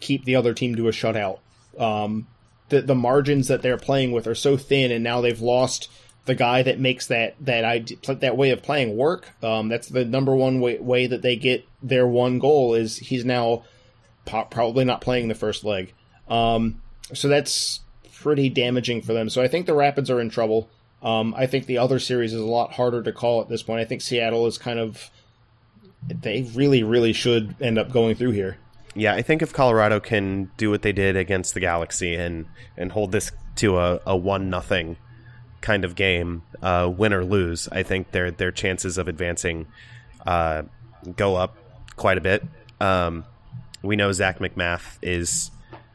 [0.00, 1.38] keep the other team to a shutout.
[1.78, 2.26] Um,
[2.68, 5.90] the the margins that they're playing with are so thin, and now they've lost
[6.26, 9.28] the guy that makes that that idea, that way of playing work.
[9.42, 13.24] Um, that's the number one way, way that they get their one goal is he's
[13.24, 13.64] now
[14.24, 15.92] po- probably not playing the first leg.
[16.28, 16.80] Um,
[17.12, 17.80] so that's
[18.14, 19.28] pretty damaging for them.
[19.28, 20.70] So I think the Rapids are in trouble.
[21.04, 23.80] Um, I think the other series is a lot harder to call at this point.
[23.80, 25.10] I think Seattle is kind of
[26.08, 28.58] they really really should end up going through here
[28.94, 32.92] yeah, I think if Colorado can do what they did against the Galaxy and and
[32.92, 34.96] hold this to a, a one nothing
[35.60, 39.66] kind of game, uh, win or lose, I think their their chances of advancing
[40.26, 40.62] uh,
[41.16, 41.56] go up
[41.96, 42.44] quite a bit.
[42.80, 43.24] Um,
[43.82, 45.50] we know Zac MacMath is,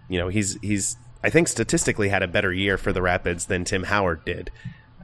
[0.10, 3.64] you know, he's he's I think statistically had a better year for the Rapids than
[3.64, 4.52] Tim Howard did,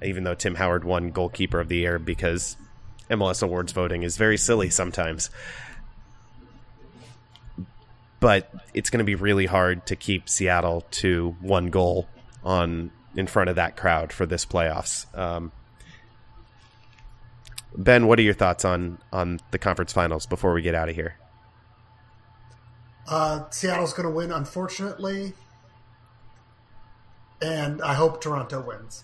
[0.04, 2.58] even though Tim Howard won goalkeeper of the year because
[3.10, 5.30] MLS awards voting is very silly sometimes
[8.26, 12.08] but it's going to be really hard to keep Seattle to one goal
[12.44, 15.06] on in front of that crowd for this playoffs.
[15.16, 15.52] Um,
[17.76, 20.96] ben, what are your thoughts on on the conference finals before we get out of
[20.96, 21.18] here?
[23.08, 25.34] Uh, Seattle's going to win, unfortunately,
[27.40, 29.04] and I hope Toronto wins.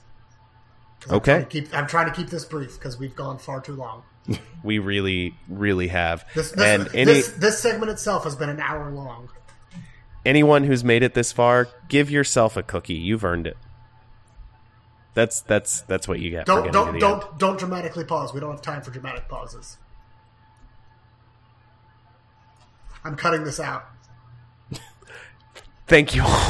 [1.10, 3.76] Okay, I'm trying, keep, I'm trying to keep this brief because we've gone far too
[3.76, 4.03] long.
[4.64, 6.26] we really, really have.
[6.36, 9.30] This, this, and any, this, this segment itself has been an hour long.
[10.26, 12.94] Anyone who's made it this far, give yourself a cookie.
[12.94, 13.57] You've earned it.
[15.14, 16.45] That's that's that's what you get.
[16.45, 17.38] Don't don't don't end.
[17.38, 18.34] don't dramatically pause.
[18.34, 19.78] We don't have time for dramatic pauses.
[23.03, 23.88] I'm cutting this out.
[25.88, 26.49] Thank you all.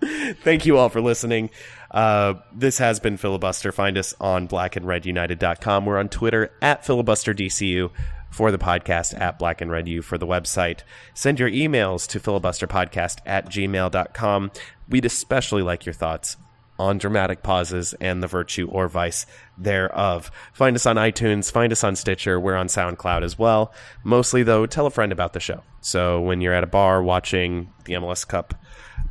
[0.42, 1.50] Thank you all for listening.
[1.90, 3.72] Uh, this has been Filibuster.
[3.72, 5.86] Find us on blackandredunited.com.
[5.86, 7.90] We're on Twitter at filibusterdcu
[8.30, 10.80] for the podcast at Black and Red U for the website.
[11.14, 14.52] Send your emails to filibusterpodcast at gmail.com.
[14.88, 16.36] We'd especially like your thoughts
[16.78, 19.26] on dramatic pauses and the virtue or vice
[19.58, 20.30] thereof.
[20.54, 23.74] Find us on iTunes, find us on Stitcher, we're on SoundCloud as well.
[24.02, 25.62] Mostly, though, tell a friend about the show.
[25.82, 28.54] So when you're at a bar watching the MLS Cup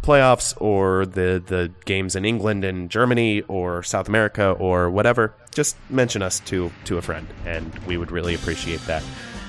[0.02, 5.76] playoffs or the the games in England and Germany or South America or whatever, just
[5.90, 9.04] mention us to to a friend, and we would really appreciate that.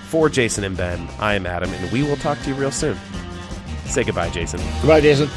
[0.08, 2.98] For Jason and Ben, I am Adam, and we will talk to you real soon.
[3.86, 4.60] Say goodbye, Jason.
[4.80, 5.28] Goodbye, Jason.